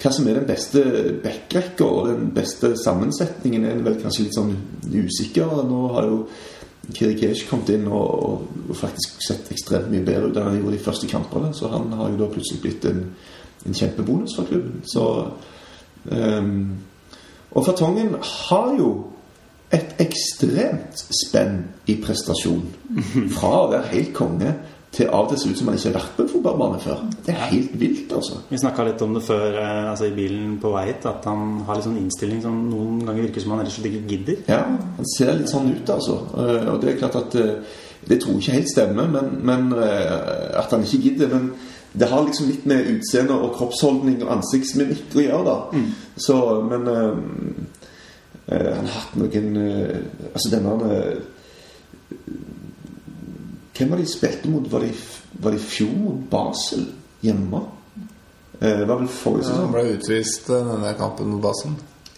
hva 0.01 0.09
som 0.13 0.27
er 0.27 0.39
den 0.39 0.47
beste 0.49 0.81
backrekka 1.21 1.85
og 1.85 2.07
den 2.09 2.31
beste 2.33 2.73
sammensetningen, 2.79 3.67
er 3.69 3.83
vel 3.85 3.99
kanskje 4.01 4.25
litt 4.25 4.37
sånn 4.37 4.55
usikker. 4.89 5.61
Nå 5.67 5.81
har 5.93 6.09
jo 6.09 6.23
Kirikesh 6.89 7.45
kommet 7.49 7.69
inn 7.75 7.85
og, 7.85 8.47
og 8.65 8.77
faktisk 8.77 9.21
sett 9.21 9.51
ekstremt 9.53 9.91
mye 9.91 10.05
bedre 10.05 10.31
ut 10.31 10.39
enn 10.39 10.49
han 10.49 10.57
gjorde 10.57 10.77
de 10.77 10.83
første 10.87 11.09
kampene. 11.11 11.51
Så 11.53 11.69
han 11.69 11.93
har 11.99 12.09
jo 12.09 12.19
da 12.23 12.31
plutselig 12.33 12.63
blitt 12.63 12.87
en, 12.89 13.03
en 13.67 13.77
kjempebonus 13.77 14.35
for 14.39 14.49
klubben. 14.49 14.81
Så 14.89 15.05
um, 16.09 16.51
Og 17.51 17.65
Fartongen 17.67 18.17
har 18.17 18.73
jo 18.79 18.91
et 19.71 19.93
ekstremt 20.03 21.05
spenn 21.21 21.61
i 21.91 21.99
prestasjon. 22.01 22.65
Fra 23.37 23.53
å 23.61 23.71
være 23.71 23.93
helt 23.93 24.15
konge 24.17 24.55
til 24.91 25.07
av 25.07 25.23
og 25.23 25.29
til 25.31 25.39
ser 25.39 25.51
ut 25.53 25.59
som 25.61 25.69
han 25.71 25.77
ikke 25.77 25.89
har 25.91 25.97
vært 25.99 26.15
på 26.17 26.23
en 26.25 26.31
fotballbane 26.33 26.79
før. 26.83 27.03
Det 27.25 27.33
er 27.33 27.51
helt 27.53 27.75
vilt, 27.79 28.11
altså. 28.17 28.41
Vi 28.49 28.59
snakka 28.59 28.85
litt 28.89 29.01
om 29.05 29.13
det 29.15 29.23
før 29.23 29.59
eh, 29.61 29.89
altså 29.91 30.09
i 30.09 30.15
bilen 30.17 30.57
på 30.61 30.73
vei 30.73 30.85
hit, 30.89 31.05
at 31.07 31.27
han 31.29 31.61
har 31.67 31.79
litt 31.79 31.87
sånn 31.87 32.01
innstilling 32.01 32.41
som 32.43 32.57
noen 32.67 32.99
ganger 33.07 33.27
virker 33.29 33.45
som 33.45 33.55
han 33.55 33.63
ellers 33.63 33.79
ikke 33.79 34.03
gidder. 34.09 34.41
Ja, 34.51 34.65
han 34.97 35.11
ser 35.15 35.33
litt 35.37 35.51
sånn 35.51 35.71
ut, 35.71 35.93
altså. 35.95 36.17
Eh, 36.35 36.67
Og 36.73 36.81
det 36.83 36.91
er 36.91 36.99
klart 36.99 37.15
at 37.21 37.39
eh, 37.39 37.79
Det 38.01 38.17
tror 38.19 38.33
jeg 38.33 38.41
ikke 38.41 38.57
helt 38.57 38.69
stemmer, 38.71 39.07
men, 39.13 39.27
men 39.45 39.73
at 39.77 40.71
han 40.73 40.81
ikke 40.81 41.03
gidder. 41.03 41.27
Men 41.29 41.51
det 41.93 42.07
har 42.09 42.23
liksom 42.25 42.47
litt 42.47 42.65
med 42.65 42.87
utseende 42.95 43.35
og 43.35 43.51
kroppsholdning 43.57 44.21
og 44.23 44.31
ansiktsmimikk 44.37 45.15
å 45.17 45.25
gjøre, 45.25 45.43
da. 45.45 45.81
Så, 46.15 46.37
men 46.69 46.87
øh, 46.87 47.17
øh, 48.47 48.71
han 48.77 48.87
har 48.87 48.95
hatt 48.95 49.15
noen 49.19 49.57
øh, 49.57 49.97
Altså 50.31 50.53
denne 50.55 50.75
Hvem 53.77 53.91
var 53.91 53.97
de 54.01 54.05
spilte 54.09 54.49
mot? 54.49 54.71
Var 54.71 54.79
det, 54.79 54.89
i- 54.89 55.43
var 55.43 55.51
det 55.55 55.61
fjor 55.61 55.93
mot 55.97 56.25
Basel 56.31 56.85
hjemme? 57.23 57.61
Eh, 58.61 58.79
Det 58.79 58.87
var 58.87 58.99
vel 58.99 59.07
forrige 59.07 59.43
sesong? 59.47 59.63
han 59.65 59.71
ble 59.73 59.95
utvist 59.97 60.49
eh, 60.49 60.65
denne 60.67 60.93
kampen 60.99 61.27
mot 61.31 61.41
Basel. 61.41 61.71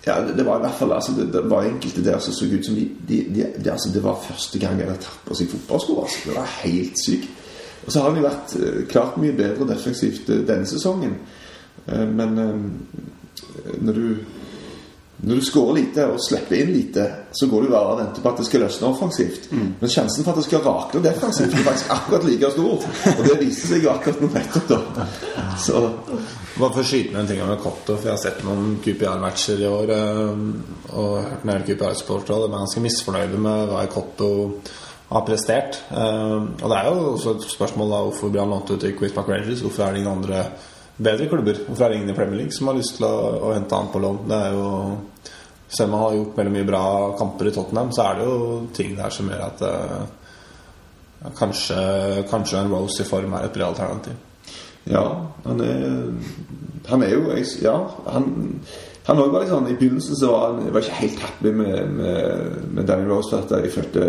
Ja, 0.05 0.17
det, 0.37 0.43
var 0.45 0.57
i 0.59 0.65
hvert 0.65 0.75
fall 0.75 0.91
altså, 0.91 1.13
det, 1.15 1.29
det 1.31 1.45
var 1.49 1.63
enkelte 1.63 2.03
der 2.03 2.19
som 2.19 2.33
så 2.35 2.45
ut 2.45 2.65
som 2.65 2.75
de, 2.75 2.89
de, 3.07 3.21
de, 3.35 3.45
de 3.63 3.71
altså, 3.71 3.89
Det 3.93 4.01
var 4.03 4.17
første 4.19 4.59
gang 4.59 4.79
jeg 4.79 4.87
hadde 4.89 4.99
tatt 5.05 5.21
på 5.25 5.35
seg 5.39 5.47
fotballsko. 5.53 6.01
Altså. 6.01 6.17
Det 6.25 6.35
var 6.35 6.49
helt 6.63 6.99
sykt. 7.05 7.29
Og 7.85 7.91
så 7.91 7.99
har 8.01 8.09
han 8.09 8.17
jo 8.19 8.25
vært 8.27 8.55
eh, 8.59 8.81
klart 8.91 9.17
mye 9.17 9.31
bedre 9.37 9.67
defensivt 9.69 10.27
denne 10.27 10.65
sesongen. 10.67 11.15
Eh, 11.87 12.07
men 12.07 12.35
når 13.81 13.93
du 13.93 14.07
når 15.23 15.39
du 15.39 15.45
skårer 15.47 15.77
lite 15.77 16.05
og 16.11 16.19
slipper 16.19 16.57
inn 16.59 16.71
lite, 16.73 17.03
så 17.31 17.47
går 17.47 17.61
du 17.63 17.69
bare 17.71 17.93
og 17.93 17.99
venter 18.01 18.21
på 18.21 18.29
at 18.33 18.37
det 18.41 18.45
skal 18.49 18.63
løsne 18.65 18.87
offensivt. 18.89 19.45
Men 19.53 19.89
sjansen 19.89 20.23
for 20.25 20.31
at 20.33 20.41
det 20.41 20.45
skal 20.49 20.63
rakne 20.65 21.01
defensivt, 21.05 21.53
er 21.55 21.63
faktisk 21.69 21.91
akkurat 21.95 22.25
like 22.27 22.49
stor. 22.51 22.87
Og 23.13 23.21
det 23.29 23.37
viser 23.39 23.67
seg 23.71 23.83
jo 23.87 23.91
akkurat 23.93 24.21
nå 24.21 24.29
nettopp, 24.33 24.67
da. 24.97 25.05
Så 25.57 25.83
Bare 26.53 26.69
for 26.75 26.83
å 26.83 26.85
skyte 26.85 27.13
med 27.15 27.21
en 27.23 27.27
ting 27.31 27.39
om 27.41 27.49
Kotto, 27.57 27.95
for 27.97 28.05
jeg 28.11 28.13
har 28.13 28.21
sett 28.21 28.43
noen 28.45 28.75
QPR-matcher 28.83 29.63
i 29.63 29.69
år. 29.71 29.89
eh, 29.89 30.35
Og 30.93 31.23
hørt 31.23 31.41
en 31.47 31.49
del 31.53 31.63
QPR-supportere, 31.71 32.35
og 32.35 32.43
de 32.43 32.53
er 32.53 32.59
ganske 32.59 32.83
misfornøyde 32.83 33.39
med 33.41 33.71
hva 33.71 33.87
Kotto 33.89 34.29
har 35.09 35.23
prestert. 35.25 35.79
Eh, 35.89 36.35
Og 36.61 36.67
det 36.69 36.77
er 36.77 36.85
jo 36.91 37.13
også 37.15 37.33
et 37.39 37.47
spørsmål 37.55 37.89
da 37.95 38.03
hvorfor 38.05 38.29
blir 38.29 38.41
han 38.43 38.49
lånt 38.53 38.69
ut 38.69 38.79
til 38.81 38.93
Quiz 38.99 39.11
Park 39.15 39.29
Rangers? 39.29 39.61
Hvorfor 39.65 39.83
er 39.87 39.91
det 39.93 40.03
ingen 40.03 40.17
andre 40.19 40.43
bedre 40.97 41.27
klubber? 41.29 41.59
fra 41.69 41.85
er 41.85 41.89
det 41.89 41.99
ingen 42.01 42.13
i 42.13 42.17
Premier 42.17 42.41
League 42.43 42.55
som 42.55 42.69
har 42.69 42.77
lyst 42.77 42.97
til 42.97 43.07
å, 43.07 43.15
å 43.49 43.53
hente 43.53 43.75
han 43.75 43.91
på 43.93 44.01
lån? 44.03 44.19
Det 44.29 44.39
er 44.47 44.57
jo 44.57 44.69
Selv 45.73 45.89
om 45.89 45.93
han 45.97 46.03
har 46.03 46.15
gjort 46.19 46.35
veldig 46.37 46.51
mye 46.53 46.65
bra 46.67 46.83
kamper 47.17 47.47
i 47.49 47.51
Tottenham, 47.53 47.91
så 47.91 48.03
er 48.05 48.19
det 48.19 48.25
jo 48.27 48.57
ting 48.77 48.91
der 48.93 49.09
som 49.09 49.29
gjør 49.31 49.39
at 49.41 49.63
uh, 49.65 51.31
kanskje, 51.39 51.77
kanskje 52.29 52.59
en 52.59 52.69
Rose 52.69 53.01
i 53.01 53.07
form 53.07 53.33
er 53.33 53.47
et 53.47 53.55
bra 53.55 53.71
alternativ. 53.71 54.13
Ja, 54.85 55.01
han 55.47 55.63
er 55.65 56.13
Han 56.91 57.03
er 57.03 57.15
jo 57.15 57.33
Ja, 57.63 57.77
han 58.05 58.59
han 59.03 59.19
var 59.19 59.41
litt 59.41 59.51
sånn, 59.51 59.67
I 59.67 59.75
begynnelsen 59.75 60.15
så 60.15 60.29
var 60.31 60.43
han 60.47 60.69
var 60.71 60.85
ikke 60.85 60.99
helt 61.01 61.23
happy 61.25 61.51
med, 61.51 61.89
med, 61.97 62.53
med 62.71 62.85
Danny 62.87 63.07
Rose. 63.09 63.41
Jeg 63.51 63.71
følte 63.73 64.05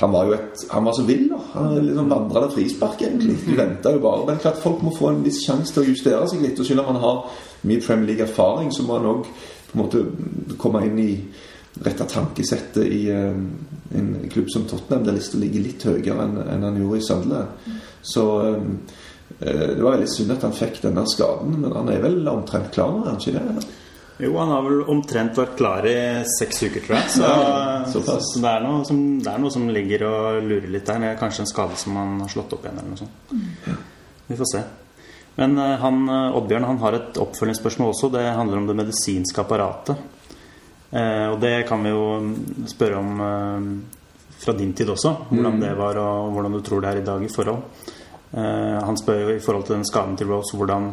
Han 0.00 0.10
var 0.10 0.26
jo 0.26 0.34
et 0.34 0.64
Han 0.72 0.88
var 0.88 0.96
så 0.98 1.04
vill. 1.06 1.28
da 1.30 1.38
Han 1.52 1.74
liksom 1.76 2.10
vandra 2.10 2.16
vandrende 2.16 2.54
frispark, 2.56 3.02
egentlig. 3.06 3.36
Du 3.46 3.54
venta 3.54 3.94
jo 3.94 4.02
bare. 4.02 4.26
Men 4.26 4.42
klart 4.42 4.58
folk 4.62 4.82
må 4.82 4.94
få 4.98 5.12
en 5.12 5.22
viss 5.26 5.44
sjanse 5.46 5.74
til 5.74 5.84
å 5.84 5.88
justere 5.92 6.26
seg 6.30 6.42
litt. 6.42 6.58
Og 6.58 6.66
selv 6.66 6.82
om 6.82 6.90
han 6.90 7.02
har 7.04 7.22
mye 7.62 7.84
Premier 7.84 8.10
League-erfaring, 8.10 8.74
så 8.74 8.86
må 8.86 8.98
han 8.98 9.10
òg 9.12 9.30
komme 10.58 10.82
inn 10.86 10.98
i 11.02 11.12
rette 11.82 12.06
tankesettet 12.10 12.84
i 12.86 13.00
eh, 13.10 13.38
en 13.98 14.10
klubb 14.30 14.50
som 14.50 14.66
Tottenham, 14.70 15.06
der 15.06 15.16
lista 15.16 15.38
ligger 15.38 15.64
litt 15.64 15.86
høyere 15.86 16.26
enn 16.26 16.36
enn 16.42 16.66
han 16.68 16.78
gjorde 16.78 17.00
i 17.00 17.06
Sunderland. 17.06 17.72
Så 18.02 18.26
eh, 18.42 18.60
eh, 19.40 19.64
det 19.74 19.80
var 19.82 19.96
veldig 19.96 20.10
synd 20.10 20.36
at 20.36 20.46
han 20.46 20.54
fikk 20.54 20.82
denne 20.84 21.06
skaden, 21.10 21.56
men 21.62 21.74
han 21.74 21.90
er 21.90 22.02
vel 22.04 22.20
omtrent 22.30 22.70
klar 22.74 22.94
nå, 22.94 23.02
er 23.02 23.14
han 23.14 23.22
ikke 23.22 23.38
det? 23.38 23.66
Jo, 24.22 24.36
han 24.38 24.52
har 24.52 24.62
vel 24.62 24.84
omtrent 24.92 25.38
vært 25.38 25.56
klar 25.58 25.86
i 25.90 25.96
seks 26.36 26.62
uker, 26.68 26.84
tror 26.84 26.96
jeg. 27.00 27.10
Så, 27.16 27.24
Ja, 27.26 27.80
så, 27.90 28.02
så 28.04 28.42
det, 28.44 28.52
er 28.52 28.86
som, 28.86 29.02
det 29.24 29.32
er 29.32 29.42
noe 29.42 29.50
som 29.50 29.66
ligger 29.74 30.06
og 30.06 30.38
lurer 30.46 30.70
litt 30.70 30.86
der. 30.86 31.02
Det 31.02 31.10
er 31.10 31.18
kanskje 31.18 31.42
en 31.42 31.50
skade 31.50 31.78
som 31.80 31.98
han 31.98 32.20
har 32.22 32.30
slått 32.30 32.54
opp 32.54 32.66
igjen, 32.66 32.78
eller 32.78 32.94
noe 32.94 33.02
sånt. 33.02 33.82
Vi 34.30 34.38
får 34.38 34.50
se. 34.52 34.62
Men 35.34 35.58
eh, 35.58 35.74
han, 35.82 36.04
eh, 36.06 36.36
Oddbjørn 36.38 36.68
han 36.68 36.78
har 36.84 36.98
et 37.00 37.18
oppfølgingsspørsmål 37.24 37.90
også. 37.90 38.12
Det 38.14 38.22
handler 38.38 38.62
om 38.62 38.68
det 38.70 38.78
medisinske 38.84 39.42
apparatet. 39.42 39.98
Eh, 40.94 41.26
og 41.32 41.40
det 41.42 41.64
kan 41.66 41.82
vi 41.82 41.90
jo 41.90 42.04
mm, 42.22 42.68
spørre 42.70 43.00
om 43.00 43.24
eh, 43.26 43.66
fra 44.44 44.54
din 44.54 44.72
tid 44.78 44.94
også. 44.94 45.14
Hvordan 45.32 45.58
det 45.62 45.74
var, 45.78 45.98
og 45.98 46.30
hvordan 46.36 46.54
du 46.54 46.60
tror 46.62 46.84
det 46.84 46.92
er 46.92 47.02
i 47.02 47.06
dag 47.06 47.26
i 47.26 47.32
forhold. 47.32 47.90
Eh, 48.30 48.78
han 48.78 48.98
spør 49.00 49.24
jo 49.24 49.34
i 49.34 49.42
forhold 49.42 49.66
til 49.66 49.76
den 49.78 49.88
skaden 49.88 50.16
til 50.18 50.30
Rose 50.30 50.56
hvordan 50.58 50.92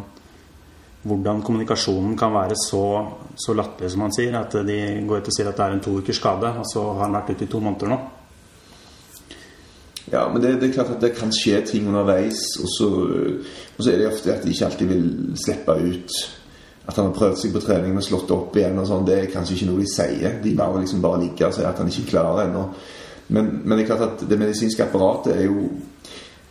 hvordan 1.04 1.42
kommunikasjonen 1.42 2.18
kan 2.18 2.34
være 2.34 2.56
så, 2.60 2.84
så 3.36 3.56
latterlig 3.58 3.92
som 3.92 4.06
han 4.06 4.16
sier. 4.16 4.36
At 4.38 4.58
de 4.68 4.80
går 5.08 5.22
ut 5.22 5.30
og 5.32 5.38
sier 5.38 5.50
at 5.50 5.58
det 5.58 5.68
er 5.68 5.78
en 5.78 5.86
to 5.86 5.96
ukers 5.98 6.20
skade, 6.22 6.52
og 6.62 6.68
så 6.70 6.84
har 6.92 7.06
han 7.06 7.18
vært 7.18 7.32
ute 7.36 7.48
i 7.48 7.52
to 7.52 7.62
måneder 7.64 7.94
nå. 7.94 8.02
Ja, 10.12 10.26
men 10.28 10.42
det, 10.44 10.58
det 10.60 10.70
er 10.70 10.76
klart 10.76 10.92
at 10.96 11.02
det 11.02 11.14
kan 11.16 11.32
skje 11.34 11.62
ting 11.66 11.88
underveis, 11.88 12.44
og 12.60 12.70
så, 12.76 12.92
og 13.78 13.82
så 13.82 13.92
er 13.92 14.02
det 14.02 14.12
ofte 14.12 14.34
at 14.34 14.46
de 14.46 14.54
ikke 14.54 14.68
alltid 14.68 14.90
vil 14.92 15.10
slippe 15.40 15.78
ut 15.78 16.22
at 16.82 16.98
han 16.98 17.12
har 17.12 17.16
prøvd 17.16 17.38
seg 17.38 17.54
på 17.54 17.62
trening 17.62 17.98
og 17.98 18.04
slått 18.04 18.32
opp 18.34 18.58
igjen. 18.58 18.80
og 18.82 18.88
sånn, 18.90 19.06
Det 19.06 19.18
er 19.18 19.32
kanskje 19.32 19.56
ikke 19.56 19.70
noe 19.70 19.84
de 19.84 19.88
sier. 19.88 20.40
De 20.44 20.56
bare 20.58 20.82
liksom 20.82 21.02
bare 21.04 21.22
ligger 21.22 21.48
og 21.48 21.56
sier 21.56 21.70
at 21.70 21.78
han 21.78 21.92
ikke 21.92 22.10
klarer 22.10 22.48
ennå. 22.48 22.64
Men, 23.32 23.52
men 23.64 23.78
det 23.78 23.84
er 23.84 23.92
klart 23.94 24.08
at 24.08 24.24
det 24.28 24.40
medisinske 24.40 24.84
apparatet 24.84 25.38
er 25.38 25.46
jo 25.46 25.70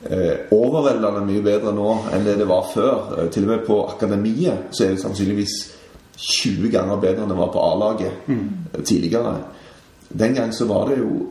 overveldende 0.00 1.26
mye 1.26 1.42
bedre 1.44 1.74
nå 1.76 1.90
enn 2.14 2.24
det 2.24 2.38
det 2.40 2.48
var 2.48 2.70
før. 2.72 3.18
Eh, 3.18 3.28
til 3.32 3.44
og 3.44 3.52
med 3.52 3.66
på 3.66 3.76
akademiet 3.84 4.72
så 4.72 4.86
er 4.86 4.94
det 4.94 5.02
sannsynligvis 5.02 5.56
20 6.20 6.72
ganger 6.72 7.02
bedre 7.02 7.24
enn 7.24 7.32
det 7.32 7.36
var 7.38 7.52
på 7.52 7.60
A-laget 7.64 8.26
mm. 8.28 8.80
tidligere. 8.84 9.36
Den 10.08 10.34
gang 10.34 10.52
så 10.56 10.66
var 10.70 10.88
det 10.88 11.00
jo 11.02 11.28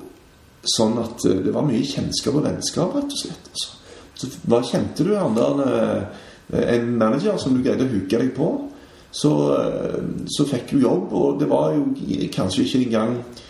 sånn 0.77 0.97
at 1.01 1.25
eh, 1.25 1.41
det 1.45 1.53
var 1.55 1.65
mye 1.65 1.85
kjennskap 1.85 2.37
og 2.37 2.45
vennskap, 2.45 2.95
rett 2.95 3.17
og 3.17 3.21
slett. 3.23 3.51
Altså. 3.53 3.75
Så 4.19 4.31
hva 4.51 4.59
kjente 4.67 5.05
du 5.07 5.13
eh, 5.15 6.01
En 6.49 6.97
manager 6.97 7.37
som 7.37 7.55
du 7.55 7.63
greide 7.63 7.85
å 7.85 7.91
huke 7.91 8.17
deg 8.19 8.33
på, 8.37 8.47
så, 9.11 9.33
eh, 9.57 10.01
så 10.29 10.45
fikk 10.45 10.73
du 10.73 10.81
jobb, 10.83 11.13
og 11.13 11.39
det 11.41 11.49
var 11.49 11.73
jo 11.73 11.89
kanskje 12.33 12.65
ikke 12.67 12.85
engang 12.85 13.17
eh, 13.17 13.48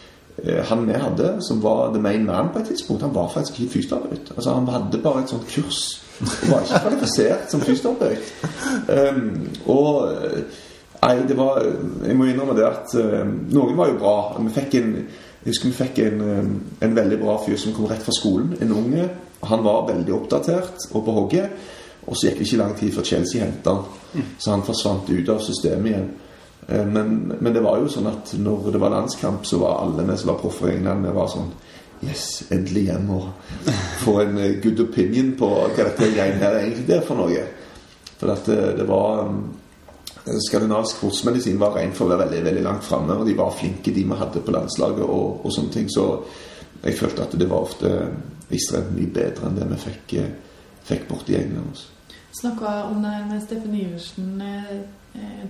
han 0.70 0.86
vi 0.88 0.94
hadde, 0.94 1.30
som 1.48 1.64
var 1.64 1.94
the 1.94 2.02
main 2.02 2.26
man 2.26 2.52
på 2.54 2.60
et 2.60 2.72
tidspunkt, 2.72 3.02
han 3.02 3.16
var 3.16 3.32
faktisk 3.34 3.60
ikke 3.60 3.74
fysioterapeut. 3.74 4.32
Altså, 4.36 4.54
han 4.54 4.68
hadde 4.68 5.02
bare 5.04 5.24
et 5.24 5.30
sånt 5.30 5.48
kurs. 5.48 5.82
Han 6.20 6.52
var 6.52 6.66
ikke 6.66 6.82
kvalifisert 6.84 7.52
som 7.52 7.62
fysioterapeut. 7.62 8.34
Um, 8.90 9.48
og 9.66 10.12
eh, 10.12 10.44
Nei, 11.00 11.14
det 11.28 11.38
var 11.38 11.62
Jeg 11.64 12.16
må 12.20 12.26
innrømme 12.28 12.58
det 12.58 12.66
at 12.68 12.94
eh, 13.00 13.28
noen 13.56 13.78
var 13.78 13.88
jo 13.88 14.00
bra. 14.02 14.16
Vi 14.44 14.52
fikk 14.52 14.74
en 14.82 14.90
jeg 15.40 15.54
husker 15.54 15.70
vi 15.70 15.78
fikk 15.78 16.00
en, 16.04 16.22
eh, 16.22 16.48
en 16.86 16.96
veldig 16.96 17.20
bra 17.22 17.38
fyr 17.46 17.56
som 17.58 17.74
kom 17.74 17.88
rett 17.88 18.04
fra 18.04 18.12
skolen. 18.12 18.58
En 18.62 18.74
unge. 18.76 19.10
Han 19.48 19.64
var 19.64 19.88
veldig 19.88 20.14
oppdatert 20.14 20.90
og 20.92 21.06
på 21.06 21.16
hogget. 21.16 21.54
Og 22.08 22.18
så 22.18 22.28
gikk 22.28 22.40
det 22.40 22.48
ikke 22.48 22.60
lang 22.60 22.74
tid 22.76 22.92
før 22.96 23.08
Chelsea 23.08 23.46
henta 23.46 23.78
han. 23.78 24.26
Så 24.38 24.52
han 24.52 24.66
forsvant 24.68 25.10
ut 25.10 25.30
av 25.30 25.40
systemet 25.46 25.92
igjen. 25.94 26.10
Eh, 26.70 26.86
Men, 26.86 27.34
men 27.40 27.54
det 27.54 27.64
var 27.66 27.80
jo 27.82 27.90
sånn 27.90 28.08
at 28.12 28.34
når 28.38 28.72
det 28.72 28.82
var 28.82 28.94
landskamp, 28.94 29.46
så 29.46 29.60
var 29.62 29.82
alle 29.84 30.06
vi 30.06 30.18
som 30.18 30.34
var 30.34 30.42
proffer 30.42 30.72
i 30.72 30.76
England, 30.78 31.08
vi 31.08 31.16
var 31.18 31.32
sånn 31.36 31.52
Yes, 32.00 32.46
endelig 32.48 32.86
hjem 32.88 33.10
og 33.12 33.26
få 34.06 34.14
en 34.22 34.38
eh, 34.40 34.54
good 34.64 34.80
opinion 34.80 35.34
på 35.36 35.50
hva 35.50 35.66
dette 35.76 36.08
greiene 36.14 36.40
her 36.40 36.62
egentlig 36.62 36.96
er 36.96 37.04
for 37.04 37.20
noe. 37.20 37.42
For 38.20 38.32
at 38.32 38.48
det, 38.48 38.60
det 38.78 38.86
var 38.88 39.26
Skandinavisk 40.48 40.98
sportsmedisin 40.98 41.60
var 41.60 41.76
rent 41.76 41.96
for 41.98 42.06
å 42.06 42.14
være 42.14 42.28
veldig 42.28 42.44
veldig 42.46 42.64
langt 42.64 42.86
framme, 42.86 43.16
og 43.18 43.28
de 43.28 43.36
var 43.36 43.52
flinke, 43.56 43.92
de 43.96 44.04
vi 44.06 44.20
hadde 44.20 44.44
på 44.46 44.54
landslaget 44.54 45.04
og, 45.06 45.42
og 45.44 45.54
sånne 45.56 45.74
ting. 45.74 45.88
Så 45.92 46.06
jeg 46.84 46.98
følte 47.00 47.26
at 47.26 47.36
det 47.40 47.50
var 47.50 47.66
ofte 47.66 47.94
ekstremt 48.50 48.94
mye 48.96 49.12
bedre 49.14 49.50
enn 49.50 49.58
det 49.58 49.68
vi 49.72 49.80
fikk, 49.84 50.16
eh, 50.22 50.30
fikk 50.88 51.08
borti 51.10 51.36
England. 51.40 51.84
Snakka 52.40 52.76
om 52.92 53.02
det 53.04 53.16
med 53.30 53.44
Steffen 53.44 53.76
Iversen 53.76 54.42
eh, 54.46 54.72
eh, 54.76 54.82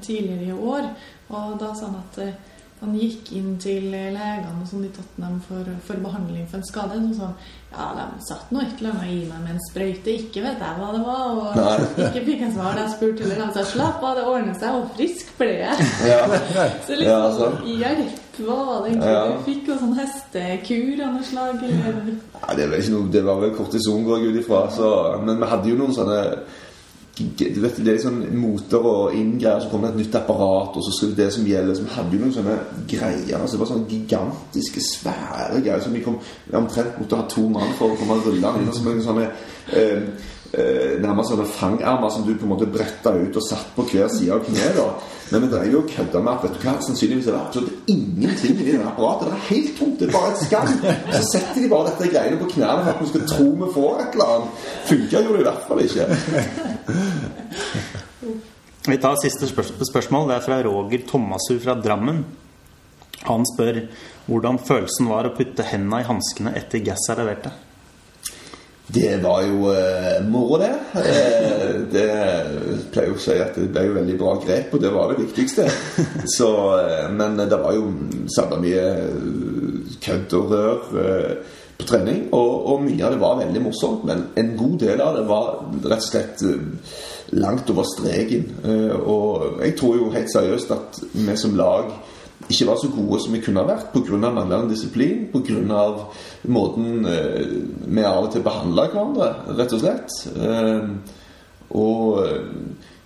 tidligere 0.01 0.49
i 0.49 0.59
år. 0.75 0.89
Og 1.29 1.59
da 1.61 1.73
sa 1.75 1.85
han 1.89 1.99
at 2.03 2.17
eh, 2.23 2.33
han 2.79 2.93
gikk 2.95 3.33
inn 3.35 3.57
til 3.59 3.89
eh, 3.91 4.05
legene 4.15 4.63
sånn 4.69 4.85
i 4.87 4.91
Tottenham 4.95 5.41
for, 5.43 5.67
for 5.83 5.99
behandling 5.99 6.45
for 6.47 6.61
en 6.61 6.67
skade. 6.69 6.95
Og 6.95 7.15
sånn 7.17 7.33
ja, 7.73 7.87
de 7.97 8.05
satte 8.25 8.55
noe 8.55 8.63
et 8.65 8.79
eller 8.79 8.95
annet 8.95 9.11
i 9.11 9.17
meg 9.27 9.41
med 9.43 9.51
en 9.57 9.59
sprøyte. 9.67 10.13
Ikke 10.15 10.41
vet 10.45 10.63
jeg 10.63 10.77
hva 10.79 10.87
det 10.95 11.01
var. 11.03 11.25
Og 11.35 11.59
Nei. 11.59 12.05
ikke 12.07 12.23
fikk 12.29 12.45
jeg 12.45 12.53
svar 12.55 12.77
da 12.79 12.85
jeg 12.85 12.93
spurte. 12.95 13.27
heller. 13.27 13.43
de 13.43 13.57
sa 13.59 13.65
slapp 13.73 14.05
av, 14.07 14.15
det 14.17 14.23
ordner 14.31 14.55
seg, 14.61 14.77
og 14.79 14.95
frisk 14.95 15.35
ble 15.37 15.51
jeg. 15.59 15.89
Ja. 16.07 16.21
Så 16.87 16.97
Ja, 17.03 17.19
liksom 17.27 17.59
hjelp, 17.83 18.15
hva 18.39 18.57
var 18.71 18.79
det 18.85 18.93
egentlig 18.93 19.11
Ja. 19.11 19.27
du 19.27 19.43
fikk? 19.49 19.69
Og 19.75 19.83
sånn 19.83 19.99
hestekur 19.99 21.03
av 21.03 21.13
noe 21.17 21.27
slag? 21.27 21.61
Eller 21.67 21.99
Ja, 22.39 22.55
det, 22.55 22.69
var 22.71 22.79
ikke 22.79 22.95
noe, 22.95 23.11
det 23.11 23.25
var 23.27 23.43
vel 23.43 23.53
kortison, 23.59 24.03
går 24.07 24.23
jeg 24.23 24.31
ut 24.33 24.41
ifra. 24.45 24.63
Så, 24.71 24.89
men 25.27 25.37
vi 25.43 25.51
hadde 25.51 25.69
jo 25.69 25.77
noen 25.83 25.93
sånne 25.99 26.23
du 27.19 27.61
vet, 27.61 27.77
Det 27.77 27.93
er 27.93 28.01
sånn 28.01 28.19
moter 28.39 28.85
og 28.85 29.15
inngreier, 29.15 29.59
så 29.59 29.69
kommer 29.71 29.89
det 29.89 29.95
et 29.95 30.01
nytt 30.05 30.15
apparat, 30.15 30.75
og 30.75 30.83
så 30.85 30.93
skal 30.95 31.09
det 31.09 31.17
det 31.17 31.33
som 31.33 31.45
gjelder. 31.45 31.75
som 31.75 31.91
hadde 31.95 32.15
jo 32.15 32.19
noen 32.23 32.33
sånne 32.33 32.57
greier. 32.87 33.37
altså 33.41 33.57
Det 33.57 33.59
var 33.59 33.71
sånne 33.71 33.89
gigantiske, 33.89 34.81
svære 34.81 35.61
greier 35.61 35.81
som 35.81 35.93
vi 35.93 36.03
kom 36.03 36.19
omtrent 36.53 36.99
måtte 36.99 37.15
ha 37.15 37.27
to 37.29 37.49
mann 37.49 37.73
for 37.77 37.91
å 37.91 37.99
komme 37.99 38.19
rullende 38.25 38.61
inn. 38.61 38.69
Og 38.69 38.75
så 38.75 38.83
med 38.83 39.03
sånne 39.03 39.27
eh, 39.73 39.81
eh, 39.81 40.01
nærmest 41.09 41.33
sånne 41.33 41.47
fangarmer 41.49 42.11
som 42.13 42.25
du 42.25 42.33
på 42.35 42.45
en 42.47 42.53
måte 42.53 42.67
bretta 42.69 43.11
ut 43.17 43.37
og 43.39 43.45
satt 43.45 43.71
på 43.75 43.85
hver 43.91 44.07
side 44.13 44.35
av 44.35 44.45
kneet. 44.45 45.07
Men 45.29 45.43
vi 45.43 45.49
drev 45.51 45.73
jo 45.73 45.81
og 45.83 45.91
kødda 45.91 46.21
med 46.25 46.31
at 46.31 46.45
vet 46.45 46.55
du 46.55 46.63
hva, 46.63 46.73
sannsynligvis 46.81 47.27
er 47.29 47.35
det 47.35 47.41
absolutt 47.43 47.91
ingenting 47.93 48.55
i 48.63 48.71
det 48.71 48.79
apparatet. 48.81 49.27
Det 49.29 49.35
er 49.35 49.47
helt 49.49 49.71
tomt. 49.77 49.99
Det 49.99 50.07
er 50.07 50.15
bare 50.15 50.31
et 50.33 50.41
skall. 50.41 50.71
Så 51.13 51.21
setter 51.27 51.59
de 51.61 51.69
bare 51.69 51.91
dette 51.91 52.09
greiene 52.15 52.39
på 52.41 52.49
knærne 52.55 52.81
for 52.85 52.91
at 52.93 53.03
vi 53.03 53.11
skal 53.11 53.27
tro 53.29 53.47
vi 53.59 53.71
får 53.75 54.03
et 54.05 54.17
eller 54.17 54.35
annet. 54.35 54.65
Funka 54.89 55.23
jo 55.25 55.35
det 55.35 55.43
i 55.43 55.47
hvert 55.49 55.67
fall 55.69 55.83
ikke. 55.85 56.03
Vi 58.89 58.97
tar 58.97 59.21
siste 59.21 59.49
spørs 59.49 59.73
spørsmål. 59.91 60.29
Det 60.31 60.37
er 60.39 60.45
fra 60.47 60.61
Roger 60.65 61.01
Thomasrud 61.11 61.61
fra 61.61 61.77
Drammen. 61.77 62.23
Han 63.27 63.45
spør 63.45 63.83
hvordan 64.29 64.61
følelsen 64.65 65.09
var 65.11 65.27
å 65.27 65.35
putte 65.35 65.65
hendene 65.67 66.01
i 66.01 66.07
hanskene 66.07 66.55
etter 66.57 66.81
gasset 66.85 67.13
er 67.13 67.21
leverte. 67.21 67.51
Det 68.93 69.23
var 69.23 69.43
jo 69.45 69.69
eh, 69.69 70.23
moro, 70.25 70.57
det. 70.57 70.71
Eh, 70.97 71.75
det 71.93 72.07
pleier 72.89 73.11
jo 73.11 73.17
å 73.19 73.21
si 73.21 73.35
at 73.37 73.53
det 73.53 73.67
ble 73.69 73.83
jo 73.85 73.97
veldig 73.99 74.15
bra 74.17 74.33
grep, 74.41 74.73
og 74.73 74.81
det 74.81 74.89
var 74.95 75.11
det 75.11 75.27
viktigste. 75.27 75.67
Så, 76.37 76.49
eh, 76.79 77.05
men 77.13 77.37
det 77.37 77.59
var 77.61 77.77
jo 77.77 77.91
sabla 78.33 78.57
mye 78.63 78.87
eh, 78.95 79.93
kødd 80.01 80.33
og 80.39 80.55
rør 80.55 80.99
eh, 81.03 81.55
på 81.77 81.85
trening, 81.91 82.25
og, 82.33 82.51
og 82.73 82.83
mye 82.87 83.05
av 83.05 83.13
det 83.13 83.21
var 83.21 83.37
veldig 83.43 83.63
morsomt. 83.67 84.09
Men 84.09 84.25
en 84.41 84.51
god 84.57 84.77
del 84.81 85.05
av 85.05 85.19
det 85.19 85.25
var 85.29 85.51
rett 85.85 86.01
og 86.01 86.09
slett 86.09 86.45
eh, 86.49 86.97
langt 87.37 87.69
over 87.69 87.85
streken. 87.93 88.49
Eh, 88.65 88.95
og 88.97 89.61
jeg 89.61 89.77
tror 89.77 89.99
jo 90.01 90.13
helt 90.17 90.33
seriøst 90.33 90.73
at 90.73 91.03
vi 91.13 91.37
som 91.37 91.53
lag 91.59 91.93
ikke 92.49 92.67
var 92.71 92.79
så 92.81 92.89
gode 92.89 93.21
som 93.21 93.35
vi 93.35 93.43
kunne 93.45 93.61
ha 93.61 93.69
vært 93.69 93.91
pga. 93.93 94.17
manglende 94.17 94.73
disiplin, 94.73 95.27
pga. 95.33 95.83
måten 96.47 97.05
eh, 97.05 97.55
vi 97.85 98.03
av 98.03 98.25
og 98.25 98.31
til 98.33 98.45
behandla 98.45 98.89
hverandre, 98.89 99.33
rett 99.57 99.73
og 99.73 99.83
slett. 99.83 100.19
Eh, 100.35 101.17
og 101.77 102.25
eh, 102.25 102.41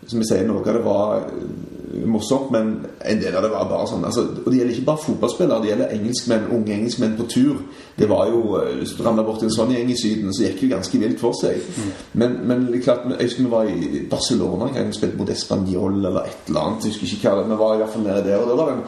som 0.08 0.20
jeg 0.20 0.30
sier, 0.30 0.48
noe 0.48 0.64
av 0.64 0.78
det 0.78 0.84
var 0.84 1.26
eh, 1.28 2.06
morsomt, 2.10 2.50
men 2.56 2.72
en 3.04 3.20
del 3.22 3.36
av 3.36 3.44
det 3.46 3.52
var 3.52 3.68
bare 3.70 3.88
sånn 3.92 4.04
altså, 4.08 4.24
Og 4.42 4.48
det 4.48 4.58
gjelder 4.58 4.74
ikke 4.78 4.88
bare 4.88 5.04
fotballspillere, 5.04 5.62
det 5.62 5.72
gjelder 5.72 5.94
engelskmenn, 5.98 6.50
unge 6.56 6.76
engelskmenn 6.78 7.16
på 7.20 7.28
tur. 7.32 7.62
Det 8.00 8.10
var 8.10 8.32
jo, 8.32 8.42
Hvis 8.80 8.96
du 8.98 9.04
ramla 9.06 9.26
borti 9.28 9.48
en 9.48 9.56
sånn 9.56 9.76
gjeng 9.76 9.92
i 9.92 10.00
Syden, 10.00 10.34
så 10.34 10.48
gikk 10.48 10.60
det 10.62 10.68
jo 10.68 10.74
ganske 10.74 11.02
vilt 11.04 11.24
for 11.24 11.38
seg. 11.38 11.72
Men, 12.20 12.40
men 12.48 12.68
klart, 12.84 13.08
jeg 13.12 13.30
husker 13.30 13.48
vi 13.48 13.54
var 13.54 13.72
i 13.72 14.06
Barcelona 14.12 14.72
en 14.72 14.78
gang 14.80 14.94
spilte 14.96 15.20
mot 15.20 15.34
Español 15.36 16.00
eller 16.00 16.24
et 16.24 16.52
eller 16.52 16.70
annet. 16.70 16.88
Jeg 16.88 16.96
husker 16.96 17.18
ikke 17.18 17.34
hva 17.34 17.44
det 17.44 17.52
Vi 17.52 17.64
var 17.64 17.76
i 17.76 17.84
hvert 17.84 17.98
fall 17.98 18.08
nede 18.08 18.24
der, 18.30 18.40
og 18.40 18.52
det 18.52 18.60
var 18.60 18.78
en, 18.78 18.86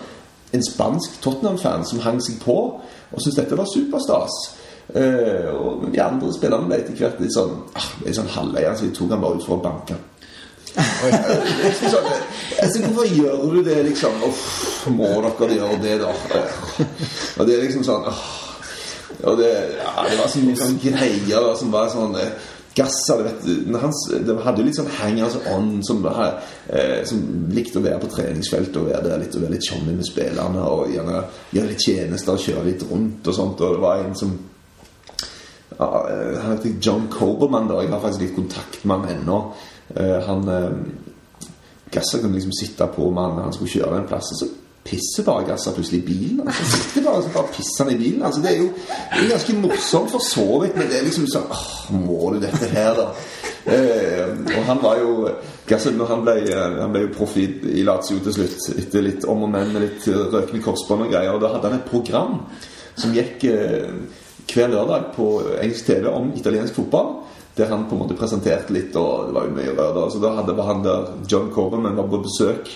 en 0.55 0.65
spansk 0.65 1.19
Tottenham-fan 1.23 1.85
som 1.87 2.03
hang 2.05 2.21
seg 2.23 2.39
på 2.43 2.57
og 3.15 3.21
syntes 3.21 3.37
dette 3.39 3.57
var 3.59 3.69
superstas. 3.69 4.35
Uh, 4.85 5.49
og 5.57 5.85
de 5.89 6.01
andre 6.01 6.29
spillerne 6.33 6.69
ble 6.69 6.77
etter 6.77 6.97
hvert 6.99 7.17
litt 7.17 7.33
sånn 7.33 7.55
ah, 7.73 7.87
litt 8.05 8.17
sånn 8.19 8.29
halvleie, 8.29 8.69
så 8.77 8.85
de 8.85 8.93
tok 8.93 9.15
han 9.15 9.23
bare 9.23 9.39
ut 9.39 9.47
for 9.47 9.57
å 9.57 9.63
banke 9.63 9.97
sånn, 11.95 12.07
altså, 12.59 12.81
hvorfor 12.83 13.07
gjør 13.07 13.45
du 13.53 13.61
det, 13.63 13.77
liksom? 13.87 14.17
Uff, 14.27 14.87
må 14.91 15.07
dere 15.23 15.55
gjøre 15.55 15.77
det, 15.79 15.93
da? 16.01 16.11
Og 17.39 17.47
det 17.47 17.55
er 17.55 17.63
liksom 17.63 17.85
sånn 17.87 18.09
åh. 18.11 18.25
Og 19.23 19.37
det, 19.39 19.51
ja, 19.79 19.93
det 20.09 20.17
var 20.19 20.27
så 20.29 20.41
mye 20.43 20.59
sånn 20.59 20.75
greier 20.83 21.45
da, 21.47 21.53
som 21.57 21.71
var 21.73 21.87
sånn 21.93 22.17
eh, 22.19 22.49
Gasser, 22.75 23.21
du 23.21 23.23
vet 23.23 23.69
når 23.71 23.85
han, 23.85 23.93
Det 24.27 24.35
hadde 24.43 24.59
jo 24.59 24.67
litt 24.67 24.77
sånn 24.77 24.91
hangers 24.97 25.37
on 25.51 25.77
som, 25.85 26.01
eh, 26.05 27.03
som 27.07 27.21
likte 27.55 27.79
å 27.79 27.85
være 27.85 28.01
på 28.03 28.09
treningsfeltet 28.11 28.81
og 28.81 28.89
være 28.89 29.07
der 29.07 29.21
litt 29.21 29.37
og 29.37 29.45
være 29.45 29.55
litt 29.55 29.67
chummy 29.69 29.93
med 29.95 30.07
spillerne 30.07 30.65
og 30.67 30.91
gjerne 30.91 31.21
gjøre 31.55 31.71
litt 31.71 31.85
tjenester 31.87 32.35
og 32.35 32.43
kjøre 32.43 32.65
litt 32.67 32.83
rundt 32.89 33.31
og 33.31 33.37
sånt. 33.37 33.63
Og 33.63 33.77
det 33.77 33.85
var 33.85 34.03
en 34.03 34.19
som 34.19 34.35
ja, 35.77 35.89
eh, 36.09 36.41
Han 36.41 36.57
heter 36.57 36.75
John 36.81 37.07
Coberman, 37.11 37.67
da. 37.71 37.81
Jeg 37.81 37.93
har 37.93 38.03
faktisk 38.03 38.25
litt 38.25 38.35
kontakt 38.35 38.83
med 38.83 38.99
han 38.99 39.17
ennå. 39.17 39.39
Eh, 39.95 40.19
han 40.27 40.47
eh, 40.49 40.69
Gasser 41.91 42.19
kunne 42.19 42.35
liksom 42.35 42.53
sitte 42.59 42.87
på 42.91 43.07
med 43.11 43.23
han 43.23 43.35
når 43.37 43.49
han 43.49 43.53
skulle 43.55 43.75
kjøre 43.77 44.01
en 44.01 44.07
plass. 44.09 44.31
Og 44.35 44.41
så 44.41 44.51
pisser 44.85 45.25
bare 45.25 45.47
Gasser 45.47 45.73
plutselig 45.73 46.03
i 46.03 46.05
bilen. 46.05 46.41
Altså, 46.45 46.65
sitter 46.77 47.05
bare, 47.07 47.23
så 47.23 47.33
bare 47.33 47.53
pisser 47.55 47.89
i 47.89 47.97
bilen. 47.97 48.21
Altså, 48.23 48.41
det 48.43 48.51
er 48.51 48.59
jo 48.61 48.69
det 48.75 49.23
er 49.23 49.31
ganske 49.31 49.57
morsomt 49.63 50.13
for 50.13 50.25
så 50.25 50.45
vidt, 50.61 50.77
men 50.77 50.91
det 50.91 50.99
er 50.99 51.07
liksom 51.07 51.25
sånn 51.31 51.49
åh, 51.49 51.65
Må 52.05 52.31
du 52.35 52.39
dette 52.43 52.69
her, 52.69 52.93
da? 52.99 53.07
Eh, 53.65 54.29
og 54.53 54.67
han 54.67 54.81
var 54.83 54.99
jo 55.01 55.15
Gasset, 55.65 55.95
når 55.97 56.11
han 56.11 56.21
ble, 56.25 56.35
eh, 56.53 56.77
han 56.83 56.93
ble 56.93 57.07
jo 57.07 57.13
proff 57.15 57.33
i, 57.41 57.47
Lazio 57.85 58.19
til 58.21 58.35
slutt, 58.37 58.67
etter 58.77 59.05
litt 59.05 59.25
om 59.25 59.47
og 59.47 59.49
men 59.55 59.73
med 59.73 59.87
litt 59.87 60.05
eh, 60.11 60.21
røkende 60.29 60.61
korsbånd 60.61 61.07
og 61.07 61.15
greier, 61.15 61.33
og 61.33 61.41
da 61.41 61.55
hadde 61.55 61.71
han 61.71 61.79
et 61.79 61.89
program 61.89 62.37
som 62.95 63.15
gikk 63.15 63.47
eh, 63.49 63.89
hver 64.45 64.69
lørdag 64.69 65.09
på 65.15 65.29
engelsk 65.57 65.89
TV 65.89 66.05
om 66.11 66.29
italiensk 66.37 66.77
fotball. 66.77 67.15
Der 67.57 67.71
han 67.71 67.87
på 67.87 67.95
en 67.95 68.01
måte 68.03 68.17
presenterte 68.19 68.73
litt, 68.75 68.93
og 68.99 69.29
det 69.29 69.33
var 69.33 69.47
jo 69.47 69.55
mye 69.55 69.73
rør 69.73 69.93
da. 69.95 70.05
Så 70.11 70.19
da 70.21 70.33
hadde 70.35 70.63
han 70.67 70.81
der 70.83 71.11
John 71.31 71.47
Corbin 71.55 71.87
var 71.87 72.09
på 72.11 72.19
besøk. 72.25 72.69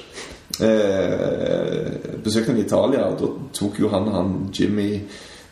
Eh, 0.59 1.91
besøkte 2.23 2.51
han 2.51 2.59
i 2.59 2.65
Italia, 2.65 3.05
og 3.07 3.19
da 3.19 3.27
tok 3.55 3.79
jo 3.79 3.89
han 3.93 4.09
han 4.11 4.31
Jimmy 4.59 4.89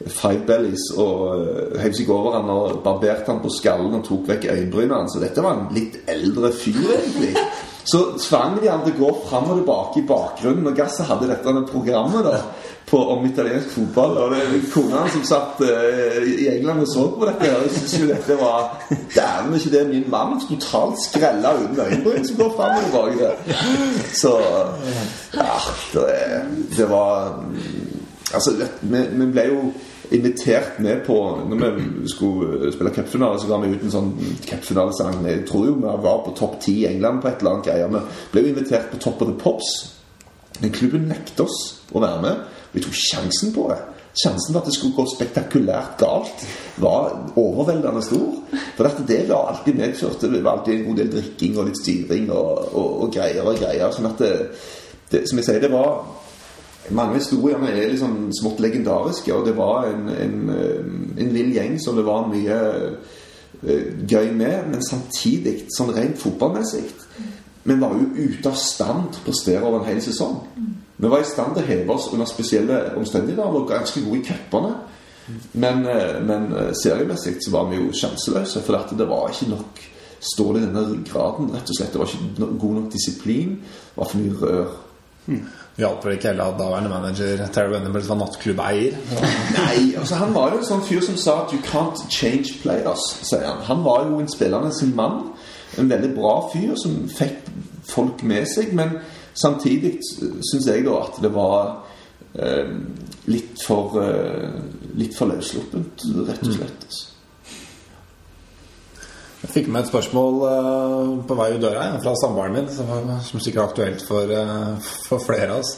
Five 0.05 0.45
Bellies 0.45 0.91
og 1.01 1.21
eh, 1.41 1.79
heiv 1.81 1.95
seg 1.97 2.09
over 2.13 2.37
han 2.37 2.51
og 2.53 2.81
barberte 2.85 3.31
han 3.31 3.41
på 3.41 3.49
skallen 3.49 3.97
og 3.97 4.03
tok 4.05 4.27
vekk 4.29 4.45
øyenbrynene 4.53 4.99
hans. 5.01 5.15
Så 5.15 5.23
dette 5.23 5.41
var 5.41 5.57
en 5.57 5.71
litt 5.73 5.97
eldre 6.11 6.51
fyr, 6.53 6.83
egentlig. 6.99 7.33
Så 7.87 8.03
tvang 8.19 8.57
de 8.61 8.67
han 8.69 8.83
til 8.83 8.97
å 8.97 8.99
gå 8.99 9.09
fram 9.29 9.45
og 9.47 9.61
tilbake 9.61 10.01
i 10.01 10.07
bakgrunnen. 10.07 10.67
Og 10.67 10.75
Gasset 10.75 11.07
hadde 11.07 11.29
dette 11.31 11.53
med 11.55 11.69
programmet 11.71 12.25
da 12.27 12.41
på, 12.89 12.99
om 13.13 13.25
italiensk 13.25 13.69
fotball. 13.73 14.17
Og 14.21 14.35
det 14.35 14.59
kona 14.73 15.05
hans 15.05 15.15
som 15.15 15.23
satt 15.29 15.61
uh, 15.63 16.17
i 16.27 16.49
England 16.51 16.83
og 16.83 16.89
så 16.91 17.05
på 17.15 17.29
dette. 17.29 17.51
Og 17.55 17.69
syntes 17.71 17.95
jo 18.01 18.09
dette 18.11 18.37
var 18.41 18.75
Dæven, 19.15 19.55
ikke 19.55 19.73
det 19.73 19.85
min 19.93 20.09
mann 20.11 20.35
totalt 20.43 20.99
skrella 21.05 21.55
uten 21.61 21.79
øyenbryn 21.85 22.27
som 22.27 22.41
går 22.43 22.53
fram 22.59 22.75
og 22.75 22.89
tilbake. 22.89 23.31
Så 24.13 24.35
ja, 25.33 25.55
det, 25.95 26.17
det 26.75 26.89
var 26.91 27.39
Altså, 28.35 28.51
vi, 28.81 29.27
ble 29.31 29.43
jo 29.47 29.59
invitert 30.11 30.79
med 30.83 31.05
på 31.05 31.15
Når 31.47 31.75
vi 31.77 32.09
skulle 32.11 32.71
spille 32.73 32.91
cupfinale, 32.95 33.39
så 33.39 33.47
ga 33.47 33.59
vi 33.61 33.73
ut 33.75 33.85
en 33.87 33.93
sånn 33.93 34.09
cupfinalesang. 34.47 35.21
Jeg 35.27 35.45
tror 35.47 35.67
jo 35.69 35.75
vi 35.79 35.93
var 36.03 36.23
på 36.25 36.35
topp 36.35 36.57
ti 36.63 36.81
i 36.81 36.89
England 36.89 37.21
på 37.23 37.31
et 37.31 37.39
eller 37.39 37.57
annet 37.57 37.69
greier. 37.69 37.93
Vi 37.93 38.33
ble 38.33 38.43
jo 38.43 38.53
invitert 38.55 38.89
på 38.91 38.99
Top 39.03 39.21
of 39.23 39.31
the 39.31 39.37
Pops. 39.39 39.75
Men 40.59 40.73
klubben 40.73 41.07
nekter 41.11 41.45
oss 41.45 41.59
å 41.93 42.01
være 42.03 42.23
med. 42.23 42.43
Vi 42.73 42.83
tok 42.83 42.97
sjansen 42.97 43.53
på 43.55 43.69
det. 43.71 43.79
Sjansen 44.17 44.49
for 44.49 44.63
at 44.63 44.69
det 44.69 44.73
skulle 44.73 44.97
gå 44.97 45.03
spektakulært 45.11 45.99
galt, 46.01 46.45
var 46.81 47.11
overveldende 47.37 48.01
stor. 48.01 48.39
For 48.75 48.87
dette, 48.87 49.05
det 49.05 49.19
var 49.29 49.51
alltid 49.51 49.77
medført. 49.77 50.23
Det 50.23 50.41
var 50.41 50.57
alltid 50.57 50.73
en 50.73 50.87
god 50.87 51.01
del 51.03 51.11
drikking 51.13 51.57
og 51.57 51.67
litt 51.69 51.81
styring 51.83 52.31
og, 52.33 52.63
og, 52.71 52.87
og 53.05 53.11
greier 53.13 53.45
og 53.45 53.59
greier. 53.59 53.93
Sånn 53.93 54.09
at 54.09 54.23
det, 54.23 54.31
det, 55.11 55.27
som 55.29 55.37
jeg 55.37 55.47
sier, 55.47 55.61
det 55.61 55.71
var 55.73 56.01
mange 56.89 57.19
historier 57.19 57.63
er 57.67 57.89
liksom 57.91 58.29
smått 58.39 58.61
legendariske, 58.63 59.33
og 59.33 59.45
det 59.47 59.55
var 59.57 59.87
en, 59.89 60.09
en, 60.09 60.49
eh, 60.49 61.23
en 61.23 61.33
vill 61.33 61.53
gjeng 61.55 61.77
som 61.83 61.97
det 61.97 62.05
var 62.07 62.29
mye 62.31 62.59
uh, 63.63 63.87
gøy 64.07 64.31
med. 64.37 64.69
Men 64.71 64.85
samtidig, 64.85 65.67
sånn 65.75 65.93
rent 65.95 66.19
fotballmessig 66.21 66.85
Vi 67.67 67.75
var 67.75 67.97
jo 67.99 68.05
ute 68.15 68.47
av 68.47 68.55
stand 68.55 69.09
til 69.11 69.19
å 69.19 69.25
prestere 69.25 69.65
over 69.65 69.81
en 69.81 69.89
hel 69.89 69.99
sesong. 70.01 70.37
Vi 70.97 71.09
var 71.11 71.19
i 71.19 71.27
stand 71.27 71.57
til 71.57 71.65
å 71.65 71.67
heve 71.67 71.93
oss 71.97 72.07
under 72.13 72.29
spesielle 72.29 72.77
omstendigheter 72.95 73.57
og 73.59 73.67
ganske 73.67 74.01
gode 74.05 74.21
i 74.21 74.23
cupene. 74.29 74.71
Men, 75.59 75.83
uh, 75.83 76.23
men 76.23 76.47
seriemessig 76.71 77.41
så 77.43 77.51
var 77.57 77.67
vi 77.67 77.81
jo 77.81 77.91
sjanseløse, 77.91 78.63
for 78.63 78.79
at 78.79 78.95
det 78.95 79.09
var 79.09 79.33
ikke 79.33 79.51
nok 79.51 79.83
stål 80.23 80.61
i 80.61 80.63
denne 80.63 80.87
ryggraden. 80.87 81.51
rett 81.53 81.67
og 81.67 81.75
slett 81.75 81.93
Det 81.93 81.99
var 81.99 82.07
ikke 82.13 82.59
god 82.63 82.75
nok 82.79 82.91
disiplin. 82.93 83.57
Det 83.59 83.97
var 83.99 84.13
for 84.13 84.23
mye 84.23 84.39
rør. 84.41 84.75
Mm. 85.27 85.47
Hjalp 85.77 86.05
vel 86.05 86.15
ikke 86.15 86.31
heller 86.31 86.53
at 86.53 86.59
daværende 86.59 86.89
manager 86.89 87.41
Terry 87.53 87.73
Venables 87.75 88.07
var 88.09 88.17
nattklubbeier? 88.17 88.95
Nei, 89.57 89.93
altså 89.99 90.15
han 90.15 90.33
var 90.33 90.53
jo 90.53 90.61
en 90.61 90.69
sånn 90.69 90.85
fyr 90.87 91.03
som 91.05 91.17
sa 91.21 91.35
at 91.43 91.53
'you 91.53 91.61
can't 91.65 92.01
change 92.09 92.55
players', 92.63 93.05
sier 93.21 93.45
han. 93.45 93.61
Han 93.67 93.83
var 93.85 94.07
jo 94.07 94.19
en 94.19 94.31
spillende 94.31 94.71
sin 94.73 94.95
mann. 94.95 95.33
En 95.77 95.89
veldig 95.89 96.15
bra 96.15 96.49
fyr 96.53 96.73
som 96.75 97.09
fikk 97.09 97.51
folk 97.83 98.23
med 98.23 98.47
seg. 98.47 98.73
Men 98.73 98.97
samtidig 99.33 99.99
syns 100.51 100.67
jeg 100.67 100.85
da 100.85 100.97
at 101.03 101.21
det 101.21 101.33
var 101.35 101.85
eh, 102.39 102.73
litt 103.25 103.61
for 103.67 104.01
eh, 104.01 104.49
Litt 104.97 105.13
for 105.13 105.29
løssluppent, 105.29 106.01
rett 106.25 106.41
og 106.41 106.53
slett. 106.55 106.85
Altså. 106.87 107.16
Jeg 109.47 109.53
fikk 109.61 109.67
med 109.71 109.85
et 109.85 109.87
spørsmål 109.87 110.41
uh, 110.43 111.11
på 111.23 111.35
vei 111.39 111.53
ut 111.55 111.61
døra 111.63 111.85
fra 112.03 112.11
samboeren 112.19 112.57
min, 112.57 112.65
som, 112.67 112.89
som 113.23 113.39
sikkert 113.39 113.61
er 113.61 113.69
aktuelt 113.69 114.01
for, 114.03 114.27
uh, 114.27 114.89
for 115.07 115.23
flere 115.23 115.53
av 115.55 115.61
oss. 115.61 115.77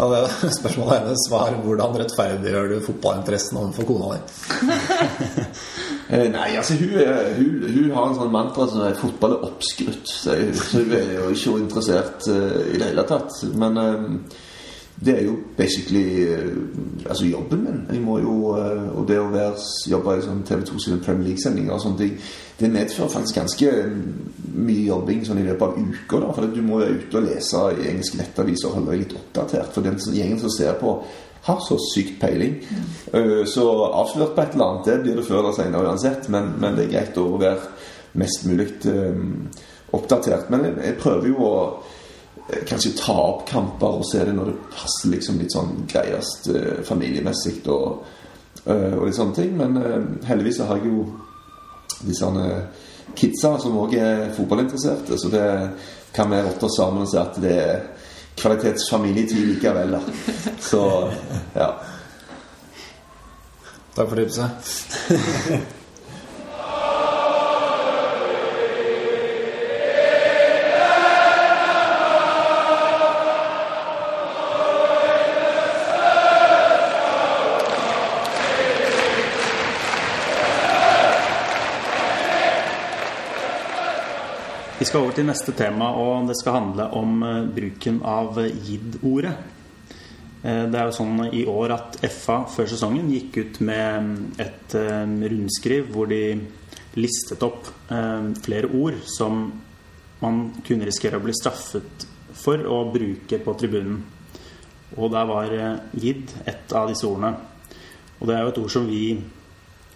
Og 0.00 0.14
det 0.14 0.22
Spørsmålet 0.58 1.02
hennes 1.02 1.26
var 1.30 1.58
hvordan 1.66 1.98
rettferdiggjør 2.00 2.70
du 2.72 2.78
fotballinteressen 2.86 3.60
overfor 3.60 3.90
kona 3.90 4.14
di? 4.14 4.22
eh, 6.16 6.24
nei, 6.32 6.48
altså 6.56 6.78
hun, 6.80 6.96
hun, 7.36 7.68
hun, 7.76 7.92
har 7.92 8.08
en 8.08 8.18
sånn 8.22 8.32
mantra 8.32 8.70
som 8.72 8.86
er 8.88 8.96
'fotball 8.96 9.36
er 9.36 9.46
oppskrytt'. 9.50 10.16
Så 10.24 10.40
hun 10.72 10.96
er 10.96 11.14
jo 11.18 11.28
ikke 11.36 11.58
interessert 11.60 12.24
uh, 12.32 12.64
i 12.72 12.80
det 12.80 12.88
hele 12.88 13.04
tatt. 13.12 13.36
Men 13.52 13.78
det 14.94 15.14
er 15.18 15.24
jo 15.26 15.34
basically 15.56 16.26
altså 17.08 17.26
jobben 17.26 17.64
min. 17.64 17.80
Jeg 17.90 18.00
må 18.02 18.18
jo, 18.22 18.34
Og 18.94 19.08
det 19.08 19.18
å 19.18 19.30
være, 19.32 19.58
jobbe 19.90 20.18
i 20.18 20.22
sånn 20.22 20.44
TV 20.46 20.62
2 20.70 20.78
sine 20.78 21.02
Premier 21.02 21.32
League-sendinger 21.32 21.74
og 21.74 21.82
sånne 21.82 22.02
ting 22.04 22.18
det 22.60 22.70
medfører 22.70 23.08
faktisk 23.08 23.34
ganske 23.34 23.70
mye 24.54 24.86
jobbing 24.86 25.24
sånn 25.26 25.40
i 25.42 25.46
løpet 25.48 25.64
av 25.66 25.78
uka. 25.78 26.20
Da, 26.22 26.32
for 26.36 26.52
du 26.54 26.60
må 26.62 26.78
være 26.78 27.00
ute 27.00 27.18
og 27.18 27.26
lese 27.26 27.62
i 27.74 27.88
engelske 27.90 28.20
nettaviser 28.20 28.68
og 28.68 28.76
holde 28.78 28.92
deg 28.92 29.02
litt 29.02 29.14
oppdatert. 29.18 29.72
For 29.74 29.86
den 29.86 29.98
gjengen 29.98 30.38
som 30.42 30.52
ser 30.54 30.76
på, 30.78 30.94
har 31.44 31.58
så 31.66 31.76
sykt 31.90 32.20
peiling. 32.22 32.54
Mm. 32.62 33.42
Så 33.50 33.66
avslørt 33.88 34.36
på 34.36 34.44
et 34.44 34.54
eller 34.54 34.68
annet, 34.68 34.86
det 34.86 35.00
blir 35.02 35.18
det 35.18 35.26
før 35.26 35.42
eller 35.42 35.56
senere 35.58 35.90
uansett. 35.90 36.30
Men, 36.32 36.54
men, 36.62 36.78
det 36.78 36.86
er 36.86 36.94
greit 36.94 37.18
å 37.20 37.26
være 37.42 37.58
mest 38.22 38.46
mulig 38.46 38.68
oppdatert. 39.94 40.46
Men 40.54 40.68
jeg, 40.68 40.78
jeg, 40.86 40.98
prøver 41.02 41.30
jo 41.32 41.50
å 41.50 41.56
kanskje 42.48 42.92
ta 42.98 43.14
opp 43.16 43.48
kamper 43.48 44.00
og 44.00 44.06
se 44.08 44.24
det 44.24 44.34
når 44.36 44.50
det 44.50 44.56
passer 44.74 45.12
liksom 45.14 45.38
litt 45.40 45.54
sånn 45.54 45.72
greiest 45.88 46.50
eh, 46.52 46.82
familiemessig 46.84 47.62
og, 47.72 48.04
eh, 48.66 48.92
og 48.92 49.06
litt 49.06 49.16
sånne 49.16 49.36
ting. 49.38 49.54
Men 49.56 49.78
eh, 49.80 50.00
heldigvis 50.28 50.60
har 50.64 50.80
jeg 50.80 50.92
jo 50.92 51.06
disse 52.04 52.30
kidsa 53.16 53.54
som 53.62 53.78
òg 53.80 53.96
er 53.96 54.26
fotballinteresserte. 54.36 55.18
Så 55.20 55.30
det 55.32 55.46
kan 56.14 56.30
vi 56.30 56.42
rotte 56.44 56.68
oss 56.68 56.76
sammen 56.78 57.06
og 57.06 57.10
si 57.10 57.20
at 57.20 57.40
det 57.42 57.54
er 57.62 57.86
kvalitetsfamilietid 58.40 59.48
likevel. 59.54 59.96
Da. 59.96 60.02
Så 60.60 60.82
ja. 61.54 61.70
Takk 63.94 64.10
for 64.10 64.18
tipset. 64.18 65.80
skal 84.94 85.08
over 85.08 85.16
til 85.16 85.26
neste 85.26 85.50
tema, 85.58 85.88
og 85.98 86.28
det 86.28 86.36
skal 86.38 86.54
handle 86.54 86.84
om 86.94 87.22
eh, 87.26 87.46
bruken 87.50 87.96
av 88.06 88.36
JID-ordet. 88.38 89.32
Eh, 90.46 90.60
det 90.70 90.78
er 90.78 90.86
jo 90.86 90.94
sånn 90.94 91.24
i 91.34 91.40
år 91.50 91.74
at 91.74 91.98
FA 92.14 92.36
før 92.46 92.70
sesongen 92.70 93.08
gikk 93.10 93.40
ut 93.40 93.58
med 93.66 94.04
mm, 94.04 94.14
et 94.44 94.76
eh, 94.78 95.16
rundskriv 95.34 95.90
hvor 95.90 96.06
de 96.12 96.20
listet 96.94 97.42
opp 97.42 97.72
flere 97.88 98.68
ord 98.70 99.00
som 99.10 99.48
man 100.20 100.40
kunne 100.62 100.86
risikere 100.86 101.18
å 101.18 101.24
bli 101.24 101.34
straffet 101.34 102.06
for 102.38 102.62
å 102.62 102.84
bruke 102.94 103.42
på 103.42 103.58
tribunen. 103.58 103.98
Og 104.94 105.10
der 105.10 105.26
var 105.26 105.58
JID 105.90 106.36
et 106.46 106.70
av 106.70 106.86
disse 106.92 107.08
ordene. 107.10 107.34
Og 108.20 108.30
det 108.30 108.36
er 108.36 108.44
jo 108.46 108.54
et 108.54 108.62
ord 108.62 108.74
som 108.78 108.86
vi 108.86 109.08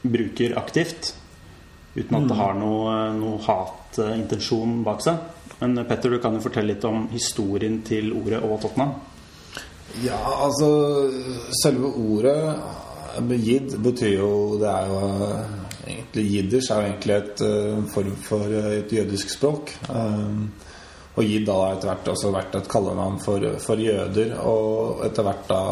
bruker 0.02 0.58
aktivt. 0.58 1.14
Uten 1.94 2.18
at 2.18 2.26
det 2.26 2.34
mm. 2.34 2.40
har 2.42 2.58
noe, 2.58 2.96
noe 3.14 3.38
hatintensjon 4.06 4.82
bak 4.86 5.02
seg. 5.04 5.18
Men 5.58 5.74
Petter, 5.88 6.10
du 6.14 6.22
kan 6.22 6.36
jo 6.36 6.42
fortelle 6.44 6.74
litt 6.74 6.84
om 6.86 7.08
historien 7.10 7.80
til 7.86 8.12
ordet 8.14 8.42
og 8.46 8.60
Tottenham. 8.62 8.94
Ja, 10.04 10.18
altså 10.44 10.68
Selve 11.62 11.88
ordet 11.96 12.36
Jid 13.40 13.72
betyr 13.82 14.18
jo 14.18 14.32
Det 14.60 14.68
er 14.68 14.90
jo 14.92 14.98
egentlig 15.88 16.24
Jiddisch 16.28 16.70
er 16.70 16.82
jo 16.82 16.90
egentlig 16.90 17.14
et 17.16 17.42
form 17.94 18.16
for 18.22 18.52
et 18.52 18.92
jødisk 18.92 19.30
språk. 19.32 19.72
Og 21.18 21.24
Jid 21.24 21.48
har 21.50 21.72
etter 21.74 21.88
hvert 21.88 22.10
også 22.12 22.30
vært 22.30 22.58
et 22.60 22.68
kallenavn 22.70 23.16
for, 23.22 23.46
for 23.58 23.80
jøder, 23.80 24.36
og 24.46 25.00
etter 25.06 25.26
hvert 25.26 25.48
da 25.48 25.62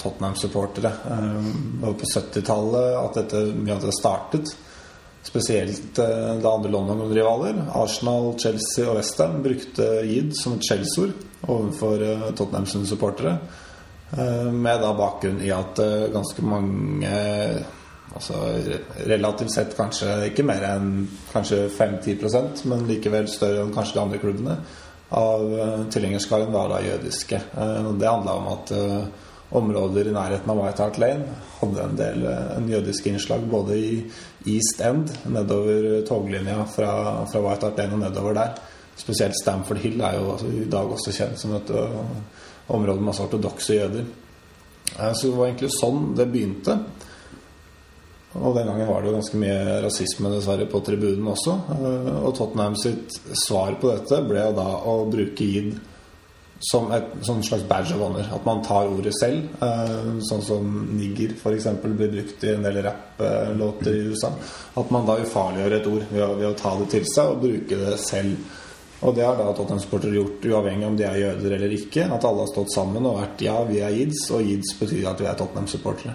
Tottenham-supportere. 0.00 0.92
Det 1.02 1.82
var 1.82 1.98
på 2.00 2.08
70-tallet 2.14 2.86
at 3.02 3.18
dette 3.18 3.42
mye 3.58 3.74
av 3.74 3.84
det 3.84 3.96
startet. 3.98 4.54
Spesielt 5.24 5.98
eh, 5.98 6.36
da 6.42 6.54
andre 6.54 6.70
London-rivaler, 6.70 7.62
Arsenal, 7.72 8.34
Chelsea 8.38 8.84
og 8.84 8.98
Western, 8.98 9.38
brukte 9.42 9.86
Yid 10.04 10.34
som 10.36 10.58
et 10.58 10.66
skjellsord 10.66 11.14
overfor 11.48 12.02
eh, 12.04 12.26
Tottenhams 12.36 12.76
supportere. 12.90 13.38
Eh, 14.12 14.50
med 14.52 14.84
da 14.84 14.92
bakgrunn 14.98 15.40
i 15.40 15.52
at 15.54 15.80
ganske 16.12 16.44
mange 16.44 17.16
Altså 18.14 18.36
relativt 19.08 19.50
sett 19.50 19.72
kanskje 19.74 20.12
ikke 20.28 20.44
mer 20.46 20.62
enn 20.68 20.90
kanskje 21.32 21.64
5-10 21.74 22.60
men 22.70 22.84
likevel 22.86 23.26
større 23.26 23.64
enn 23.64 23.72
kanskje 23.74 23.96
de 23.96 24.02
andre 24.04 24.20
klubbene, 24.22 24.54
av 25.18 25.42
tilhengerskaren 25.90 26.52
var 26.54 26.70
da 26.70 26.78
jødiske. 26.84 27.40
Det 27.50 28.06
handla 28.06 28.36
om 28.38 28.46
at 28.52 28.70
områder 29.54 30.10
i 30.10 30.14
nærheten 30.14 30.50
av 30.50 30.60
White 30.60 30.82
Hart 30.82 30.98
Lane 31.02 31.36
hadde 31.60 31.84
en 31.84 31.98
del 31.98 32.26
en 32.28 32.68
jødisk 32.68 33.06
innslag 33.10 33.46
både 33.50 33.78
i 33.78 33.90
East 34.50 34.82
End, 34.84 35.12
nedover 35.30 36.02
toglinja 36.08 36.64
fra, 36.70 36.90
fra 37.30 37.42
White 37.44 37.70
Hart 37.70 37.78
Lane 37.80 37.98
og 37.98 38.04
nedover 38.04 38.36
der. 38.36 38.58
Spesielt 38.98 39.38
Stamford 39.40 39.80
Hill 39.82 40.02
er 40.02 40.18
jo 40.18 40.32
altså, 40.34 40.50
i 40.50 40.68
dag 40.70 40.92
også 40.96 41.14
kjent 41.14 41.40
som 41.40 41.54
et 41.56 41.72
uh, 41.74 41.96
område 42.74 43.00
med 43.00 43.08
masse 43.10 43.24
ortodokse 43.24 43.78
jøder. 43.78 44.04
Så 44.94 45.26
det 45.26 45.34
var 45.34 45.48
egentlig 45.48 45.72
sånn 45.74 46.12
det 46.14 46.28
begynte. 46.30 46.76
Og 48.34 48.54
den 48.56 48.66
gangen 48.66 48.88
var 48.88 49.02
det 49.02 49.10
jo 49.10 49.16
ganske 49.16 49.38
mye 49.38 49.80
rasisme 49.84 50.30
dessverre 50.32 50.66
på 50.70 50.80
tribunen 50.86 51.30
også. 51.30 51.54
Eh, 51.74 52.08
Og 52.26 52.34
Tottenham 52.36 52.76
sitt 52.78 53.14
svar 53.44 53.76
på 53.80 53.92
dette 53.92 54.20
ble 54.26 54.42
jo 54.42 54.54
da 54.56 54.68
å 54.90 54.94
bruke 55.10 55.46
id 55.46 55.74
som 56.60 56.90
et 56.92 57.04
som 57.22 57.42
slags 57.42 57.64
badge 57.68 57.94
of 57.94 58.00
honor. 58.00 58.26
At 58.34 58.44
man 58.46 58.62
tar 58.64 58.88
ordet 58.88 59.14
selv. 59.18 59.48
eh, 59.62 60.20
Sånn 60.24 60.42
som 60.42 60.68
nigger 60.96 61.34
f.eks. 61.36 61.66
blir 61.82 62.12
brukt 62.12 62.44
i 62.44 62.52
en 62.54 62.62
del 62.62 62.82
rapplåter 62.82 63.92
i 63.92 64.04
USA. 64.10 64.32
At 64.74 64.90
man 64.90 65.06
da 65.06 65.18
ufarliggjør 65.20 65.78
et 65.78 65.88
ord 65.90 66.04
ved 66.10 66.22
å, 66.24 66.34
ved 66.38 66.50
å 66.50 66.58
ta 66.58 66.76
det 66.80 66.90
til 66.94 67.08
seg 67.10 67.32
og 67.34 67.42
bruke 67.44 67.80
det 67.84 67.96
selv. 68.00 68.60
Og 69.04 69.12
det 69.16 69.24
har 69.26 69.36
da 69.36 69.50
Tottenham-sportere 69.52 70.16
gjort 70.16 70.46
uavhengig 70.48 70.86
om 70.86 70.94
de 70.96 71.04
er 71.04 71.18
jøder 71.20 71.58
eller 71.58 71.74
ikke. 71.76 72.06
At 72.08 72.24
alle 72.24 72.46
har 72.46 72.52
stått 72.52 72.72
sammen 72.72 73.04
og 73.04 73.18
vært 73.20 73.42
ja, 73.44 73.58
vi 73.68 73.82
er 73.84 73.92
jids, 73.92 74.30
og 74.32 74.46
jids 74.46 74.76
betyr 74.80 75.10
at 75.10 75.20
vi 75.20 75.28
er 75.28 75.36
Tottenham-supportere. 75.36 76.14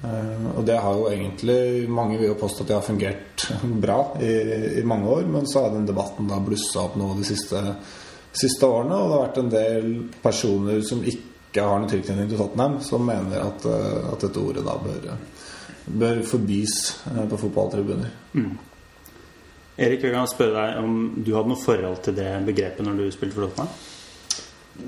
Eh, 0.00 0.46
og 0.56 0.64
det 0.64 0.78
har 0.80 0.94
jo 0.96 1.10
egentlig 1.10 1.88
Mange 1.92 2.16
vil 2.16 2.30
jo 2.30 2.36
påstå 2.40 2.64
at 2.64 2.70
det 2.70 2.76
har 2.78 2.86
fungert 2.86 3.44
bra 3.84 3.98
i, 4.16 4.30
i 4.80 4.84
mange 4.88 5.10
år, 5.12 5.26
men 5.28 5.48
så 5.50 5.66
har 5.66 5.74
den 5.74 5.88
debatten 5.90 6.30
da 6.30 6.40
blussa 6.40 6.86
opp 6.86 6.96
nå 6.96 7.10
de 7.18 7.26
siste, 7.28 7.60
siste 8.32 8.66
årene, 8.66 8.94
og 8.94 9.10
det 9.10 9.16
har 9.16 9.26
vært 9.26 9.42
en 9.42 9.52
del 9.52 9.92
personer 10.22 10.80
som 10.86 11.02
ikke 11.02 11.66
har 11.66 11.80
noen 11.80 11.90
tilknytning 11.90 12.30
til 12.30 12.38
Tottenham, 12.38 12.78
som 12.84 13.06
mener 13.06 13.42
at, 13.42 13.66
eh, 13.66 14.10
at 14.12 14.26
dette 14.26 14.42
ordet 14.42 14.64
da 14.66 14.76
bør, 14.78 15.14
bør 16.02 16.20
forbys 16.26 16.76
eh, 17.10 17.24
på 17.30 17.40
fotballtribuner. 17.44 18.12
Erik, 19.80 20.04
jeg 20.04 20.12
kan 20.12 20.28
spørre 20.30 20.60
deg 20.60 20.82
om 20.84 21.00
du 21.24 21.32
hadde 21.34 21.50
noe 21.50 21.62
forhold 21.62 22.04
til 22.04 22.18
det 22.18 22.28
begrepet 22.46 22.86
når 22.86 23.00
du 23.00 23.08
spilte 23.14 23.38
for 23.38 23.48
Tottenham? 23.48 23.72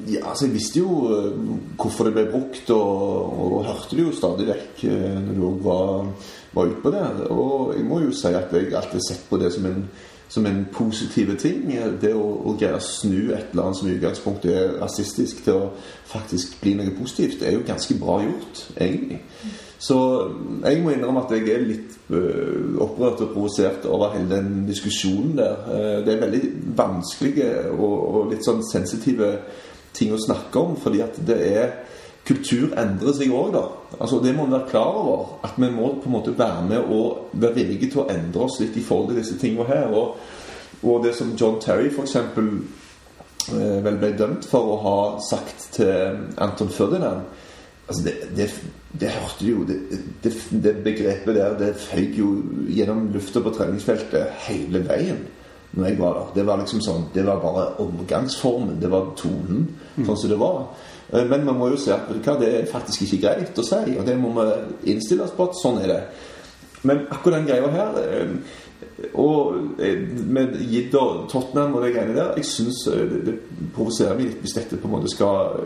Ja, 0.09 0.23
altså 0.31 0.47
Jeg 0.47 0.55
visste 0.55 0.81
jo 0.81 1.01
eh, 1.11 1.43
hvorfor 1.81 2.07
det 2.07 2.15
ble 2.15 2.29
brukt, 2.31 2.71
og, 2.71 3.35
og 3.43 3.67
hørte 3.67 3.99
det 3.99 4.07
jo 4.07 4.15
stadig 4.17 4.49
vekk 4.53 4.87
når 5.27 5.35
du 5.35 5.45
òg 5.49 5.61
var, 5.67 6.09
var 6.55 6.71
ute 6.71 6.81
på 6.85 6.95
det. 6.95 7.05
Og 7.35 7.75
jeg 7.75 7.91
må 7.91 8.05
jo 8.07 8.15
si 8.15 8.31
at 8.31 8.55
jeg 8.55 8.71
alltid 8.71 9.01
har 9.01 9.07
sett 9.11 9.27
på 9.29 9.43
det 9.43 9.51
som 9.57 9.67
en, 9.67 9.83
som 10.33 10.47
en 10.47 10.63
positiv 10.73 11.35
ting. 11.41 11.67
Det 12.01 12.15
å, 12.17 12.25
å 12.49 12.55
greie 12.57 12.79
å 12.79 12.85
snu 12.85 13.35
et 13.35 13.51
eller 13.53 13.67
annet 13.67 13.79
som 13.79 13.89
i 13.91 13.97
utgangspunktet 13.99 14.55
er 14.57 14.79
rasistisk, 14.81 15.43
til 15.45 15.59
å 15.59 15.67
faktisk 16.09 16.57
bli 16.63 16.73
noe 16.79 16.95
positivt, 16.97 17.43
er 17.45 17.59
jo 17.59 17.67
ganske 17.69 17.99
bra 18.01 18.17
gjort, 18.25 18.63
egentlig. 18.81 19.21
Så 19.83 19.99
jeg 20.63 20.79
må 20.81 20.95
innrømme 20.95 21.25
at 21.25 21.35
jeg 21.35 21.49
er 21.51 21.65
litt 21.67 21.97
øh, 22.15 22.79
opprørt 22.81 23.21
og 23.25 23.33
provosert 23.35 23.85
over 23.91 24.15
hele 24.15 24.31
den 24.31 24.63
diskusjonen 24.69 25.35
der. 25.41 25.57
Eh, 25.75 25.97
Det 26.07 26.15
er 26.15 26.23
veldig 26.23 26.43
vanskelige 26.79 27.51
og, 27.75 27.97
og 28.15 28.31
litt 28.33 28.47
sånn 28.47 28.63
sensitive 28.71 29.35
ting 29.93 30.15
å 30.15 30.23
snakke 30.23 30.63
om, 30.63 30.79
fordi 30.81 31.03
at 31.05 31.19
det 31.27 31.41
er 31.51 31.75
Kultur 32.27 32.77
endrer 32.79 33.17
seg 33.17 33.33
òg, 33.35 33.51
da. 33.57 33.65
Altså, 33.99 34.21
det 34.23 34.35
må 34.37 34.47
vi 34.47 34.55
være 34.55 34.69
klar 34.71 34.99
over. 35.01 35.39
At 35.47 35.57
vi 35.59 35.71
må 35.71 35.95
på 35.99 36.11
en 36.11 36.17
måte 36.17 36.37
være 36.39 36.63
med 36.69 36.93
og 36.95 37.33
være 37.33 37.57
villige 37.59 37.91
til 37.91 38.05
å 38.05 38.09
endre 38.13 38.47
oss 38.47 38.61
litt 38.63 38.79
i 38.79 38.85
forhold 38.87 39.11
til 39.11 39.19
disse 39.23 39.39
tingene 39.41 39.67
her. 39.67 39.91
Og, 39.91 40.21
og 40.83 41.03
det 41.05 41.17
som 41.19 41.35
John 41.39 41.59
Terry 41.61 41.91
f.eks. 41.91 42.17
Eh, 43.51 43.79
vel 43.83 43.99
ble 43.99 44.13
dømt 44.15 44.47
for 44.47 44.71
å 44.71 44.83
ha 44.85 44.99
sagt 45.27 45.73
til 45.75 46.21
Anton 46.39 46.71
Ferdinand 46.71 47.25
Altså, 47.89 48.03
det, 48.07 48.13
det, 48.37 48.45
det 49.01 49.09
hørte 49.11 49.45
jo 49.45 49.65
det, 49.67 49.79
det, 50.23 50.77
begrepet 50.85 51.35
der, 51.35 51.57
det 51.59 51.73
føyk 51.77 52.15
jo 52.21 52.29
gjennom 52.71 53.09
lufta 53.13 53.43
på 53.43 53.51
treningsfeltet 53.57 54.45
hele 54.47 54.85
veien 54.87 55.25
når 55.73 55.89
jeg 55.89 55.99
var 55.99 56.15
der. 56.15 56.31
Det 56.37 56.45
var 56.47 56.61
liksom 56.61 56.83
sånn 56.85 57.05
Det 57.15 57.25
var 57.27 57.41
bare 57.43 57.67
omgangsformen. 57.83 58.79
Det 58.81 58.91
var 58.93 59.11
tonen, 59.17 59.67
sånn 59.97 60.19
som 60.21 60.31
det 60.31 60.39
var. 60.41 60.67
Eh, 61.13 61.29
Men 61.29 61.45
man 61.45 61.59
må 61.59 61.69
jo 61.69 61.77
se 61.77 61.95
at 61.95 62.09
det 62.41 62.51
er 62.61 62.67
faktisk 62.73 63.03
ikke 63.07 63.23
greit 63.27 63.59
å 63.59 63.67
si, 63.67 63.97
og 63.99 64.07
det 64.07 64.19
må 64.19 64.33
vi 64.39 64.93
innstille 64.93 65.25
oss 65.25 65.37
på 65.37 65.49
at 65.49 65.59
sånn 65.61 65.83
er 65.83 65.93
det. 65.93 66.03
Men 66.83 67.07
akkurat 67.11 67.41
den 67.41 67.51
greia 67.51 67.71
her 67.71 67.99
eh, 68.03 68.31
og 69.15 69.79
eh, 69.79 70.01
med 70.27 70.57
Gidd 70.67 70.95
og 70.99 71.29
Tottenham 71.31 71.77
og 71.77 71.85
de 71.85 71.93
greiene 71.95 72.17
der 72.17 72.33
Jeg 72.37 72.49
syns 72.49 72.81
det, 72.89 73.21
det 73.29 73.35
provoserer 73.75 74.19
meg 74.19 74.27
litt 74.27 74.41
hvis 74.43 74.57
dette 74.57 74.79
på 74.81 74.89
en 74.89 74.97
måte 74.97 75.13
skal 75.13 75.61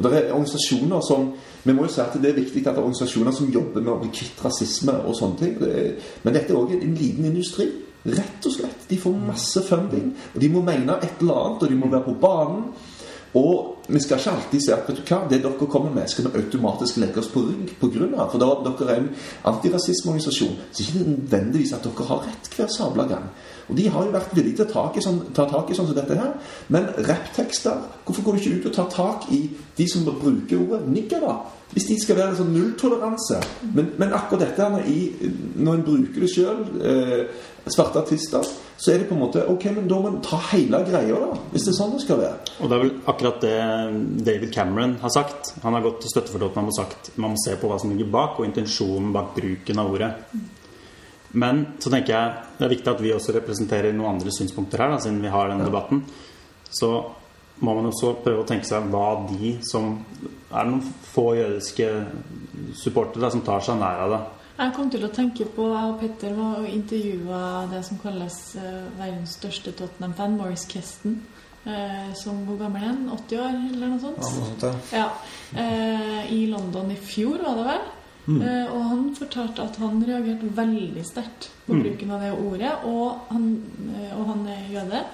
og 0.00 0.06
det 0.06 0.16
er 0.16 0.32
organisasjoner 0.32 1.02
som 1.04 1.26
Vi 1.64 1.74
må 1.76 1.84
jo 1.84 1.92
si 1.92 2.00
at 2.00 2.14
det 2.16 2.30
er 2.30 2.38
viktig 2.40 2.62
at 2.64 2.72
det 2.72 2.80
er 2.80 2.86
organisasjoner 2.86 3.34
som 3.36 3.50
jobber 3.52 3.84
med 3.84 3.92
å 3.92 3.98
bli 4.00 4.10
kvitt 4.16 4.38
rasisme 4.42 4.94
og 5.04 5.16
sånne 5.18 5.36
ting. 5.36 5.58
Men 6.24 6.34
dette 6.34 6.54
er 6.54 6.56
òg 6.56 6.72
en 6.72 6.94
liten 6.96 7.26
industri. 7.28 7.66
Rett 8.08 8.46
og 8.48 8.54
slett. 8.54 8.86
De 8.88 8.96
får 8.96 9.18
masse 9.26 9.60
funding. 9.66 10.14
Og 10.32 10.40
de 10.40 10.48
må 10.48 10.62
mene 10.64 10.96
et 11.04 11.20
eller 11.20 11.42
annet, 11.42 11.66
og 11.66 11.68
de 11.68 11.76
må 11.76 11.90
være 11.92 12.06
på 12.06 12.16
banen. 12.22 12.62
Og 13.36 13.79
vi 13.90 14.00
skal 14.00 14.20
ikke 14.20 14.34
alltid 14.36 14.64
si 14.64 14.72
at 14.74 14.88
vet 14.88 15.00
du 15.00 15.04
hva, 15.08 15.20
det 15.30 15.42
dere 15.44 15.68
kommer 15.70 15.94
med, 15.94 16.08
skal 16.10 16.26
vi 16.26 16.42
automatisk 16.42 16.98
legge 17.02 17.22
oss 17.22 17.30
på 17.32 17.44
rygg 17.46 17.74
pga. 17.80 18.26
For 18.30 18.42
da 18.42 18.50
dere 18.66 18.88
er 18.90 19.02
en 19.02 19.08
antirasismeorganisasjon, 19.52 20.58
så 20.70 20.82
er 20.82 20.84
det 20.84 20.88
ikke 20.88 21.14
nødvendigvis 21.14 21.74
at 21.76 21.86
dere 21.86 22.10
har 22.10 22.26
rett 22.28 22.52
hver 22.56 22.74
sabla 22.76 23.08
gang. 23.10 23.30
Og 23.70 23.76
de 23.78 23.86
har 23.88 24.06
jo 24.06 24.14
vært 24.14 24.32
villige 24.34 24.58
til 24.58 24.66
å 24.66 24.70
ta, 24.70 24.82
tak 24.88 24.98
i 24.98 25.02
sånn, 25.04 25.20
ta 25.34 25.46
tak 25.50 25.70
i 25.70 25.76
sånn 25.78 25.86
som 25.86 25.96
dette 25.96 26.18
her. 26.18 26.32
Men 26.74 26.90
rapptekster 27.06 27.86
Hvorfor 28.10 28.24
går 28.26 28.36
du 28.36 28.40
ikke 28.40 28.56
ut 28.58 28.64
og 28.66 28.72
tar 28.74 28.88
tak 28.90 29.26
i 29.30 29.44
de 29.78 29.84
som 29.86 30.02
bruker 30.08 30.58
ordet 30.58 30.80
nigger, 30.90 31.22
da? 31.22 31.36
Hvis 31.70 31.86
de 31.86 31.98
skal 32.02 32.16
være 32.18 32.32
en 32.32 32.38
sånn 32.40 32.50
nulltoleranse. 32.50 33.38
Men, 33.76 33.92
men 34.00 34.14
akkurat 34.16 34.42
dette 34.42 34.66
når, 34.72 34.88
når 35.62 35.76
en 35.76 35.84
bruker 35.86 36.24
det 36.24 36.30
sjøl, 36.32 36.64
eh, 36.82 37.44
svarte 37.68 38.00
artister, 38.00 38.46
så 38.80 38.92
er 38.92 39.02
det 39.02 39.08
på 39.10 39.16
en 39.16 39.20
måte 39.20 39.42
Ok, 39.52 39.66
men 39.74 39.88
da 39.90 39.98
må 40.00 40.08
en 40.08 40.22
ta 40.24 40.38
hele 40.50 40.80
greia, 40.86 41.18
da. 41.20 41.36
Hvis 41.52 41.66
det 41.66 41.74
er 41.74 41.76
sånn 41.76 41.92
det 41.96 42.02
skal 42.04 42.20
være. 42.22 42.54
Og 42.60 42.70
det 42.70 42.76
er 42.76 42.84
vel 42.84 42.94
akkurat 43.12 43.44
det 43.44 43.56
David 44.24 44.54
Cameron 44.54 44.96
har 45.02 45.12
sagt. 45.12 45.52
Han 45.64 45.76
har 45.76 45.84
gått 45.84 46.00
til 46.04 46.14
støtte 46.14 46.32
for 46.32 46.40
Tottenham 46.40 46.72
og 46.72 46.78
sagt 46.78 47.12
man 47.20 47.34
må 47.34 47.42
se 47.44 47.58
på 47.60 47.68
hva 47.68 47.78
som 47.82 47.92
ligger 47.92 48.08
bak, 48.12 48.40
og 48.40 48.48
intensjonen 48.48 49.12
bak 49.12 49.34
bruken 49.36 49.82
av 49.82 49.92
ordet. 49.92 50.10
Men 51.32 51.62
så 51.78 51.92
tenker 51.92 52.16
jeg 52.16 52.58
det 52.58 52.66
er 52.66 52.74
viktig 52.74 52.90
at 52.90 53.04
vi 53.04 53.14
også 53.14 53.36
representerer 53.36 53.94
noen 53.94 54.16
andre 54.16 54.32
synspunkter 54.34 54.82
her, 54.82 54.94
da, 54.94 55.02
siden 55.02 55.22
vi 55.22 55.30
har 55.30 55.52
denne 55.52 55.68
debatten. 55.68 56.02
Så 56.70 56.90
må 57.60 57.74
man 57.76 57.90
også 57.90 58.16
prøve 58.24 58.42
å 58.42 58.48
tenke 58.48 58.68
seg 58.68 58.88
hva 58.92 59.26
de 59.28 59.56
som 59.66 59.98
Er 60.50 60.64
det 60.64 60.70
noen 60.72 60.92
få 61.12 61.26
jødiske 61.36 61.88
supportere 62.80 63.28
som 63.30 63.42
tar 63.46 63.62
seg 63.62 63.76
nær 63.78 64.06
av 64.06 64.14
det? 64.14 64.20
Jeg 64.60 64.72
kom 64.76 64.90
til 64.92 65.04
å 65.06 65.08
tenke 65.08 65.46
på 65.54 65.70
Jeg 65.70 65.92
og 65.92 66.00
Petter 66.02 66.34
var 66.36 66.58
og 66.60 66.68
intervjua 66.68 67.44
det 67.70 67.80
som 67.86 68.00
kalles 68.02 68.34
eh, 68.60 68.82
verdens 68.98 69.38
største 69.38 69.72
Tottenham-fan, 69.78 70.36
Morris 70.36 70.66
Keston. 70.68 71.14
Eh, 71.64 72.10
som 72.16 72.42
hvor 72.44 72.58
gammel 72.60 72.82
er 72.82 72.90
han? 72.90 73.06
80 73.14 73.40
år, 73.40 73.56
eller 73.70 73.94
noe 73.94 74.02
sånt? 74.02 74.20
Ja, 74.20 74.34
noe 74.34 74.50
sånt, 74.50 74.66
ja. 74.92 75.00
Ja. 75.00 75.64
Eh, 75.64 76.34
I 76.36 76.42
London 76.52 76.92
i 76.92 76.98
fjor, 77.00 77.40
var 77.46 77.56
det 77.56 77.66
vel? 77.70 77.88
Eh, 78.28 78.68
og 78.68 78.84
han 78.90 79.06
fortalte 79.16 79.64
at 79.64 79.80
han 79.80 80.04
reagerte 80.06 80.52
veldig 80.54 81.04
sterkt 81.08 81.48
på 81.66 81.80
bruken 81.80 82.12
av 82.14 82.24
det 82.26 82.30
ordet. 82.36 82.72
Og 82.86 83.32
han, 83.32 83.46
eh, 83.96 84.12
og 84.18 84.26
han 84.28 84.46
er 84.52 84.68
jøde. 84.74 85.04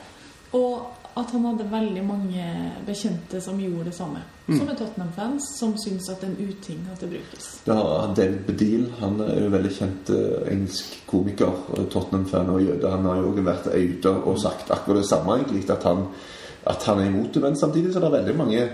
Og 0.59 1.06
at 1.17 1.31
han 1.33 1.45
hadde 1.49 1.65
veldig 1.71 2.03
mange 2.05 2.47
bekjente 2.85 3.41
som 3.41 3.61
gjorde 3.61 3.89
det 3.89 3.95
samme. 3.97 4.21
Som 4.47 4.69
er 4.69 4.77
Tottenham-fans, 4.77 5.47
som 5.59 5.73
syns 5.81 6.11
at 6.13 6.21
det 6.21 6.29
er 6.29 6.35
en 6.35 6.51
uting 6.51 6.83
at 6.93 7.01
det 7.01 7.09
brukes. 7.15 7.47
Ja, 7.65 7.79
David 8.17 8.43
Bedil, 8.47 8.85
han 9.01 9.17
er 9.25 9.41
jo 9.41 9.53
veldig 9.55 9.71
kjent 9.79 10.13
eh, 10.13 10.51
engelsk 10.53 10.99
komiker, 11.09 11.55
Tottenham-fan 11.93 12.53
og 12.53 12.61
jøde. 12.63 12.91
Han 12.93 13.09
har 13.09 13.23
jo 13.23 13.31
også 13.31 13.47
vært 13.49 13.71
ute 13.73 14.13
og 14.13 14.37
sagt 14.43 14.75
akkurat 14.77 15.01
det 15.01 15.09
samme, 15.09 15.39
egentlig, 15.41 15.65
at 15.73 15.89
han, 15.89 16.05
at 16.69 16.85
han 16.91 17.01
er 17.01 17.09
imot 17.09 17.33
det. 17.33 17.43
Men 17.47 17.57
samtidig 17.57 17.95
så 17.95 18.03
er 18.03 18.07
det 18.07 18.13
veldig 18.19 18.37
mange 18.43 18.69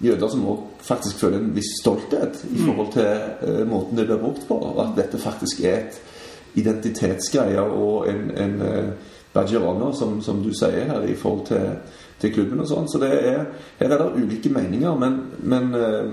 jøder 0.00 0.32
som 0.32 0.48
også 0.48 0.88
faktisk 0.88 1.20
føler 1.20 1.42
en 1.42 1.54
viss 1.54 1.74
stolthet 1.82 2.40
i 2.48 2.62
forhold 2.62 2.92
til 2.96 3.12
eh, 3.12 3.62
måten 3.68 3.98
det 3.98 4.08
blir 4.08 4.24
brukt 4.24 4.48
på, 4.48 4.58
at 4.80 4.96
dette 4.96 5.20
faktisk 5.20 5.60
er 5.68 5.82
et 5.82 6.00
identitetsgreie 6.58 7.60
og 7.60 8.08
en, 8.08 8.30
en 8.32 8.60
eh, 8.64 9.14
badge 9.34 9.60
som, 9.94 10.20
som 10.22 10.42
du 10.42 10.52
sier 10.54 10.88
her, 10.88 11.04
i 11.04 11.14
forhold 11.14 11.46
til, 11.46 11.70
til 12.20 12.34
klubben 12.34 12.60
og 12.60 12.68
sånn. 12.70 12.88
Så 12.88 13.00
det 13.02 13.12
er, 13.12 13.46
her 13.78 13.90
er 13.92 13.98
det 13.98 14.24
ulike 14.24 14.50
meninger, 14.50 14.94
men, 14.98 15.18
men 15.42 15.74
eh, 15.74 16.08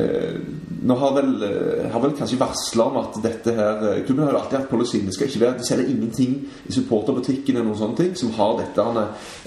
eh, 0.00 0.38
nå 0.86 0.94
har 1.00 1.14
vel, 1.16 1.34
eh, 1.42 1.90
har 1.92 2.00
vel 2.04 2.14
kanskje 2.16 2.38
varsla 2.40 2.86
om 2.90 2.96
at 3.02 3.18
dette 3.24 3.54
her 3.56 3.84
eh, 3.90 4.00
Klubben 4.06 4.24
har 4.24 4.32
jo 4.32 4.38
alltid 4.40 4.58
hatt 4.60 4.70
policy. 4.70 5.02
Det 5.06 5.14
skal 5.16 5.28
ikke 5.28 5.42
være, 5.44 5.58
de 5.58 5.66
selger 5.68 5.92
ingenting 5.92 6.38
i 6.66 6.72
supporterbutikken 6.78 7.56
eller 7.56 7.68
noen 7.68 7.82
sånne 7.82 8.00
ting 8.00 8.16
som 8.16 8.32
har 8.38 8.56
dette. 8.62 8.86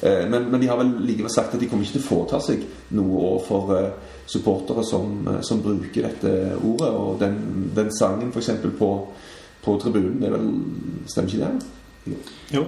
eh, 0.04 0.28
Men, 0.30 0.52
men 0.52 0.62
de 0.62 0.70
har 0.70 0.80
vel 0.82 0.94
likevel 1.08 1.34
sagt 1.34 1.56
at 1.56 1.64
de 1.64 1.72
kommer 1.72 1.88
ikke 1.88 1.98
til 2.00 2.06
å 2.06 2.10
foreta 2.12 2.44
seg 2.44 2.68
noe 3.00 3.26
overfor 3.34 3.76
eh, 3.78 3.90
supportere 4.30 4.84
som, 4.86 5.26
som 5.42 5.64
bruker 5.66 6.06
dette 6.06 6.36
ordet. 6.60 6.94
Og 6.94 7.18
den, 7.24 7.40
den 7.76 7.90
sangen 7.98 8.30
f.eks. 8.30 8.52
På, 8.78 8.94
på 9.64 9.78
tribunen, 9.82 10.20
det 10.22 10.30
er 10.30 10.38
vel 10.38 10.50
Stemmer 11.10 11.32
ikke 11.34 11.48
det? 11.48 11.79
Jo. 12.54 12.68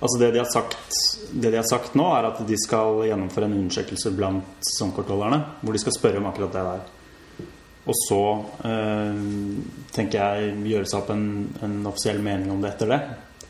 Altså 0.00 0.18
det 0.18 0.30
de, 0.32 0.40
har 0.40 0.48
sagt, 0.48 0.78
det 1.30 1.50
de 1.50 1.58
har 1.60 1.66
sagt 1.68 1.96
nå, 1.98 2.06
er 2.16 2.30
at 2.30 2.38
de 2.48 2.56
skal 2.56 3.02
gjennomføre 3.04 3.50
en 3.50 3.58
undersøkelse 3.58 4.14
blant 4.16 4.62
sesongkortholderne. 4.64 5.42
Hvor 5.60 5.76
de 5.76 5.82
skal 5.82 5.96
spørre 5.96 6.22
om 6.22 6.28
akkurat 6.30 6.56
det 6.56 6.62
der. 6.70 6.86
Og 7.90 7.96
så 7.96 8.22
øh, 8.68 9.20
tenker 9.92 10.20
jeg 10.20 10.54
gjøre 10.72 10.88
seg 10.88 11.02
opp 11.02 11.12
en, 11.12 11.26
en 11.64 11.76
offisiell 11.90 12.20
mening 12.24 12.52
om 12.52 12.62
det 12.62 12.72
etter 12.74 12.94
det. 12.94 13.00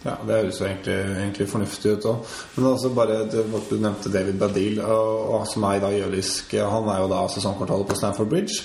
Ja, 0.01 0.15
Det 0.27 0.37
høres 0.37 0.61
jo 0.61 0.67
egentlig, 0.67 0.99
egentlig 1.23 1.49
fornuftig 1.51 1.93
ut 1.93 2.07
òg. 2.09 2.37
Men 2.57 2.69
altså 2.73 2.93
bare 2.97 3.19
Du 3.29 3.75
nevnte 3.77 4.13
David 4.13 4.39
Badil, 4.41 4.81
og, 4.81 5.35
og 5.35 5.49
som 5.51 5.67
er 5.69 5.83
da 5.83 5.91
jødisk. 5.93 6.55
Han 6.57 6.89
er 6.89 7.03
jo 7.03 7.11
da 7.13 7.25
sesongkvartalet 7.31 7.91
på 7.91 7.99
Stamford 7.99 8.31
Bridge. 8.33 8.63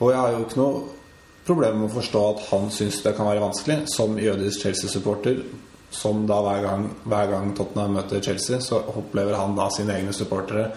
Og 0.00 0.10
jeg 0.10 0.18
har 0.18 0.34
jo 0.34 0.44
ikke 0.46 0.62
noe 0.62 0.80
problem 1.46 1.82
med 1.82 1.90
å 1.90 1.96
forstå 1.98 2.22
at 2.30 2.46
han 2.50 2.70
syns 2.72 3.02
det 3.04 3.14
kan 3.16 3.28
være 3.28 3.42
vanskelig, 3.44 3.82
som 3.92 4.16
jødisk 4.18 4.64
Chelsea-supporter. 4.64 5.42
Som 5.90 6.22
da 6.26 6.38
hver 6.44 6.62
gang, 6.62 6.86
hver 7.04 7.30
gang 7.32 7.52
Tottenham 7.56 7.98
møter 7.98 8.22
Chelsea, 8.22 8.60
så 8.62 8.78
opplever 8.78 9.34
han 9.34 9.56
da 9.58 9.66
sine 9.74 9.96
egne 9.98 10.14
supportere 10.14 10.70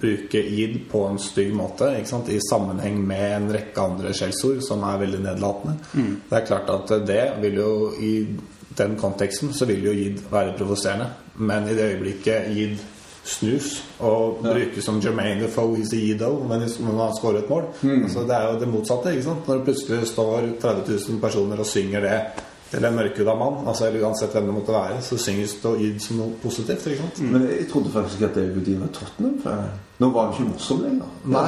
bruke 0.00 0.40
id 0.42 0.80
på 0.90 1.04
en 1.06 1.18
stygg 1.22 1.52
måte 1.54 1.90
ikke 1.98 2.10
sant? 2.10 2.30
i 2.32 2.40
sammenheng 2.42 2.98
med 3.06 3.36
en 3.36 3.52
rekke 3.54 3.82
andre 3.82 4.14
skjellsord 4.16 4.62
som 4.66 4.82
er 4.88 5.02
veldig 5.04 5.20
nedlatende. 5.22 5.76
Det 6.30 6.38
er 6.38 6.48
klart 6.48 6.72
at 6.74 6.94
det 7.06 7.22
vil 7.42 7.60
jo 7.60 7.70
i 8.02 8.14
den 8.74 8.96
konteksten 8.98 9.52
så 9.54 9.68
vil 9.70 9.86
jo 9.86 9.92
id 9.94 10.24
være 10.32 10.56
provoserende. 10.58 11.12
Men 11.36 11.68
i 11.68 11.76
det 11.78 11.92
øyeblikket 11.92 12.50
id 12.56 12.82
snus 13.24 13.78
og 14.04 14.42
brukes 14.42 14.84
som 14.84 14.98
Jermaine 15.00 15.46
Defoe 15.46 15.78
is 15.80 15.94
a 15.94 15.96
yido 15.96 16.42
men 16.44 16.60
når 16.60 16.98
han 16.98 17.14
skåret 17.16 17.44
et 17.44 17.48
mål 17.50 17.62
altså, 18.04 18.26
Det 18.28 18.34
er 18.36 18.50
jo 18.50 18.58
det 18.60 18.68
motsatte. 18.68 19.12
ikke 19.14 19.24
sant? 19.24 19.46
Når 19.48 19.54
det 19.54 19.64
plutselig 19.64 20.08
står 20.08 20.50
30 20.60 20.98
000 21.08 21.20
personer 21.22 21.62
og 21.62 21.66
synger 21.66 22.04
det 22.04 22.18
til 22.74 22.84
en 22.88 22.96
mørkhuda 22.98 23.34
mann, 23.38 23.62
altså 23.70 23.86
eller 23.88 24.04
uansett 24.08 24.34
hvem 24.34 24.50
det 24.50 24.54
måtte 24.56 24.74
være, 24.74 25.00
så 25.02 25.18
synges 25.20 25.56
det 25.62 25.70
og 25.70 25.80
yd 25.80 25.98
som 26.02 26.20
noe 26.20 26.36
positivt. 26.42 26.86
ikke 26.86 27.02
sant? 27.02 27.20
Men 27.32 27.48
jeg 27.48 27.68
trodde 27.72 27.92
faktisk 27.94 28.22
at 28.28 28.34
David 28.34 28.64
Dean 28.66 28.80
var 28.80 28.92
Tottenham. 28.98 29.36
For 29.42 29.66
nå 30.02 30.08
var 30.10 30.26
han 30.26 30.32
ikke 30.34 30.48
morsom 30.50 30.80
lenger. 30.82 31.10
Nei. 31.30 31.44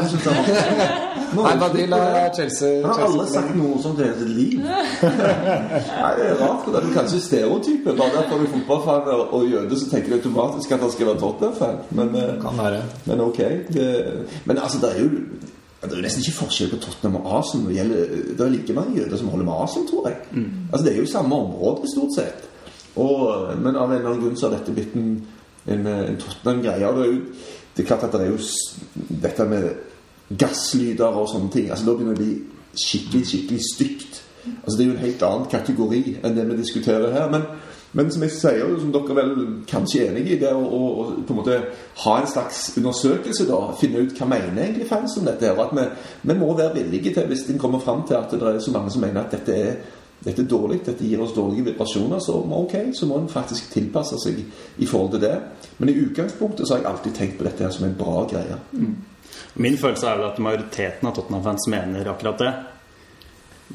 Nei, 1.37 1.55
Badil 1.59 1.97
er 1.97 2.29
Chelsea. 2.37 2.77
Han 2.85 2.93
har 2.93 3.09
aldri 3.09 3.27
sagt 3.33 3.57
noe 3.59 3.81
som 3.83 3.97
det 3.99 4.07
hele 4.07 4.21
sitt 4.21 4.35
liv. 4.37 4.61
Nei, 6.03 6.13
det 6.21 6.29
er 6.31 6.39
rart. 6.45 6.69
Det 6.71 6.83
er 6.83 6.89
kanskje 6.95 7.21
stereotyper. 7.25 7.99
Bare 7.99 8.15
derfor 8.21 8.39
er 8.39 8.47
du 8.47 8.55
fotballfan 8.55 9.11
og, 9.27 9.43
jøde, 9.51 9.81
så 9.81 9.91
tenker 9.91 10.15
du 10.15 10.21
automatisk 10.21 10.77
at 10.77 10.87
han 10.87 10.95
skal 10.95 11.11
være 11.11 11.23
Tottenham-fan. 11.25 11.83
Men, 11.91 12.15
eh, 12.23 12.81
men 13.11 13.27
ok. 13.27 13.43
Det, 13.75 13.91
men 14.45 14.59
altså, 14.63 14.79
det 14.85 14.95
er 14.95 15.03
jo 15.03 15.11
det 15.83 15.93
er 15.93 15.97
jo 16.01 16.03
nesten 16.07 16.23
ikke 16.25 16.39
forskjell 16.41 16.71
på 16.73 16.79
Tottenham 16.83 17.19
og 17.21 17.27
Arsenal. 17.39 17.67
Det, 17.69 17.77
gjelder, 17.77 18.15
det 18.33 18.45
er 18.45 18.53
like 18.55 18.77
mange 18.77 18.97
jøder 18.99 19.21
som 19.21 19.29
holder 19.29 19.45
med 19.45 19.59
Arsenal, 19.63 19.89
tror 19.91 20.09
jeg. 20.09 20.17
Altså, 20.73 20.85
Det 20.85 20.93
er 20.93 21.01
jo 21.01 21.07
samme 21.07 21.35
område, 21.35 21.91
stort 21.93 22.15
sett. 22.17 22.49
Og, 22.97 23.53
men 23.61 23.77
av 23.77 23.91
en 23.91 23.99
eller 23.99 24.09
annen 24.11 24.23
grunn 24.23 24.39
så 24.41 24.49
har 24.49 24.57
dette 24.57 24.73
blitt 24.73 24.97
en, 24.97 25.11
en, 25.69 25.87
en 25.87 26.17
Tottenham-greie. 26.23 26.89
Og 26.89 26.97
det 26.97 27.05
er 27.05 27.13
jo 27.13 27.21
det 27.77 27.83
er 27.83 27.87
klart 27.87 28.07
at 28.07 28.13
det 28.13 28.21
er 28.25 28.31
jo 28.33 28.39
dette 29.23 29.45
med 29.45 29.65
gasslyder 30.41 31.19
og 31.21 31.29
sånne 31.29 31.53
ting. 31.53 31.71
Altså 31.71 31.85
Da 31.85 31.95
begynner 31.99 32.17
det 32.17 32.25
å 32.25 32.25
bli 32.25 32.81
skikkelig, 32.81 33.27
skikkelig 33.29 33.61
stygt. 33.69 34.23
Altså 34.63 34.77
Det 34.79 34.85
er 34.85 34.89
jo 34.89 34.95
en 34.97 35.05
helt 35.05 35.25
annen 35.29 35.51
kategori 35.53 36.03
enn 36.23 36.39
det 36.39 36.47
vi 36.49 36.57
diskuterer 36.63 37.13
her. 37.13 37.29
Men, 37.35 37.45
men 37.97 38.11
som 38.13 38.25
jeg 38.27 38.35
sier, 38.35 38.73
som 38.81 38.93
dere 38.93 39.17
vel 39.17 39.31
kanskje 39.69 40.03
er 40.03 40.11
enig 40.11 40.27
i, 40.35 40.39
det 40.41 40.53
å, 40.53 40.61
å, 40.63 41.05
på 41.25 41.33
en 41.33 41.39
måte 41.39 41.61
ha 42.03 42.17
en 42.21 42.29
slags 42.29 42.67
undersøkelse, 42.77 43.47
da. 43.49 43.61
Finne 43.81 44.05
ut 44.05 44.17
hva 44.19 44.29
mener 44.29 44.67
egentlig 44.67 44.89
fans 44.91 45.17
om 45.17 45.25
dette. 45.25 45.49
her, 45.49 45.63
at 45.65 45.73
vi, 45.77 45.87
vi 46.29 46.37
må 46.37 46.51
være 46.53 46.75
villige 46.77 47.15
til, 47.17 47.31
hvis 47.31 47.47
en 47.49 47.63
kommer 47.63 47.81
fram 47.81 48.05
til 48.09 48.19
at 48.19 48.35
det 48.37 48.51
er 48.51 48.61
så 48.61 48.75
mange 48.75 48.93
som 48.93 49.07
mener 49.07 49.25
at 49.25 49.39
dette 49.39 49.57
er 49.57 49.79
dette 50.27 50.43
er 50.43 50.49
dårlig, 50.49 50.79
dette 50.85 51.05
gir 51.05 51.21
oss 51.21 51.35
dårlige 51.37 51.67
vibrasjoner, 51.69 52.19
så 52.25 52.39
ok, 52.41 52.75
så 52.97 53.07
må 53.07 53.19
en 53.21 53.29
faktisk 53.31 53.69
tilpasse 53.75 54.17
seg 54.23 54.41
i 54.43 54.89
forhold 54.89 55.13
til 55.13 55.23
det. 55.27 55.35
Men 55.77 55.93
i 55.93 55.99
utgangspunktet 56.01 56.67
så 56.67 56.75
har 56.75 56.81
jeg 56.83 56.91
alltid 56.91 57.15
tenkt 57.19 57.37
på 57.39 57.47
dette 57.47 57.67
her 57.67 57.75
som 57.75 57.85
en 57.87 57.99
bra 57.99 58.25
greie. 58.31 58.57
Min 59.61 59.77
følelse 59.79 60.09
er 60.09 60.19
vel 60.19 60.31
at 60.31 60.41
majoriteten 60.43 61.09
av 61.09 61.15
Tottenham-fans 61.17 61.69
mener 61.73 62.09
akkurat 62.11 62.41
det. 62.41 62.55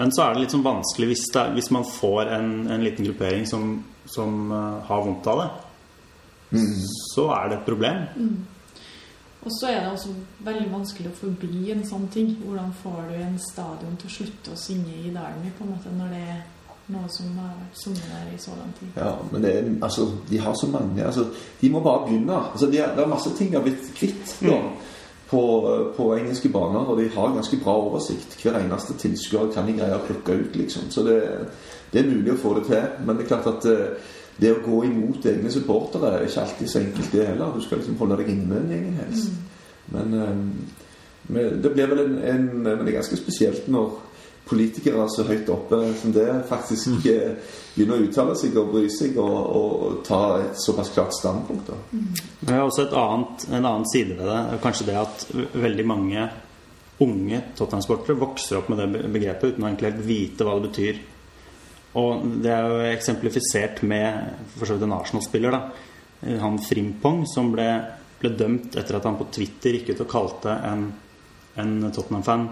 Men 0.02 0.12
så 0.16 0.26
er 0.26 0.34
det 0.34 0.46
litt 0.46 0.56
sånn 0.56 0.66
vanskelig 0.66 1.12
hvis, 1.12 1.26
det 1.36 1.46
hvis 1.56 1.72
man 1.76 1.88
får 1.88 2.34
en, 2.38 2.52
en 2.72 2.84
liten 2.84 3.06
gruppering 3.06 3.46
som, 3.48 3.74
som 4.14 4.52
eh, 4.52 4.80
har 4.88 5.06
vondt 5.08 5.30
av 5.32 5.44
det. 5.44 5.52
Så 7.14 7.30
er 7.32 7.50
det 7.50 7.60
et 7.62 7.68
problem. 7.68 8.02
Og 9.42 9.52
så 9.58 9.72
er 9.72 9.80
det 9.82 9.92
også 9.92 10.14
veldig 10.46 10.68
vanskelig 10.70 11.10
å 11.10 11.18
forby 11.18 11.72
en 11.74 11.86
sånn 11.88 12.08
ting. 12.14 12.34
Hvordan 12.44 12.74
får 12.84 13.00
du 13.10 13.14
en 13.18 13.38
stadion 13.42 13.96
til 13.98 14.10
å 14.10 14.16
slutte 14.18 14.54
å 14.54 14.60
synge 14.60 14.98
i 15.00 15.14
dalen 15.16 15.48
på 15.58 15.66
en 15.66 15.72
måte 15.72 15.94
når 15.96 16.12
det 16.14 16.26
er 16.36 16.42
noe 16.92 17.10
som 17.14 17.32
har 17.40 17.56
vært 17.56 17.80
sunget 17.82 18.12
der 18.12 18.30
i 18.36 18.40
så 18.42 18.54
lang 18.60 18.76
tid? 18.78 18.92
Ja, 19.00 19.16
men 19.32 19.46
det 19.46 19.54
er, 19.58 19.70
altså, 19.88 20.08
de 20.30 20.42
har 20.44 20.58
så 20.60 20.70
mange 20.70 21.06
altså, 21.08 21.26
De 21.62 21.72
må 21.74 21.82
bare 21.82 22.06
begynne. 22.06 22.38
Altså, 22.52 22.70
de 22.70 22.84
er, 22.84 22.94
det 22.98 23.06
er 23.06 23.14
masse 23.16 23.34
ting 23.38 23.50
de 23.50 23.58
har 23.58 23.66
blitt 23.66 23.90
kvitt 23.98 24.36
da, 24.44 24.60
på, 25.32 25.94
på 25.98 26.06
engelske 26.18 26.50
baner, 26.52 26.80
og 26.92 26.98
de 27.00 27.10
har 27.10 27.36
ganske 27.36 27.60
bra 27.64 27.76
oversikt. 27.80 28.36
Hver 28.44 28.58
eneste 28.60 28.98
tilskuer 29.00 29.54
kan 29.54 29.70
de 29.70 29.78
greie 29.78 29.96
å 29.96 30.04
plukke 30.04 30.36
ut, 30.42 30.58
liksom. 30.60 30.90
Så 30.92 31.06
det, 31.08 31.22
det 31.94 32.02
er 32.02 32.10
mulig 32.10 32.34
å 32.34 32.42
få 32.42 32.58
det 32.58 32.66
til. 32.68 32.90
Men 33.06 33.16
det 33.16 33.24
er 33.24 33.30
klart 33.30 33.48
at 33.48 33.68
eh, 33.72 34.12
det 34.42 34.52
å 34.52 34.60
gå 34.66 34.82
imot 34.90 35.26
egne 35.32 35.52
supportere 35.54 36.18
er 36.18 36.28
ikke 36.28 36.44
alltid 36.44 36.72
så 36.74 36.82
enkelt, 36.82 37.16
det 37.16 37.30
heller. 37.30 37.56
Du 37.56 37.64
skal 37.64 37.80
liksom 37.80 37.96
holde 38.02 38.20
deg 38.20 38.34
inne 38.34 38.50
med 38.50 38.60
en 38.66 38.76
gjengen 38.76 39.00
helst. 39.00 39.40
Men, 39.96 40.20
eh, 40.20 40.44
men 41.32 41.64
det 41.64 41.74
blir 41.78 41.88
vel 41.88 42.04
en, 42.04 42.18
en 42.28 42.48
Men 42.66 42.84
det 42.84 42.92
er 42.92 43.00
ganske 43.00 43.20
spesielt 43.20 43.68
når 43.72 44.00
politikere 44.52 45.08
så 45.12 45.26
høyt 45.28 45.50
oppe 45.52 45.80
som 46.02 46.14
det 46.16 46.28
faktisk 46.50 46.92
mm. 46.92 47.02
begynner 47.76 47.98
å 47.98 48.06
uttale 48.06 48.36
seg 48.40 48.58
og 48.60 48.72
bry 48.76 48.86
seg 48.92 49.18
og, 49.22 49.40
og 49.58 50.00
ta 50.08 50.22
et 50.42 50.60
såpass 50.60 50.92
klart 50.96 51.16
standpunkt. 51.16 51.72
Da. 51.72 52.04
Det 52.42 52.56
er 52.56 52.64
også 52.66 52.86
et 52.86 52.96
annet, 53.00 53.46
en 53.50 53.66
annen 53.66 53.88
side 53.90 54.18
ved 54.20 54.28
det. 54.28 54.62
Kanskje 54.64 54.90
det 54.92 54.98
at 55.00 55.28
veldig 55.56 55.88
mange 55.88 56.28
unge 57.02 57.40
Tottenham-sportere 57.58 58.20
vokser 58.20 58.60
opp 58.60 58.70
med 58.70 58.82
det 58.82 59.08
begrepet 59.10 59.56
uten 59.56 59.66
å 59.66 59.72
egentlig 59.72 59.90
helt 59.90 60.06
vite 60.06 60.46
hva 60.46 60.58
det 60.58 60.68
betyr. 60.70 61.02
Og 62.00 62.28
det 62.44 62.52
er 62.54 62.68
jo 62.68 62.92
eksemplifisert 62.92 63.82
med 63.88 64.46
for 64.56 64.68
så 64.68 64.78
vidt 64.78 64.86
en 64.88 64.96
Arsenal-spiller. 64.96 65.58
da 65.58 66.38
Han 66.44 66.60
Frimpong 66.64 67.26
som 67.28 67.52
ble, 67.56 67.68
ble 68.22 68.36
dømt 68.38 68.78
etter 68.80 69.00
at 69.00 69.08
han 69.10 69.20
på 69.20 69.28
Twitter 69.34 69.76
gikk 69.76 69.96
ut 69.96 70.06
og 70.06 70.12
kalte 70.12 70.56
en, 70.70 70.86
en 71.60 71.74
Tottenham-fan 71.90 72.48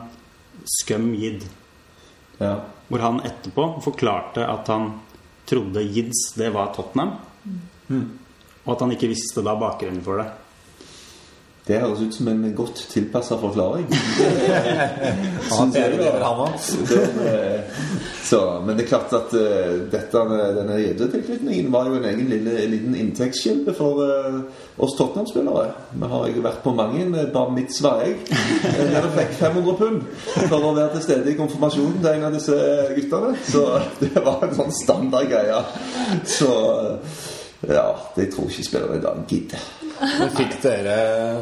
scum 0.80 1.14
yid. 1.16 1.45
Ja. 2.40 2.56
Hvor 2.90 3.04
han 3.04 3.22
etterpå 3.28 3.66
forklarte 3.86 4.46
at 4.48 4.70
han 4.72 4.92
trodde 5.50 5.84
Yids 5.84 6.32
det 6.38 6.50
var 6.56 6.72
Tottenham. 6.74 7.12
Og 8.64 8.72
at 8.74 8.84
han 8.86 8.94
ikke 8.96 9.12
visste 9.12 9.44
da 9.46 9.56
bakgrunnen 9.60 10.02
for 10.06 10.22
det. 10.22 10.30
Det 11.70 11.78
høres 11.78 11.99
ut 12.01 12.15
som 12.17 12.28
en 12.32 12.53
godt 12.57 12.80
tilpassa 12.89 13.36
forklaring. 13.38 13.86
Lever, 15.74 16.24
han. 16.24 16.55
Det, 16.89 17.01
eh, 17.30 17.84
så, 18.26 18.39
men 18.65 18.78
det 18.78 18.88
er 18.88 18.89
klart 18.89 19.13
at 19.13 19.36
eh, 19.38 19.76
dette, 19.91 20.24
denne 20.57 20.80
gjeddetilknytningen 20.82 21.70
var 21.74 21.91
jo 21.91 21.99
en 21.99 22.07
egen 22.09 22.32
lille, 22.32 22.55
liten 22.72 22.95
inntektskilde 22.97 23.76
for 23.78 24.01
eh, 24.01 24.39
oss 24.82 24.97
Tottenham-spillere. 24.97 25.67
Vi 25.93 26.09
har 26.15 26.28
jo 26.34 26.45
vært 26.47 26.63
på 26.65 26.74
mange 26.74 27.05
bar 27.36 27.53
mitzvah, 27.53 28.01
jeg. 28.01 28.17
Der 28.65 28.95
jeg 28.97 29.13
fikk 29.20 29.36
500 29.43 29.78
pund 29.84 30.01
for 30.39 30.57
å 30.57 30.74
være 30.74 30.95
til 30.95 31.05
stede 31.05 31.36
i 31.36 31.38
konfirmasjonen 31.38 31.99
til 32.01 32.15
en 32.15 32.32
av 32.32 32.39
disse 32.39 32.57
guttene. 32.97 33.36
Så 33.45 33.67
det 34.01 34.15
var 34.17 34.47
en 34.47 34.57
sånn 34.63 34.74
standardgreie. 34.82 35.61
Så 36.26 36.49
ja, 37.70 37.91
det 38.15 38.32
tror 38.34 38.49
ikke 38.49 38.65
spillere 38.72 38.97
i 38.97 39.05
dag 39.05 39.22
gidder. 39.30 39.70
Men 40.00 40.32
fikk 40.32 40.58
dere 40.64 40.95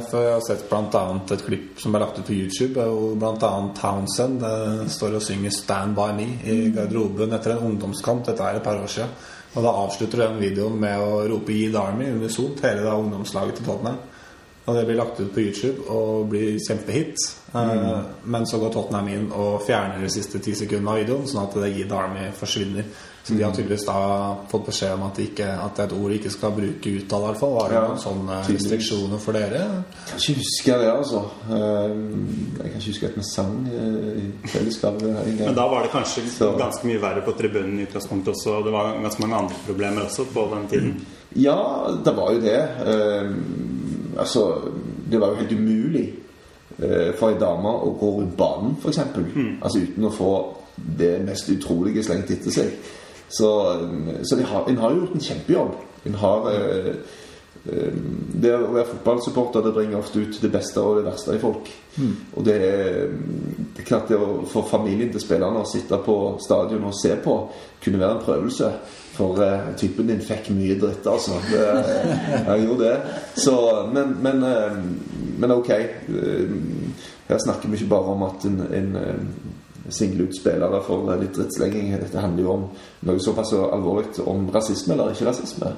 For 0.10 0.26
jeg 0.26 0.34
har 0.34 0.43
sett 0.45 0.74
annet 0.74 1.34
et 1.36 1.45
klipp 1.45 1.82
som 1.82 1.95
er 1.95 2.03
lagt 2.03 2.20
ut 2.20 2.28
på 2.28 2.36
YouTube 2.36 2.82
hvor 2.82 3.16
annet 3.22 3.78
Townsend 3.78 4.43
eh, 4.43 4.84
står 4.89 5.18
og 5.20 5.26
synger 5.26 5.53
'Stand 5.53 5.95
by 5.97 6.12
me' 6.18 6.38
i 6.43 6.72
garderoben 6.76 7.34
etter 7.34 7.53
en 7.53 7.66
ungdomskamp. 7.72 8.26
Dette 8.26 8.43
er 8.43 8.58
et 8.58 8.64
par 8.64 8.82
år 8.82 8.88
siden. 8.88 9.10
Og 9.55 9.64
da 9.64 9.70
avslutter 9.70 10.24
den 10.26 10.39
videoen 10.41 10.80
med 10.80 10.99
å 10.99 11.26
rope 11.30 11.53
'Yield 11.53 11.76
Army' 11.76 12.14
unisont, 12.14 12.62
hele 12.62 12.84
da 12.84 12.95
ungdomslaget 12.97 13.55
til 13.55 13.66
Tottenham. 13.66 13.97
Og 14.68 14.76
det 14.76 14.86
blir 14.86 14.97
lagt 14.99 15.20
ut 15.20 15.34
på 15.34 15.39
YouTube 15.39 15.89
og 15.89 16.30
blir 16.30 16.58
kjempehit. 16.60 17.16
Mm. 17.53 18.03
Men 18.24 18.45
så 18.45 18.60
går 18.60 18.74
Tottenham 18.74 19.08
inn 19.08 19.30
og 19.32 19.62
fjerner 19.64 20.01
de 20.03 20.10
siste 20.10 20.39
ti 20.43 20.55
sekundene 20.55 20.91
av 20.91 20.99
videoen, 20.99 21.28
sånn 21.28 21.43
at 21.43 21.53
det 21.55 21.72
'Yield 21.72 21.91
Army' 21.91 22.34
forsvinner. 22.36 22.84
Så 23.28 23.36
de 23.36 23.43
har 23.43 23.51
tydeligvis 23.51 23.84
da 23.84 23.93
fått 24.47 24.65
beskjed 24.69 24.93
om 24.93 25.01
at 25.03 25.17
det, 25.19 25.23
ikke, 25.34 25.47
at 25.65 25.73
det 25.75 25.82
er 25.84 25.88
et 25.89 25.95
ord 25.97 26.11
de 26.13 26.15
ikke 26.15 26.30
skal 26.32 26.51
bruke 26.55 26.91
utad, 26.95 27.17
i 27.17 27.25
hvert 27.25 27.39
fall. 27.41 27.55
Var 27.57 27.67
det 27.67 27.75
Ja, 27.75 27.82
noen 27.89 27.99
sånne 27.99 28.38
restriksjoner 28.47 29.19
for 29.19 29.36
dere? 29.36 29.63
Jeg 29.65 30.07
kan 30.07 30.21
ikke 30.21 30.36
huske 30.45 30.78
det, 30.80 30.91
altså. 30.93 31.23
Ehm, 31.51 32.05
Jeg 32.61 32.71
kan 32.71 32.80
ikke 32.80 32.88
huske 32.93 33.05
at 33.09 33.17
vi 33.17 33.23
sang 33.28 33.57
eh, 33.67 34.21
i 34.23 34.47
fellesskap. 34.53 35.01
Men 35.01 35.55
da 35.59 35.67
var 35.67 35.84
det 35.84 35.91
kanskje 35.91 36.23
Så- 36.38 36.53
ganske 36.57 36.88
mye 36.88 37.01
verre 37.01 37.21
på 37.25 37.32
tribunen 37.38 37.80
i 37.80 37.84
utgangspunktet 37.84 38.28
også. 38.34 38.49
og 38.57 38.63
Det 38.65 38.71
var 38.73 38.95
ganske 39.01 39.21
mange 39.21 39.36
andre 39.36 39.55
problemer 39.67 40.01
også 40.07 40.23
på 40.34 40.47
den 40.55 40.67
tiden. 40.71 41.05
Ja, 41.36 41.57
det 42.05 42.15
var 42.15 42.32
jo 42.34 42.39
det. 42.39 42.61
Ehm, 42.88 44.13
altså, 44.17 44.61
det 45.11 45.19
var 45.19 45.28
jo 45.28 45.36
helt 45.36 45.51
umulig 45.51 46.13
eh, 46.80 47.11
for 47.19 47.30
ei 47.30 47.39
dame 47.39 47.67
å 47.69 47.91
gå 47.99 48.09
rundt 48.21 48.38
banen, 48.38 48.78
f.eks. 48.82 48.97
Altså 49.61 49.80
uten 49.84 50.05
å 50.05 50.11
få 50.13 50.32
det 50.97 51.25
mest 51.25 51.49
utrolige 51.49 52.03
slengt 52.05 52.30
etter 52.32 52.51
seg. 52.51 52.71
Så, 53.30 53.51
så 54.23 54.36
de 54.39 54.43
har, 54.47 54.67
en 54.69 54.78
har 54.78 54.91
jo 54.93 55.01
gjort 55.03 55.15
en 55.17 55.25
kjempejobb. 55.30 55.73
En 56.07 56.15
har 56.21 56.45
eh, 56.53 56.93
eh, 57.67 57.97
Det 58.38 58.53
å 58.55 58.71
være 58.71 58.88
fotballsupporter 58.93 59.65
det 59.65 59.73
bringer 59.75 59.99
ofte 59.99 60.21
ut 60.23 60.38
det 60.41 60.51
beste 60.53 60.80
og 60.80 61.01
det 61.01 61.07
verste 61.09 61.36
i 61.36 61.41
folk. 61.41 61.71
Og 62.38 62.45
det 62.45 62.55
er, 62.61 63.09
det 63.73 63.82
er 63.82 63.88
klart 63.88 64.11
det 64.11 64.19
å 64.21 64.43
få 64.47 64.61
familien 64.69 65.09
til 65.11 65.23
spillerne 65.23 65.63
å 65.63 65.67
sitte 65.67 65.97
på 66.05 66.38
stadion 66.43 66.86
og 66.86 66.93
se 66.95 67.15
på 67.23 67.36
kunne 67.84 67.99
være 67.99 68.19
en 68.19 68.23
prøvelse. 68.23 68.71
For 69.17 69.41
eh, 69.41 69.71
typen 69.82 70.07
din 70.11 70.21
fikk 70.21 70.51
mye 70.53 70.78
dritt, 70.78 71.07
altså. 71.09 71.39
Det, 71.49 71.63
jeg 72.45 72.67
gjorde 72.67 72.91
det. 72.91 73.15
Så, 73.41 73.55
men, 73.93 74.13
men, 74.21 74.43
eh, 74.45 74.78
men 75.41 75.55
ok. 75.57 75.71
eh, 75.73 76.51
Her 77.28 77.41
snakker 77.43 77.67
vi 77.67 77.75
ikke 77.82 77.89
bare 77.91 78.13
om 78.13 78.21
at 78.23 78.45
en, 78.47 78.61
en, 78.78 78.91
eh, 79.01 79.23
single 79.94 80.28
ut 80.28 80.38
spillere 80.38 80.82
for 80.86 81.12
litt 81.22 81.36
drittslenging. 81.36 81.94
Dette 82.02 82.24
handler 82.24 82.44
jo 82.44 82.54
om 82.54 82.66
noe 83.08 83.22
såpass 83.24 83.54
alvorlig 83.58 84.24
om 84.26 84.48
rasisme 84.54 84.96
eller 84.96 85.14
ikke 85.14 85.30
rasisme. 85.30 85.74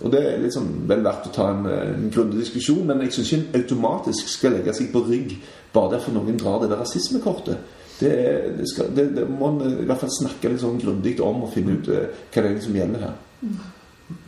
Og 0.00 0.12
det 0.12 0.22
er 0.26 0.44
liksom 0.44 0.70
vel 0.90 1.04
verdt 1.06 1.28
å 1.30 1.34
ta 1.34 1.48
en, 1.52 1.66
en 1.66 2.08
grundig 2.12 2.40
diskusjon, 2.44 2.86
men 2.88 3.04
jeg 3.06 3.16
syns 3.18 3.32
ikke 3.32 3.42
en 3.42 3.60
automatisk 3.62 4.32
skal 4.32 4.56
legge 4.56 4.76
seg 4.76 4.92
på 4.94 5.04
rygg 5.08 5.36
bare 5.74 5.96
derfor 5.96 6.16
noen 6.16 6.38
drar 6.40 6.62
det 6.62 6.70
der 6.72 6.82
rasismekortet. 6.82 7.76
Det, 8.00 8.14
det, 8.56 8.68
skal, 8.68 8.88
det, 8.96 9.10
det 9.16 9.26
må 9.28 9.50
man 9.52 9.82
i 9.82 9.84
hvert 9.84 10.00
fall 10.00 10.12
snakke 10.14 10.48
litt 10.48 10.62
sånn 10.62 10.80
grundig 10.80 11.18
om 11.20 11.44
og 11.44 11.52
finne 11.52 11.76
ut 11.76 11.90
eh, 11.92 12.08
hva 12.32 12.46
det 12.46 12.54
er 12.54 12.64
som 12.64 12.78
gjelder 12.78 13.04
her. 13.10 13.18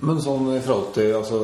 Men 0.02 0.18
sånn 0.22 0.48
i 0.56 0.60
forhold 0.62 0.92
til 0.94 1.12
altså, 1.18 1.38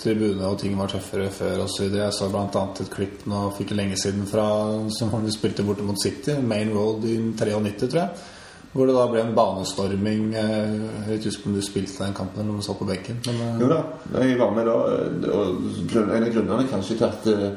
tribune 0.00 0.44
og 0.48 0.58
ting 0.60 0.76
var 0.78 0.88
tøffere 0.92 1.30
før 1.32 1.62
videre. 1.86 2.06
Jeg 2.06 2.16
så 2.16 2.28
annet 2.32 2.80
et 2.84 2.90
klipp 2.92 3.26
nå 3.28 3.40
fikk 3.56 3.74
lenge 3.76 3.96
siden 4.00 4.26
fra 4.28 4.44
som 4.92 5.12
vi 5.24 5.32
spilte 5.34 5.64
borte 5.64 5.84
mot 5.84 6.00
City, 6.00 6.38
Main 6.40 6.72
Road 6.72 7.04
i 7.08 7.18
93, 7.36 7.88
tror 7.88 8.00
jeg. 8.02 8.24
Hvor 8.72 8.88
det 8.88 8.94
da 8.96 9.04
ble 9.12 9.20
en 9.20 9.34
banestorming. 9.36 10.34
eh, 10.34 10.72
Jeg 10.72 11.08
vet 11.08 11.26
ikke 11.28 11.46
om 11.50 11.54
du 11.58 11.60
spilte 11.60 12.04
den 12.06 12.14
kampen 12.16 12.40
eller 12.40 12.54
om 12.54 12.60
du 12.60 12.64
satt 12.64 12.78
på 12.78 12.88
benken. 12.88 13.18
Men, 13.26 13.40
eh, 13.40 13.60
Jo 13.60 13.68
da, 13.68 13.82
jeg 14.22 14.38
var 14.38 14.50
med 14.56 14.64
da. 14.66 14.76
Og 15.28 16.08
en 16.16 16.24
av 16.24 16.32
grunnene 16.32 16.68
kanskje 16.70 16.96
til 16.96 17.04
at 17.04 17.26
eh, 17.26 17.50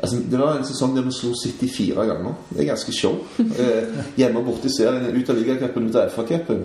altså, 0.00 0.20
Det 0.30 0.38
var 0.38 0.56
en 0.56 0.64
sesong 0.64 0.94
der 0.94 1.02
vi 1.02 1.10
slo 1.12 1.32
City 1.34 1.66
fire 1.66 2.06
ganger. 2.06 2.34
Det 2.50 2.60
er 2.62 2.70
ganske 2.74 2.92
show. 2.94 3.18
Eh, 3.58 4.04
hjemme 4.16 4.38
og 4.38 4.46
borte 4.46 4.70
i 4.70 4.76
serien. 4.76 5.10
Ut 5.16 5.30
av 5.30 5.36
ligacupen, 5.36 5.88
ut 5.90 5.96
av 5.96 6.10
FA-cupen. 6.14 6.62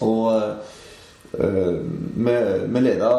Og 0.00 0.32
vi, 1.32 2.34
vi 2.74 2.80
leda 2.84 3.12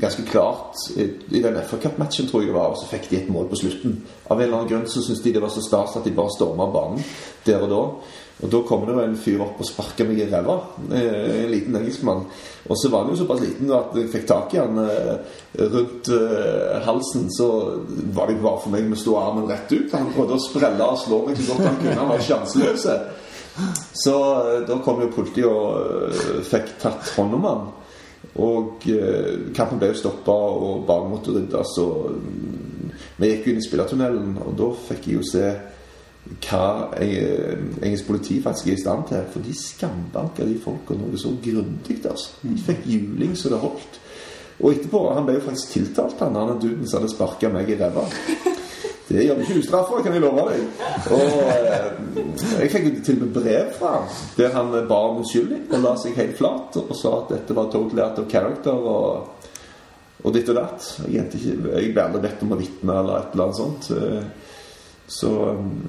ganske 0.00 0.22
klart 0.28 0.76
i, 0.96 1.40
den 1.42 1.56
FA-cup-matchen, 1.64 2.28
tror 2.28 2.42
jeg 2.42 2.52
det 2.52 2.58
var. 2.58 2.74
Og 2.74 2.78
så 2.80 2.90
fikk 2.90 3.08
de 3.10 3.22
et 3.22 3.32
mål 3.32 3.48
på 3.50 3.58
slutten. 3.62 3.98
Av 4.28 4.36
en 4.38 4.44
eller 4.44 4.60
annen 4.60 4.70
grunn 4.70 4.88
så 4.90 5.02
syntes 5.02 5.24
de 5.24 5.32
det 5.34 5.42
var 5.42 5.52
så 5.52 5.64
stas 5.64 5.96
at 5.98 6.06
de 6.06 6.14
bare 6.14 6.34
storma 6.36 6.68
banen 6.74 7.04
der 7.46 7.64
og 7.64 7.72
da. 7.72 7.82
Og 8.38 8.50
da 8.52 8.60
kommer 8.68 8.92
det 8.92 9.04
en 9.08 9.16
fyr 9.18 9.40
opp 9.42 9.58
og 9.58 9.66
sparker 9.66 10.06
meg 10.06 10.20
i 10.22 10.28
ræva. 10.30 10.54
eh, 10.94 11.40
En 11.42 11.50
liten 11.50 11.74
engelskmann. 11.74 12.20
Og 12.68 12.76
så 12.78 12.90
var 12.92 13.02
han 13.02 13.10
jo 13.10 13.18
såpass 13.18 13.40
liten 13.42 13.72
at 13.74 13.96
jeg 13.98 14.12
fikk 14.12 14.28
tak 14.28 14.54
i 14.54 14.60
han 14.60 14.78
eh, 14.78 15.16
rundt 15.58 16.10
eh, 16.14 16.76
halsen. 16.84 17.26
Så 17.34 17.48
var 18.14 18.30
det 18.30 18.38
bare 18.38 18.60
for 18.62 18.70
meg 18.70 18.86
med 18.86 18.94
å 18.94 19.02
stå 19.02 19.16
armen 19.18 19.48
rett 19.50 19.72
ut. 19.72 19.90
Han 19.96 20.12
prøvde 20.14 20.38
å 20.38 20.44
sprelle 20.44 20.86
og 20.86 21.00
slå 21.02 21.24
meg 21.26 21.40
så 21.40 21.48
godt 21.50 21.66
han 21.66 21.80
kunne. 21.82 21.98
Han 21.98 22.12
var 22.12 22.22
sjanseløs. 22.28 22.86
Så 23.92 24.14
eh, 24.34 24.60
da 24.68 24.78
kom 24.84 25.02
jo 25.02 25.10
politiet 25.14 25.48
og 25.48 26.08
eh, 26.08 26.42
fikk 26.46 26.76
tatt 26.82 27.12
hånd 27.16 27.36
om 27.38 27.48
han. 27.48 27.64
Og 28.42 28.86
eh, 28.92 29.48
kampen 29.56 29.80
ble 29.80 29.92
jo 29.92 30.00
stoppa, 30.02 30.34
og 30.34 30.84
banen 30.88 31.12
måtte 31.14 31.34
ryddes. 31.34 31.74
Og 31.82 32.12
mm, 32.14 32.92
vi 33.18 33.32
gikk 33.32 33.48
jo 33.48 33.54
inn 33.54 33.62
i 33.62 33.66
spillertunnelen, 33.66 34.38
og 34.44 34.56
da 34.58 34.70
fikk 34.88 35.10
jeg 35.10 35.18
jo 35.18 35.26
se 35.26 35.50
hva 36.44 36.92
engelsk 37.00 38.04
politi 38.04 38.34
faktisk 38.44 38.66
er 38.68 38.74
i 38.74 38.82
stand 38.82 39.06
til. 39.08 39.24
For 39.32 39.44
de 39.44 39.54
skambanka 39.56 40.44
de 40.44 40.58
folka 40.60 40.96
noe 40.98 41.18
så 41.20 41.32
grundig. 41.42 42.02
Altså. 42.02 42.36
De 42.42 42.58
fikk 42.66 42.84
juling 42.90 43.32
så 43.38 43.54
det 43.54 43.62
holdt. 43.62 44.02
Og 44.58 44.72
etterpå 44.74 45.04
Han 45.14 45.26
ble 45.26 45.36
jo 45.36 45.44
faktisk 45.46 45.76
tiltalt, 45.76 46.18
han 46.18 46.34
han 46.36 46.58
duden 46.58 46.86
som 46.86 47.00
hadde 47.00 47.14
sparka 47.14 47.50
meg 47.52 47.70
i 47.70 47.78
ræva. 47.78 48.04
Det 49.08 49.22
gjør 49.24 49.38
vi 49.38 49.46
ikke 49.46 49.60
ustraffa, 49.62 50.02
kan 50.04 50.12
jeg 50.16 50.20
love 50.24 50.42
deg. 50.50 50.64
Og 51.16 51.38
eh, 51.54 51.86
jeg 52.60 52.72
fikk 52.74 52.88
til 53.06 53.16
og 53.16 53.22
med 53.22 53.32
brev 53.38 53.70
fra 53.78 53.92
ham 53.96 54.10
der 54.36 54.52
han 54.52 54.74
ba 54.90 54.98
om 55.08 55.22
unnskyldning 55.22 55.64
og 55.72 55.84
la 55.86 55.94
seg 56.02 56.18
helt 56.20 56.36
flat 56.38 56.76
og 56.82 56.92
sa 56.98 57.14
at 57.22 57.32
dette 57.36 57.56
var 57.56 57.70
totally 57.72 58.04
out 58.04 58.20
of 58.20 58.28
character 58.30 58.76
og, 58.92 59.48
og 60.24 60.34
ditt 60.36 60.50
og 60.52 60.58
datt. 60.60 60.90
Jeg, 61.08 61.24
ikke, 61.32 61.56
jeg 61.78 61.94
ble 61.96 62.04
aldri 62.04 62.24
bedt 62.26 62.44
om 62.44 62.52
å 62.52 62.60
vitne 62.60 62.98
eller 63.00 63.22
et 63.22 63.32
eller 63.34 63.48
annet 63.48 63.62
sånt. 63.62 63.90
eh, 63.96 64.46
Så, 65.08 65.30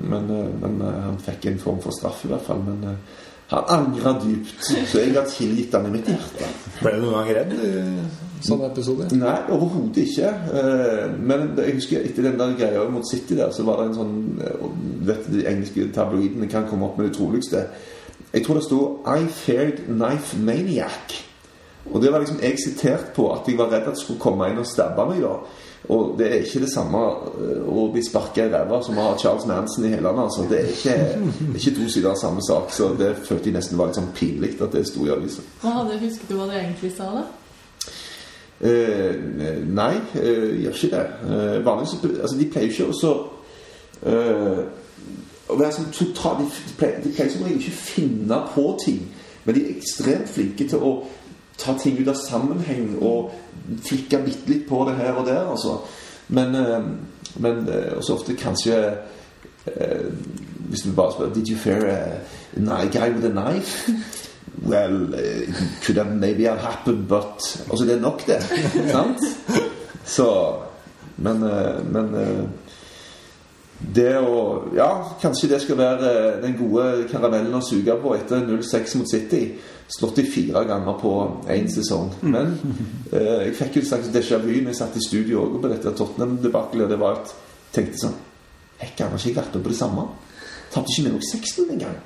men, 0.08 0.30
eh, 0.32 0.52
men 0.62 0.80
eh, 0.80 1.00
han 1.10 1.18
fikk 1.20 1.50
en 1.52 1.58
form 1.60 1.82
for 1.84 1.92
straff, 1.92 2.22
i 2.24 2.30
hvert 2.32 2.46
fall. 2.46 2.62
Men 2.64 2.86
eh, 2.88 3.18
han 3.50 3.70
angra 3.74 4.14
dypt. 4.22 4.64
Så 4.88 5.00
jeg 5.00 5.14
har 5.16 5.26
tilgitt 5.30 5.74
han 5.74 5.86
i 5.90 5.94
mitt 5.94 6.10
hjerte. 6.10 6.50
ble 6.82 6.92
du 6.96 7.06
noen 7.06 7.16
gang 7.18 7.30
redd 7.36 7.54
i 7.58 7.70
sånne 8.46 8.70
episoder? 8.70 9.14
Nei, 9.18 9.38
overhodet 9.50 10.04
ikke. 10.06 10.34
Eh, 10.54 11.06
Men 11.20 11.56
jeg 11.58 11.80
husker 11.80 12.06
etter 12.06 12.28
den 12.30 12.38
der 12.40 12.54
greia 12.60 12.84
mot 12.90 13.08
City 13.10 13.36
der, 13.36 13.50
så 13.52 13.66
var 13.68 13.82
det 13.82 13.90
en 13.90 13.98
sånn 13.98 14.20
Vet 15.08 15.26
du, 15.28 15.38
De 15.40 15.48
engelske 15.50 15.88
tabloidene 15.96 16.48
kan 16.48 16.68
komme 16.70 16.86
opp 16.86 16.98
med 16.98 17.08
det 17.10 17.16
utroligste. 17.16 17.66
Jeg 18.34 18.46
tror 18.46 18.56
det 18.60 18.64
sto 18.64 19.02
'I 19.06 19.26
feared 19.28 19.82
knife 19.88 20.38
maniac'. 20.38 21.26
Og 21.92 22.02
det 22.02 22.12
var 22.12 22.20
liksom 22.20 22.40
jeg 22.42 22.58
sitert 22.60 23.14
på 23.16 23.32
at 23.34 23.48
jeg 23.48 23.58
var 23.58 23.72
redd 23.72 23.88
at 23.88 23.96
det 23.96 24.02
skulle 24.04 24.20
komme 24.20 24.50
inn 24.50 24.60
og 24.60 24.66
stabbe 24.66 25.06
meg. 25.10 25.22
da 25.22 25.34
Og 25.88 26.16
det 26.20 26.28
er 26.28 26.42
ikke 26.44 26.62
det 26.66 26.72
samme 26.74 27.00
eh, 27.40 27.64
å 27.66 27.88
bli 27.94 28.04
sparka 28.06 28.46
i 28.46 28.52
ræva 28.52 28.82
som 28.86 29.00
å 29.00 29.08
ha 29.08 29.18
Charles 29.18 29.48
Manson 29.50 29.88
i 29.88 29.94
hælene. 29.94 30.26
Altså. 30.28 30.46
Det 30.50 30.60
er 30.60 30.74
ikke, 30.74 30.98
ikke 31.56 31.76
to 31.78 31.88
sider 31.90 32.12
av 32.12 32.20
samme 32.22 32.44
sak. 32.46 32.74
Så 32.76 32.92
det 33.00 33.14
følte 33.24 33.50
jeg 33.50 33.58
nesten 33.58 33.80
var 33.80 33.90
litt 33.90 34.00
sånn 34.02 34.12
pinlig 34.18 34.56
at 34.60 34.76
det 34.76 34.86
sto 34.90 35.08
i 35.08 35.14
avisa. 35.16 35.46
Husket 35.64 36.28
du 36.30 36.36
hva 36.38 36.50
du 36.50 36.58
egentlig 36.60 36.92
sa, 36.98 37.10
da? 37.16 37.26
Eh, 38.60 39.16
nei, 39.72 39.94
eh, 40.20 40.64
gjør 40.66 40.76
ikke 40.76 40.92
det. 40.92 41.06
Eh, 41.32 41.66
vanligvis 41.66 42.20
altså, 42.22 42.38
De 42.38 42.50
pleier 42.52 42.68
jo 42.68 42.74
ikke 42.74 42.88
også 42.92 43.14
eh, 44.04 44.60
å 45.50 45.56
være 45.56 45.78
sånn 45.78 45.94
totalt 45.96 46.44
de, 46.44 46.90
de 47.06 47.14
pleier 47.16 47.32
som 47.32 47.46
regel 47.46 47.62
ikke 47.62 47.72
å 47.78 47.86
finne 47.86 48.42
på 48.52 48.66
ting, 48.84 49.00
men 49.46 49.56
de 49.56 49.64
er 49.64 49.78
ekstremt 49.78 50.28
flinke 50.30 50.68
til 50.68 50.84
å 50.84 50.92
ta 51.60 51.76
ting 51.78 52.00
ut 52.00 52.08
av 52.08 52.18
sammenheng 52.20 52.98
og 53.02 53.34
flikke 53.86 54.22
bitte 54.26 54.50
litt 54.50 54.68
på 54.70 54.84
det 54.88 54.96
her 55.00 55.20
og 55.20 55.28
der, 55.28 55.44
altså. 55.52 55.80
Men, 56.30 56.56
eh, 56.56 56.84
men 57.36 57.70
eh, 57.70 57.98
også 57.98 58.14
ofte 58.14 58.36
kanskje 58.38 58.76
eh, 59.66 60.06
Hvis 60.70 60.82
du 60.86 60.92
bare 60.94 61.12
spør 61.12 61.34
Did 61.34 61.50
you 61.50 61.58
fear 61.58 61.86
a, 61.90 62.86
guy 62.86 63.10
with 63.10 63.26
a 63.26 63.30
knife? 63.30 63.90
Well, 64.62 65.14
it 65.14 65.50
could 65.82 65.98
have 65.98 66.16
maybe 66.16 66.44
have 66.44 66.60
happened, 66.60 67.08
but 67.08 67.66
Altså, 67.70 67.86
det 67.86 67.96
er 67.96 68.00
nok, 68.00 68.28
det. 68.28 68.44
Sant? 68.92 69.20
Så 70.06 70.56
Men, 71.18 71.40
men 71.92 72.16
det 73.80 74.14
å 74.20 74.40
Ja, 74.76 74.90
kanskje 75.22 75.50
det 75.54 75.62
skal 75.64 75.80
være 75.80 76.10
eh, 76.12 76.40
den 76.44 76.58
gode 76.60 77.08
karamellen 77.12 77.56
å 77.56 77.64
suge 77.64 77.96
på 78.02 78.14
etter 78.18 78.44
0-6 78.46 78.98
mot 79.00 79.10
City. 79.10 79.44
Slått 79.90 80.20
i 80.22 80.28
fire 80.30 80.66
ganger 80.68 80.98
på 81.02 81.14
én 81.50 81.70
sesong. 81.72 82.12
Men 82.22 82.58
eh, 83.12 83.48
jeg 83.48 83.56
fikk 83.58 83.80
jo 83.80 83.86
en 83.86 83.92
slags 83.94 84.12
déjà 84.14 84.42
vu 84.44 84.52
når 84.52 84.74
jeg 84.74 84.82
satt 84.82 85.00
i 85.00 85.06
studio 85.08 85.46
også 85.46 85.64
på 85.64 85.72
dette 85.74 85.96
Tottenham-debakkelet. 86.02 86.92
Det 86.92 87.00
var 87.02 87.22
at 87.22 87.34
jeg 87.34 87.78
tenkte 87.80 88.04
sånn 88.06 88.20
Hekk, 88.80 89.02
han 89.02 89.12
har 89.12 89.20
ikke 89.20 89.42
vært 89.42 89.56
med 89.58 89.66
på 89.66 89.72
det 89.74 89.80
samme? 89.80 90.06
Tapte 90.72 90.94
ikke 90.94 91.10
med 91.10 91.18
nok 91.18 91.26
6-0 91.28 91.74
engang? 91.74 91.98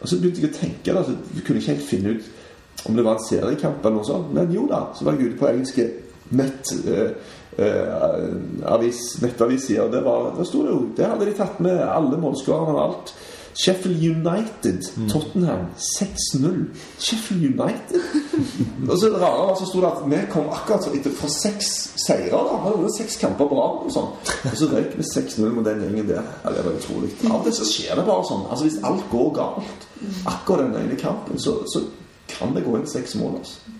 Og 0.00 0.08
så 0.08 0.18
begynte 0.20 0.42
jeg 0.42 0.50
å 0.50 0.56
tenke 0.58 0.96
da, 0.96 1.04
så 1.04 1.14
jeg 1.36 1.44
kunne 1.46 1.62
ikke 1.62 1.74
helt 1.74 1.86
finne 1.88 2.12
ut 2.16 2.88
om 2.88 2.96
det 2.96 3.04
var 3.04 3.16
en 3.16 3.24
seriekamp 3.24 3.84
eller 3.84 3.96
noe 3.98 4.08
sånt. 4.08 4.32
Men 4.36 4.52
jo 4.52 4.66
da, 4.68 4.82
så 4.96 5.06
var 5.06 5.16
jeg 5.16 5.30
ute 5.30 5.40
på 5.40 5.48
engelske 5.48 5.86
nett, 6.36 6.72
eh, 6.88 7.10
avis, 8.70 9.00
nettavisider, 9.22 9.90
det 9.92 10.04
var, 10.04 10.30
det 10.38 10.46
sto 10.48 10.62
det 10.64 10.72
jo 10.72 10.80
Der 10.96 11.12
hadde 11.12 11.26
de 11.28 11.36
tatt 11.36 11.60
med 11.60 11.82
alle 11.84 12.18
målskårerne 12.20 12.76
og 12.76 12.82
alt. 12.88 13.14
Sheffield 13.54 13.98
United, 13.98 14.82
Tottenham 15.10 15.66
6-0. 15.76 16.64
Sheffield 16.98 17.60
United? 17.60 18.00
og 18.90 18.98
så 18.98 19.06
det 19.06 19.20
rare 19.20 19.46
var 19.48 19.56
så 19.58 19.66
sto 19.66 19.80
det 19.80 19.90
at 19.90 20.04
vi 20.06 20.20
kom 20.30 20.46
akkurat 20.54 20.84
så 20.84 20.92
etter 20.94 21.12
fra 21.18 21.28
seks 21.28 21.72
seire. 22.06 22.30
da 22.30 22.60
Hadde 22.62 22.76
vunnet 22.78 22.96
seks 22.96 23.18
kamper 23.20 23.50
på 23.50 23.58
rad. 23.58 23.82
Og 23.84 23.92
sånn 23.92 24.12
Og 24.52 24.56
så 24.56 24.70
røyk 24.70 24.94
vi 24.96 25.08
6-0 25.08 25.50
mot 25.56 25.66
den 25.66 25.82
gjengen 25.84 26.08
der. 26.08 26.22
Ja, 26.44 26.54
det 26.54 26.64
var 26.64 26.78
utrolig. 26.78 27.10
Av 27.30 27.44
det 27.44 27.56
så 27.58 27.66
skjer 27.68 27.98
det 27.98 28.06
bare 28.06 28.28
sånn. 28.30 28.46
Altså 28.48 28.68
Hvis 28.68 28.80
alt 28.86 29.04
går 29.10 29.34
galt 29.42 29.88
akkurat 30.30 30.70
den 30.70 30.86
ene 30.86 30.96
kampen, 31.00 31.36
så, 31.38 31.58
så 31.68 31.84
kan 32.30 32.54
det 32.54 32.64
gå 32.64 32.78
inn 32.78 32.88
seks 32.88 33.18
mål. 33.20 33.42
altså 33.42 33.79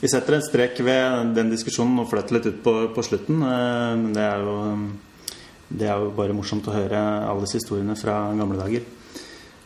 Vi 0.00 0.06
setter 0.08 0.36
en 0.36 0.44
strek 0.46 0.78
ved 0.86 1.32
den 1.34 1.48
diskusjonen 1.50 1.98
og 1.98 2.06
flytter 2.10 2.36
litt 2.36 2.46
ut 2.46 2.60
på, 2.62 2.74
på 2.94 3.02
slutten. 3.02 3.40
Eh, 3.42 3.94
Men 3.98 4.12
det 4.14 4.22
er, 4.22 4.44
jo, 4.46 4.58
det 5.74 5.88
er 5.90 6.04
jo 6.04 6.12
bare 6.14 6.36
morsomt 6.36 6.68
å 6.70 6.74
høre 6.76 7.00
alle 7.26 7.42
disse 7.46 7.58
historiene 7.58 7.98
fra 7.98 8.20
gamle 8.38 8.60
dager. 8.60 8.84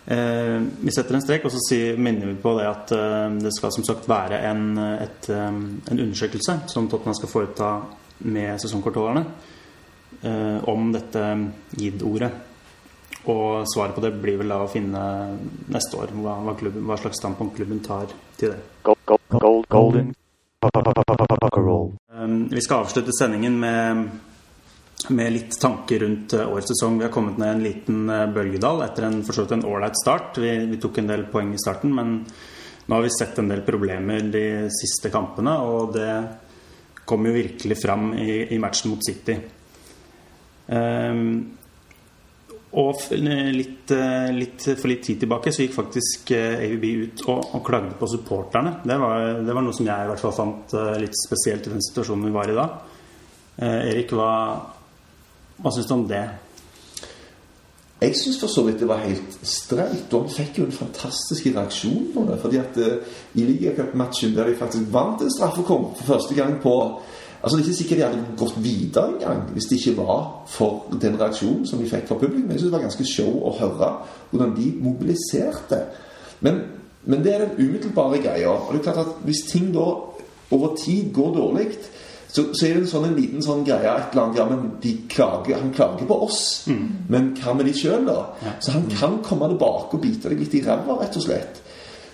Eh, 0.07 0.57
Vi 0.80 0.95
setter 0.95 1.18
en 1.18 1.24
strek, 1.24 1.45
og 1.45 1.53
så 1.53 1.80
minner 2.01 2.30
vi 2.30 2.39
på 2.41 2.55
det 2.57 2.68
at 2.70 2.95
eh, 2.97 3.26
det 3.45 3.53
skal 3.59 3.74
som 3.76 3.85
sagt 3.85 4.09
være 4.09 4.41
en, 4.49 4.64
et, 5.03 5.28
en 5.28 5.99
undersøkelse 5.99 6.62
som 6.72 6.89
Tottenham 6.89 7.18
skal 7.20 7.33
foreta 7.33 7.74
med 8.22 8.57
sesongkortholderne 8.62 9.26
om 10.70 10.93
dette 10.95 11.20
GID-ordet. 11.74 12.28
Og 13.33 13.64
svaret 13.66 13.97
på 13.97 14.05
det 14.05 14.12
blir 14.22 14.39
vel 14.39 14.53
da 14.55 14.61
å 14.62 14.68
finne 14.70 15.03
neste 15.72 15.99
år 15.99 16.14
hva, 16.14 16.37
hva, 16.47 16.55
klubben, 16.61 16.85
hva 16.87 17.01
slags 17.01 17.18
standpunkt 17.18 17.59
klubben 17.59 17.83
tar 17.83 18.12
til 18.39 18.53
det. 18.53 18.61
Gold, 18.87 19.03
gold, 19.09 19.24
gold, 19.43 19.66
golden 19.72 20.12
Vi 22.50 22.60
skal 22.60 22.84
avslutte 22.84 23.12
sendingen 23.18 23.60
med, 23.60 24.10
med 25.08 25.32
litt 25.34 25.56
tanker 25.60 25.98
rundt 26.04 26.34
uh, 26.38 26.46
årets 26.52 26.70
sesong. 26.70 26.98
Vi 26.98 27.06
har 27.06 27.14
kommet 27.14 27.40
ned 27.40 27.56
en 27.56 27.64
liten 27.64 28.04
uh, 28.10 28.28
bølgedal 28.30 28.84
etter 28.84 29.08
en 29.08 29.64
ålreit 29.64 29.98
start. 29.98 30.38
Vi, 30.38 30.52
vi 30.70 30.78
tok 30.82 31.00
en 31.02 31.10
del 31.10 31.24
poeng 31.32 31.50
i 31.54 31.62
starten, 31.62 31.94
men 31.94 32.14
nå 32.86 32.94
har 32.94 33.02
vi 33.02 33.10
sett 33.14 33.38
en 33.38 33.50
del 33.50 33.64
problemer 33.66 34.22
de 34.30 34.44
siste 34.74 35.10
kampene, 35.10 35.56
og 35.66 35.92
det 35.96 36.12
kom 37.04 37.26
jo 37.26 37.34
virkelig 37.34 37.78
fram 37.82 38.12
i, 38.14 38.54
i 38.54 38.58
matchen 38.62 38.94
mot 38.94 39.02
City. 39.06 39.36
Um, 40.66 41.58
Og 42.72 43.02
litt, 43.20 43.90
eh, 43.92 44.30
litt, 44.32 44.64
for 44.64 44.88
litt 44.88 45.02
tid 45.04 45.18
tilbake 45.20 45.52
så 45.52 45.66
gikk 45.66 45.74
faktisk 45.76 46.30
eh, 46.32 46.62
AVB 46.70 46.86
ut 47.02 47.24
og, 47.26 47.50
og 47.58 47.64
klagde 47.66 47.98
på 48.00 48.08
supporterne. 48.08 48.78
Det 48.80 48.96
var, 48.96 49.42
det 49.44 49.56
var 49.58 49.66
noe 49.66 49.76
som 49.76 49.90
jeg 49.90 50.06
i 50.06 50.08
hvert 50.08 50.22
fall 50.22 50.32
fant 50.32 50.72
eh, 50.80 50.94
litt 51.02 51.18
spesielt 51.20 51.68
i 51.68 51.74
den 51.74 51.84
situasjonen 51.84 52.30
vi 52.30 52.32
var 52.32 52.48
i 52.48 52.56
da. 52.56 52.64
Eh, 53.58 53.90
Erik, 53.90 54.14
hva, 54.16 54.30
hva 55.58 55.74
syns 55.74 55.90
du 55.90 55.94
om 55.98 56.06
det? 56.08 56.22
Jeg 58.02 58.16
syns 58.18 58.40
for 58.40 58.50
så 58.50 58.64
vidt 58.64 58.80
det 58.80 58.88
var 58.88 59.04
helt 59.04 59.36
streit, 59.46 60.08
og 60.08 60.24
han 60.24 60.32
fikk 60.32 60.62
jo 60.62 60.64
en 60.64 60.74
fantastisk 60.74 61.52
reaksjon 61.52 62.08
på 62.16 62.24
det. 62.30 62.40
fordi 62.40 62.58
at 62.58 62.80
i 62.80 63.44
ligacupmatchen 63.52 64.32
der 64.34 64.48
de 64.48 64.56
faktisk 64.58 64.88
vant 64.96 65.20
en 65.22 65.30
straffekonk 65.30 66.00
for 66.00 66.16
første 66.16 66.34
gang 66.40 66.56
på 66.64 66.74
Altså 67.43 67.57
Det 67.57 67.62
er 67.62 67.68
ikke 67.68 67.78
sikkert 67.78 67.99
de 67.99 68.05
hadde 68.05 68.36
gått 68.38 68.59
videre 68.62 69.09
engang 69.12 69.40
hvis 69.53 69.64
det 69.70 69.78
ikke 69.80 69.97
var 69.97 70.20
for 70.47 70.95
den 71.03 71.18
reaksjonen 71.20 71.66
som 71.66 71.80
de 71.82 71.88
fikk 71.90 72.07
fra 72.09 72.18
publikum. 72.20 72.51
Jeg 72.51 72.61
synes 72.61 72.70
det 72.70 72.76
var 72.76 72.84
ganske 72.86 73.07
show 73.09 73.40
å 73.49 73.57
høre 73.59 73.88
hvordan 74.30 74.55
de 74.57 74.68
mobiliserte. 74.82 75.80
Men, 76.40 76.61
men 77.05 77.24
det 77.24 77.34
er 77.34 77.45
den 77.45 77.59
umiddelbare 77.59 78.22
greia. 78.22 78.55
Og 78.55 78.70
det 78.72 78.80
er 78.80 78.86
klart 78.93 79.03
at 79.07 79.26
hvis 79.26 79.43
ting 79.51 79.72
da 79.74 79.88
over 80.53 80.76
tid 80.78 81.11
går 81.14 81.34
dårlig, 81.34 81.66
så, 82.32 82.45
så 82.55 82.66
er 82.66 82.76
det 82.76 82.82
en 82.82 82.88
sånn 82.88 83.11
en 83.11 83.16
liten 83.18 83.43
sånn 83.45 83.64
greie 83.66 83.90
et 83.90 84.14
eller 84.14 84.22
annet, 84.22 84.38
ja, 84.38 84.45
men 84.49 84.70
de 84.80 84.93
klager, 85.12 85.59
Han 85.61 85.72
klager 85.76 86.07
på 86.09 86.16
oss, 86.24 86.68
men 87.12 87.34
hva 87.36 87.53
med 87.59 87.68
de 87.68 87.74
sjøl, 87.76 88.07
da? 88.07 88.22
Så 88.61 88.72
han 88.72 88.86
kan 88.88 89.18
komme 89.26 89.51
tilbake 89.53 89.99
og 89.99 90.01
bite 90.01 90.30
deg 90.32 90.40
litt 90.40 90.55
i 90.57 90.62
ræva, 90.64 90.97
rett 91.03 91.18
og 91.20 91.26
slett. 91.26 91.61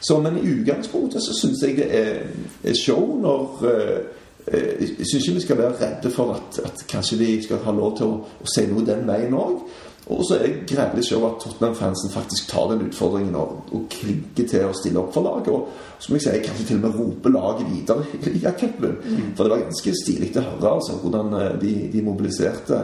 Så, 0.00 0.18
men 0.22 0.38
i 0.38 0.46
utgangspunktet 0.56 1.22
så 1.22 1.36
syns 1.38 1.62
jeg 1.62 1.76
det 1.78 1.86
er, 1.94 2.74
show 2.74 3.14
når 3.22 3.68
eh, 3.70 4.17
Jeg 4.52 5.06
syns 5.10 5.26
ikke 5.26 5.34
vi 5.34 5.44
skal 5.44 5.58
være 5.58 5.76
redde 5.80 6.10
for 6.14 6.32
at, 6.38 6.60
at 6.64 6.86
kanskje 6.88 7.18
de 7.20 7.28
skal 7.44 7.60
ha 7.64 7.74
lov 7.74 7.96
til 7.98 8.08
å, 8.08 8.16
å 8.24 8.50
si 8.54 8.64
noe 8.70 8.86
den 8.86 9.06
veien 9.08 9.36
òg. 9.36 9.60
Og 10.08 10.24
så 10.24 10.38
er 10.38 10.46
det 10.46 10.68
grævlig 10.70 11.04
show 11.04 11.24
at 11.26 11.36
Tottenham-fansen 11.42 12.10
faktisk 12.10 12.48
tar 12.48 12.70
den 12.70 12.86
utfordringen 12.86 13.34
og, 13.36 13.58
og 13.76 13.84
klinker 13.92 14.46
til 14.48 14.64
å 14.64 14.76
stille 14.76 15.02
opp 15.02 15.12
for 15.12 15.26
laget. 15.26 15.52
Og 15.52 16.00
som 16.00 16.16
jeg 16.16 16.24
sier, 16.24 16.40
kanskje 16.46 16.64
til 16.70 16.78
og 16.78 16.86
med 16.86 16.96
rope 16.96 17.32
laget 17.34 17.68
videre 17.68 18.06
i 18.16 18.32
ligacupen. 18.38 18.96
For 19.36 19.44
det 19.44 19.52
var 19.52 19.64
ganske 19.66 19.94
stilig 20.00 20.32
å 20.32 20.46
høre 20.46 20.74
altså, 20.78 20.96
hvordan 21.02 21.36
eh, 21.42 21.54
de, 21.60 21.74
de 21.92 22.04
mobiliserte 22.06 22.80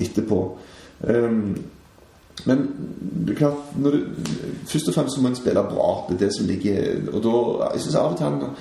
etterpå. 0.00 0.40
Um, 1.04 1.50
men 2.48 2.62
det 3.26 3.34
er 3.34 3.38
klart 3.38 3.74
du, 3.76 3.90
Først 4.66 4.88
og 4.88 4.96
fremst 4.96 5.20
må 5.20 5.30
en 5.30 5.36
spille 5.36 5.62
bra. 5.68 5.90
Det 6.08 6.16
er 6.16 6.22
det 6.24 6.30
som 6.34 6.48
ligger 6.48 7.12
Og 7.12 7.20
da 7.22 7.34
Jeg 7.74 7.84
synes 7.84 7.98
av 8.00 8.12
og 8.12 8.16
til 8.18 8.26
han 8.26 8.56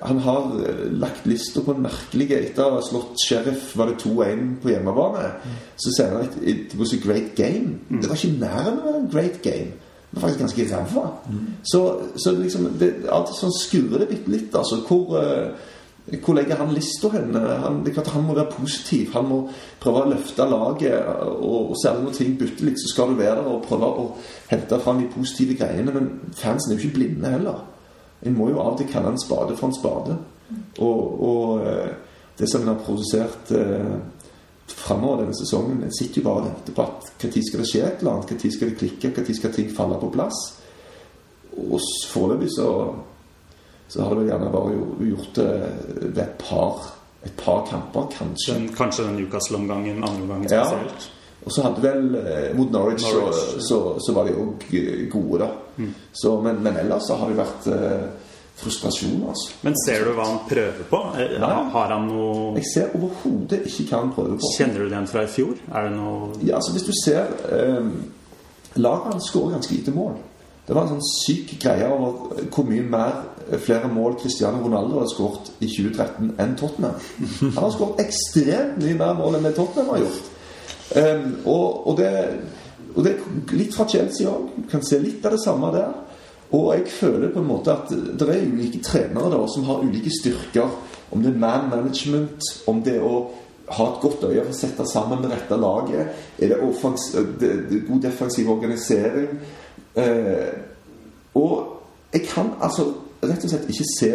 han 0.00 0.18
har 0.18 0.68
eh, 0.68 0.92
lagt 0.92 1.26
lista 1.26 1.60
på 1.60 1.74
en 1.74 1.84
merkelig 1.84 2.30
Etter 2.38 2.64
å 2.64 2.78
ha 2.78 2.84
slått 2.84 3.20
Sheriff 3.20 3.72
var 3.76 3.90
det 3.90 4.00
2-1 4.00 4.46
på 4.62 4.72
hjemmebane. 4.72 5.26
Så 5.76 5.92
sier 5.92 6.14
han 6.14 6.28
at 6.28 6.38
it 6.40 6.76
was 6.80 6.94
a 6.96 7.00
great 7.02 7.34
game. 7.36 7.82
Det 7.90 8.08
var 8.08 8.16
ikke 8.16 8.38
nær 8.40 8.70
en 8.96 9.10
great 9.12 9.42
game. 9.44 9.74
Det 10.12 10.20
var 10.20 10.28
faktisk 10.28 10.40
ganske 10.40 10.64
ræva. 10.70 11.04
Så, 11.64 11.82
så 12.16 12.32
liksom 12.36 12.72
det, 12.80 12.94
alt 13.12 13.32
sånn 13.36 13.52
skurrer 13.56 14.02
det 14.02 14.10
bitte 14.10 14.32
litt. 14.32 14.56
Altså, 14.56 14.80
hvor, 14.88 15.16
eh, 15.20 16.16
hvor 16.24 16.36
legger 16.36 16.60
han 16.60 16.72
lista 16.76 17.08
hen? 17.12 17.36
Han, 17.36 17.80
det 17.84 17.92
er 17.92 17.98
klart 18.00 18.12
han 18.16 18.26
må 18.28 18.36
være 18.36 18.52
positiv. 18.52 19.12
Han 19.16 19.28
må 19.28 19.42
prøve 19.80 20.06
å 20.06 20.12
løfte 20.12 20.48
laget. 20.48 20.96
Og, 21.36 21.72
og 21.72 21.76
særlig 21.80 22.08
når 22.08 22.16
ting 22.16 22.34
butter 22.40 22.68
litt, 22.68 22.80
så 22.80 22.94
skal 22.94 23.12
du 23.12 23.20
være 23.20 23.40
der 23.40 23.52
og 23.54 23.64
prøve 23.68 23.92
å 23.92 24.08
hente 24.52 24.80
fram 24.84 25.04
de 25.04 25.12
positive 25.12 25.56
greiene. 25.60 25.96
Men 25.96 26.10
fansen 26.36 26.72
er 26.72 26.80
jo 26.80 26.88
ikke 26.88 27.00
blinde 27.00 27.36
heller. 27.36 27.60
En 28.26 28.36
må 28.38 28.48
jo 28.50 28.60
av 28.62 28.74
og 28.74 28.80
til 28.80 28.90
kalle 28.90 29.12
en 29.12 29.20
spade 29.20 29.56
for 29.58 29.68
en 29.68 29.76
spade. 29.76 30.16
Og, 30.78 31.22
og 31.28 31.66
eh, 31.66 31.92
det 32.38 32.48
som 32.50 32.62
en 32.62 32.72
har 32.72 32.82
produsert 32.84 33.52
eh, 33.56 33.94
framover 34.72 35.22
denne 35.22 35.36
sesongen, 35.36 35.82
en 35.84 35.94
sitter 35.94 36.20
jo 36.20 36.26
bare 36.28 36.42
og 36.42 36.50
venter 36.50 36.76
på 36.76 36.84
at 36.86 37.08
når 37.22 37.46
skal 37.46 37.62
det 37.62 37.68
skje 37.70 37.84
et 37.86 38.02
eller 38.02 38.12
annet, 38.16 38.34
når 38.34 38.54
skal 38.56 38.70
det 38.70 38.80
klikke, 38.80 39.12
når 39.16 39.38
skal 39.38 39.54
ting 39.54 39.72
falle 39.76 39.98
på 40.00 40.10
plass. 40.14 40.42
Og 41.52 41.80
foreløpig 42.08 42.50
så, 42.54 42.68
så 43.88 44.02
har 44.02 44.12
det 44.12 44.22
vel 44.22 44.30
gjerne 44.30 44.52
bare 44.54 44.76
gjort 45.10 45.40
det 45.40 45.48
ved 46.02 46.22
et 46.24 46.36
par, 46.40 46.86
et 47.26 47.34
par 47.36 47.66
kamper, 47.68 48.06
kanskje. 48.14 48.54
Den, 48.54 48.70
kanskje 48.76 49.08
den 49.08 49.18
Newcastle-omgangen, 49.20 50.04
andre 50.04 50.22
omgangen 50.22 50.48
Ja. 50.50 50.64
Og 51.44 51.50
så 51.50 51.62
hadde 51.66 51.82
vel 51.82 52.04
eh, 52.20 52.50
mot 52.56 52.70
Norwich, 52.70 53.02
Norwich, 53.02 53.40
så, 53.58 53.62
så, 53.68 53.78
så 54.06 54.12
var 54.14 54.28
de 54.28 54.36
òg 54.38 54.66
gode, 55.10 55.42
da. 55.42 55.86
Så, 56.14 56.36
men, 56.44 56.60
men 56.62 56.76
ellers 56.84 57.08
så 57.08 57.16
har 57.18 57.32
det 57.32 57.38
vært 57.40 57.66
eh, 57.74 58.04
frustrasjon, 58.62 59.24
altså. 59.32 59.56
Men 59.66 59.74
ser 59.82 60.04
du 60.06 60.12
hva 60.14 60.26
han 60.28 60.40
prøver 60.46 60.86
på? 60.90 61.00
Eh, 61.18 61.34
Nei. 61.42 61.52
Har 61.74 61.94
han 61.96 62.06
noe 62.10 62.52
Jeg 62.60 62.68
ser 62.70 62.94
overhodet 62.98 63.62
ikke 63.66 63.88
hva 63.90 64.02
han 64.04 64.12
prøver 64.14 64.36
på. 64.38 64.50
Kjenner 64.58 64.78
du 64.82 64.86
det 64.86 64.94
igjen 64.94 65.08
fra 65.10 65.24
i 65.26 65.30
fjor? 65.34 65.54
Er 65.72 65.88
det 65.88 65.94
noe 65.96 66.28
Ja, 66.46 66.60
altså 66.60 66.76
Hvis 66.76 66.86
du 66.86 66.92
ser 67.02 67.32
eh, 67.50 67.88
Laget 68.78 69.10
hans 69.12 69.26
skårer 69.32 69.56
ganske 69.58 69.74
lite 69.74 69.92
mål. 69.92 70.14
Det 70.64 70.76
var 70.76 70.86
en 70.86 70.94
sånn 70.94 71.08
syk 71.26 71.50
greie 71.60 71.88
over 71.90 72.44
hvor 72.54 72.64
mye 72.68 72.84
mer 72.86 73.16
eh, 73.50 73.58
flere 73.60 73.90
mål 73.92 74.14
Cristiano 74.22 74.62
Ronaldo 74.62 75.00
har 75.02 75.10
skåret 75.10 75.50
i 75.58 75.66
2013 75.68 76.30
enn 76.40 76.54
Tottenham. 76.60 76.94
Han 77.42 77.58
har 77.58 77.74
skåret 77.74 78.00
ekstremt 78.06 78.78
mye 78.80 78.94
mer 79.00 79.18
mål 79.18 79.40
enn 79.40 79.48
det 79.50 79.56
Tottenham 79.58 79.90
har 79.96 80.04
gjort. 80.06 80.30
Eh, 80.96 81.26
og, 81.44 81.86
og, 81.88 81.96
det, 81.98 82.10
og 82.94 83.04
det 83.04 83.14
er 83.14 83.56
litt 83.56 83.76
fra 83.76 83.88
Chelsea 83.88 84.30
òg. 84.30 84.64
Kan 84.70 84.84
se 84.86 85.00
litt 85.02 85.24
av 85.26 85.36
det 85.36 85.42
samme 85.44 85.72
der. 85.74 85.92
Og 86.52 86.72
jeg 86.76 86.90
føler 86.92 87.32
på 87.32 87.40
en 87.40 87.48
måte 87.48 87.72
at 87.72 87.92
det 87.92 88.26
er 88.28 88.42
ulike 88.44 88.82
trenere 88.84 89.30
da, 89.32 89.40
som 89.48 89.64
har 89.70 89.84
ulike 89.84 90.12
styrker. 90.12 90.74
Om 91.12 91.22
det 91.24 91.32
er 91.32 91.40
man 91.40 91.70
management, 91.72 92.44
om 92.68 92.82
det 92.84 92.98
er 92.98 93.06
å 93.06 93.22
ha 93.72 93.86
et 93.88 94.02
godt 94.02 94.26
øye 94.28 94.42
for 94.42 94.52
å 94.52 94.58
sette 94.58 94.86
sammen 94.90 95.22
det 95.24 95.30
rette 95.32 95.56
laget. 95.56 96.12
Er 96.38 96.52
det, 96.52 96.60
offens, 96.60 97.08
det, 97.40 97.52
det 97.70 97.84
god 97.86 98.04
defensiv 98.04 98.50
organisering? 98.52 99.38
Eh, 99.96 100.52
og 101.40 102.12
jeg 102.12 102.26
kan 102.28 102.52
altså 102.60 102.90
rett 103.22 103.44
og 103.44 103.52
slett 103.52 103.68
ikke 103.72 103.88
se 103.88 104.12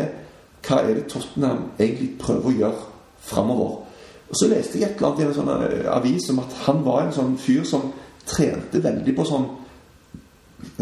hva 0.67 0.81
er 0.83 0.97
det 0.97 1.07
Tottenham 1.09 1.69
egentlig 1.79 2.11
prøver 2.21 2.49
å 2.49 2.57
gjøre 2.61 2.87
framover. 3.23 3.86
Og 4.27 4.35
så 4.35 4.49
leste 4.51 4.79
jeg 4.79 4.89
et 4.89 4.99
eller 4.99 5.07
annet 5.11 5.23
i 5.23 5.27
en 5.27 5.37
sånn 5.37 5.53
eh, 5.55 5.87
avis 5.93 6.27
om 6.33 6.43
at 6.43 6.57
han 6.65 6.83
var 6.85 7.05
en 7.05 7.15
sånn 7.15 7.37
fyr 7.39 7.63
som 7.67 7.89
trente 8.27 8.81
veldig 8.83 9.15
på 9.15 9.25
sånn 9.27 9.47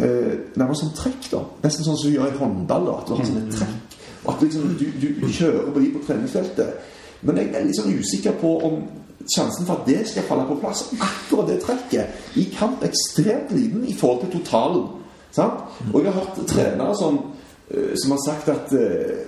eh, 0.01 0.33
nærmest 0.57 0.81
sånn 0.81 0.95
trekk, 0.97 1.29
da. 1.33 1.43
Nesten 1.63 1.85
sånn 1.85 1.99
som 2.01 2.09
du 2.09 2.17
gjør 2.17 2.33
i 2.33 2.39
håndball. 2.41 2.91
At 2.95 3.09
du 3.09 3.15
har 3.15 3.29
sånne 3.29 3.53
trekk. 3.53 3.97
Og 4.25 4.33
at 4.33 4.45
liksom, 4.47 4.75
du, 4.79 5.07
du 5.21 5.27
kjører 5.29 5.71
på 5.71 5.83
de 5.83 5.93
på 5.93 6.03
treningsfeltet. 6.07 6.93
Men 7.25 7.41
jeg 7.41 7.53
er 7.53 7.67
litt 7.67 7.77
sånn 7.77 7.93
usikker 7.93 8.37
på 8.41 8.53
om 8.67 8.81
sjansen 9.25 9.65
for 9.65 9.79
at 9.79 9.87
det 9.89 10.01
skal 10.09 10.27
falle 10.27 10.45
på 10.49 10.57
plass, 10.61 10.83
akkurat 11.01 11.49
det 11.49 11.61
trekket, 11.63 12.19
i 12.37 12.45
kamp 12.53 12.83
ekstremt 12.85 13.53
liten 13.55 13.85
i 13.87 13.95
forhold 13.97 14.25
til 14.25 14.39
totalen. 14.39 14.85
Sant? 15.33 15.65
Og 15.91 16.03
jeg 16.03 16.13
har 16.13 16.21
hørt 16.21 16.45
trenere 16.47 16.97
som, 16.97 17.17
eh, 17.69 17.95
som 18.01 18.13
har 18.13 18.21
sagt 18.25 18.49
at 18.49 18.73
eh, 18.73 19.25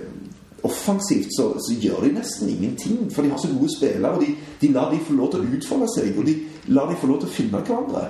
offensivt 0.66 1.30
så, 1.36 1.52
så 1.62 1.76
gjør 1.78 2.04
de 2.06 2.12
nesten 2.16 2.48
ingenting. 2.50 3.06
For 3.14 3.22
de 3.22 3.30
har 3.30 3.40
så 3.42 3.50
gode 3.52 3.70
spillere, 3.76 4.14
og 4.14 4.22
de, 4.24 4.34
de 4.60 4.72
lar 4.74 4.90
de 4.92 5.00
få 5.06 5.14
lov 5.18 5.32
til 5.32 5.44
å 5.44 5.56
utfolde 5.58 5.88
seg. 5.94 6.10
Og 6.18 6.26
de 6.26 6.36
lar 6.74 6.90
de 6.90 6.98
få 6.98 7.10
lov 7.10 7.22
til 7.22 7.30
å 7.30 7.36
finne 7.36 7.62
hverandre. 7.62 8.04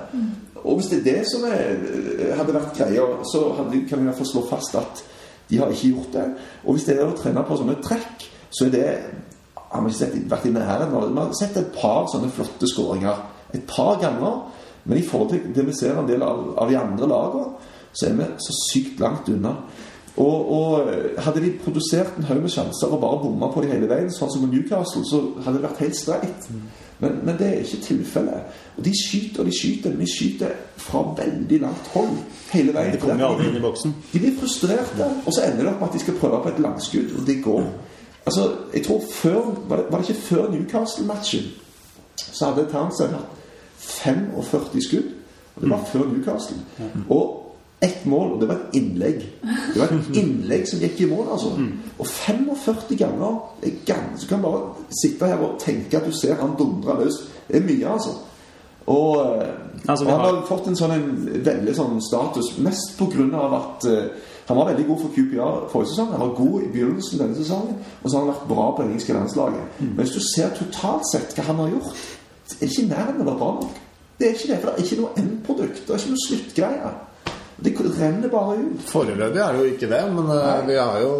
Og 0.63 0.79
hvis 0.79 0.89
det 0.91 0.99
er 0.99 1.07
det 1.07 1.21
som 1.29 1.45
er, 1.47 1.69
hadde 2.35 2.55
vært 2.55 2.75
greia, 2.77 3.05
så 3.31 3.45
hadde, 3.59 3.85
kan 3.89 4.01
vi 4.01 4.07
i 4.07 4.09
hvert 4.09 4.19
fall 4.19 4.31
slå 4.33 4.45
fast 4.49 4.75
at 4.79 5.03
de 5.49 5.57
har 5.61 5.71
ikke 5.73 5.93
gjort 5.93 6.13
det. 6.17 6.27
Og 6.65 6.75
hvis 6.75 6.87
det 6.89 6.97
er 6.97 7.07
å 7.07 7.17
trene 7.17 7.45
på 7.45 7.57
sånne 7.57 7.79
trekk, 7.85 8.27
så 8.49 8.67
er 8.67 8.73
det 8.73 8.87
har 9.69 9.83
vi 9.85 9.91
ikke 9.91 9.99
sett, 9.99 10.15
vært 10.29 10.47
i 10.49 10.53
nærheten 10.53 10.95
av 10.95 11.03
det. 11.05 11.11
Vi 11.13 11.21
har 11.21 11.35
sett 11.37 11.57
et 11.61 11.75
par 11.75 12.07
sånne 12.09 12.31
flotte 12.33 12.69
skåringer. 12.69 13.21
Et 13.53 13.65
par 13.69 13.99
ganger. 14.01 14.39
Men 14.83 14.97
i 14.97 15.05
forhold 15.05 15.29
til 15.33 15.53
det 15.53 15.65
vi 15.67 15.75
ser 15.77 15.99
en 15.99 16.09
del 16.09 16.23
av, 16.25 16.41
av 16.57 16.71
de 16.71 16.77
andre 16.79 17.09
lagene, 17.09 17.67
så 17.93 18.07
er 18.07 18.17
vi 18.17 18.27
så 18.41 18.55
sykt 18.63 19.01
langt 19.01 19.29
unna. 19.29 19.55
Og, 20.19 20.51
og 20.51 20.89
hadde 21.23 21.41
de 21.45 21.53
produsert 21.63 22.17
en 22.17 22.27
haug 22.27 22.41
med 22.43 22.51
sjanser 22.51 22.91
og 22.91 22.99
bare 23.01 23.21
bomma 23.23 23.47
på 23.53 23.63
de 23.63 23.69
hele 23.71 23.87
veien, 23.87 24.09
sånn 24.11 24.31
som 24.33 24.47
Newcastle, 24.51 25.05
så 25.07 25.21
hadde 25.45 25.61
det 25.61 25.67
vært 25.69 25.83
helt 25.85 25.95
streit. 25.95 26.49
Men, 26.99 27.21
men 27.23 27.37
det 27.39 27.47
er 27.47 27.61
ikke 27.63 27.79
tilfellet. 27.85 28.57
Og 28.75 28.83
de 28.83 28.91
skyter 28.99 29.45
og 29.45 29.47
de 29.47 29.53
skyter, 29.55 29.95
de 29.95 30.09
skyter 30.11 30.57
fra 30.83 31.05
veldig 31.21 31.61
langt 31.63 31.87
hold 31.93 32.17
hele 32.51 32.75
veien. 32.75 32.91
Det 32.97 32.99
kommer 33.05 33.29
aldri 33.29 33.47
inn 33.47 33.61
i 33.61 33.63
boksen. 33.63 33.95
De 34.11 34.19
blir 34.19 34.35
frustrerte, 34.41 35.07
og 35.23 35.31
så 35.31 35.45
ender 35.47 35.63
det 35.63 35.71
opp 35.71 35.85
med 35.85 35.87
at 35.87 35.95
de 35.95 36.03
skal 36.03 36.19
prøve 36.19 36.43
på 36.43 36.51
et 36.51 36.61
langskudd, 36.67 37.15
og 37.15 37.23
det 37.29 37.39
går. 37.45 37.71
Altså, 38.25 38.49
jeg 38.75 38.83
tror 38.85 39.01
før, 39.13 39.39
Var 39.69 39.77
det, 39.77 39.85
var 39.89 40.01
det 40.01 40.09
ikke 40.09 40.21
før 40.21 40.51
Newcastle-matchen 40.51 41.47
så 42.19 42.45
hadde 42.45 42.67
Townsend 42.71 43.15
hatt 43.15 43.35
45 43.79 44.81
skudd. 44.83 45.15
Og 45.55 45.61
det 45.61 45.69
var 45.69 45.85
før 45.91 46.05
Newcastle. 46.07 46.57
Og 47.09 47.38
ett 47.81 48.05
mål, 48.05 48.31
og 48.33 48.41
det 48.41 48.47
var 48.49 48.55
et 48.55 48.75
innlegg. 48.79 49.19
Det 49.73 49.79
var 49.79 49.93
et 49.95 50.15
innlegg 50.21 50.65
som 50.67 50.79
gikk 50.83 51.01
i 51.01 51.09
mål, 51.11 51.27
altså. 51.31 51.51
Og 51.99 52.07
45 52.07 52.97
ganger 52.99 53.37
er 53.63 53.77
ganske, 53.87 54.23
Du 54.25 54.27
kan 54.33 54.41
bare 54.41 54.61
sitte 55.01 55.27
her 55.27 55.37
og 55.45 55.59
tenke 55.63 55.97
at 55.97 56.05
du 56.07 56.11
ser 56.11 56.35
han 56.41 56.57
dundre 56.59 56.97
løs. 57.03 57.21
Det 57.47 57.55
er 57.61 57.65
mye, 57.67 57.87
altså. 57.93 58.09
Og, 58.89 59.15
eh, 59.41 59.47
Altså, 59.87 60.05
og 60.05 60.11
han 60.11 60.19
har- 60.19 60.45
fått 60.47 60.67
en 60.67 60.75
sånn 60.75 60.91
en 60.91 61.29
veldig 61.45 61.73
sånn 61.75 62.01
status 62.01 62.57
mest 62.57 62.97
på 62.97 63.05
grunn 63.13 63.33
av 63.35 63.53
at 63.53 63.85
uh, 63.87 64.09
han 64.47 64.57
var 64.57 64.65
veldig 64.73 64.87
god 64.87 64.99
for 65.01 65.09
QPR 65.15 65.69
forrige 65.71 65.89
sesong. 65.93 66.09
Han 66.11 66.19
var 66.19 66.35
god 66.35 66.63
i 66.63 66.67
begynnelsen 66.73 67.19
denne 67.19 67.35
sesongen, 67.35 67.75
og 68.03 68.09
så 68.09 68.17
har 68.17 68.25
han 68.25 68.33
vært 68.33 68.47
bra 68.49 68.65
på 68.75 68.81
det 68.81 68.89
engelske 68.89 69.13
landslaget. 69.13 69.79
Men 69.79 69.95
hvis 70.03 70.11
du 70.17 70.19
ser 70.19 70.49
totalt 70.57 71.05
sett 71.11 71.35
hva 71.37 71.43
han 71.47 71.55
har 71.63 71.69
gjort, 71.69 71.93
er 72.49 72.65
det 72.65 72.69
ikke 72.71 72.89
nær 72.89 73.13
enn 73.13 73.21
å 73.21 73.27
være 73.29 73.37
bra 73.39 73.51
nok. 73.61 73.77
Det 74.19 74.27
er 74.27 74.33
ikke 74.33 74.47
det, 74.51 74.59
for 74.59 74.67
det 74.69 74.75
er 74.79 74.83
ikke 74.83 75.01
noe 75.01 75.17
endprodukt. 75.23 75.79
Det 75.85 75.89
er 75.93 76.01
ikke 76.01 76.15
noe 76.15 76.25
sluttgreie. 76.27 76.91
Det 77.63 77.73
renner 77.99 78.29
bare 78.31 78.55
ut. 78.57 78.83
Foreløpig 78.87 79.41
er 79.43 79.53
det 79.55 79.59
jo 79.65 79.71
ikke 79.73 79.89
det, 79.91 80.01
men 80.15 80.27
Nei. 80.31 80.61
vi 80.69 80.75
har 80.79 80.99
jo 81.03 81.13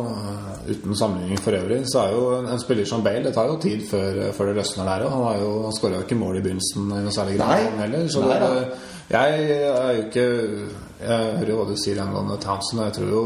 eh, 0.00 0.50
Uten 0.64 0.94
sammenligning 0.96 1.38
for 1.44 1.52
øvrig, 1.52 1.82
så 1.92 1.98
er 2.06 2.12
jo 2.16 2.20
en, 2.38 2.58
spiller 2.62 2.86
som 2.88 3.02
Bale 3.04 3.24
Det 3.26 3.34
tar 3.36 3.50
jo 3.50 3.58
tid 3.60 3.82
før, 3.90 4.20
før 4.32 4.46
det 4.48 4.54
løsner 4.62 4.86
der 4.88 5.04
òg. 5.04 5.10
Han, 5.12 5.24
har 5.26 5.36
jo- 5.42 5.62
han 5.66 5.72
skåra 5.76 5.98
jo 5.98 6.06
ikke 6.06 6.16
mål 6.16 6.38
i 6.38 6.40
begynnelsen 6.46 6.86
i 6.88 7.02
noe 7.04 7.12
særlig 7.12 7.36
grad, 7.36 7.66
heller. 7.82 8.06
Så 8.08 8.22
Nei 8.24 8.38
det, 8.40 8.78
jeg 9.10 9.50
er 9.60 9.92
jo 9.92 10.06
ikke 10.06 10.24
Jeg 11.04 11.36
hører 11.36 11.50
jo 11.52 11.56
hva 11.58 11.66
du 11.68 11.76
sier 11.76 12.00
angående 12.00 12.38
Townsend, 12.40 12.80
og 12.80 12.86
jeg 12.86 12.94
tror 12.96 13.10
jo 13.12 13.24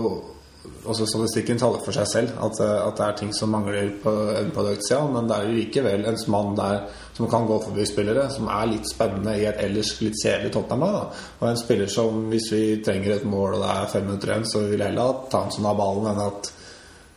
også 0.85 1.07
statistikken 1.07 1.59
taler 1.61 1.83
for 1.85 1.97
seg 1.97 2.09
selv. 2.11 2.35
At, 2.45 2.61
eh, 2.65 2.87
at 2.87 2.97
det 2.99 3.07
er 3.07 3.17
ting 3.21 3.33
som 3.37 3.53
mangler 3.55 3.91
på 4.03 4.13
endproduktsida. 4.39 5.01
Men 5.15 5.29
det 5.29 5.37
er 5.37 5.49
jo 5.49 5.57
likevel 5.59 6.07
en 6.09 6.21
mann 6.35 6.57
der 6.59 6.81
som 7.17 7.31
kan 7.31 7.47
gå 7.47 7.63
forbi 7.65 7.87
spillere, 7.87 8.29
som 8.31 8.47
er 8.47 8.71
litt 8.71 8.91
spennende 8.91 9.35
i 9.39 9.47
et 9.51 9.65
ellers 9.65 9.97
litt 10.01 10.21
kjedelig 10.23 10.53
Tottenham-lag. 10.55 10.93
da. 10.93 11.25
Og 11.41 11.49
en 11.51 11.61
spiller 11.65 11.87
som 11.87 12.29
hvis 12.31 12.53
vi 12.53 12.63
trenger 12.85 13.17
et 13.17 13.25
mål 13.25 13.59
og 13.59 13.65
det 13.65 13.73
er 13.75 13.91
fem 13.93 14.07
minutter 14.07 14.33
igjen, 14.33 14.47
så 14.47 14.63
vil 14.69 14.87
heller 14.87 15.11
at 15.11 15.29
Townsend 15.33 15.67
har 15.67 15.79
ballen 15.79 16.13
enn 16.13 16.25
at 16.27 16.53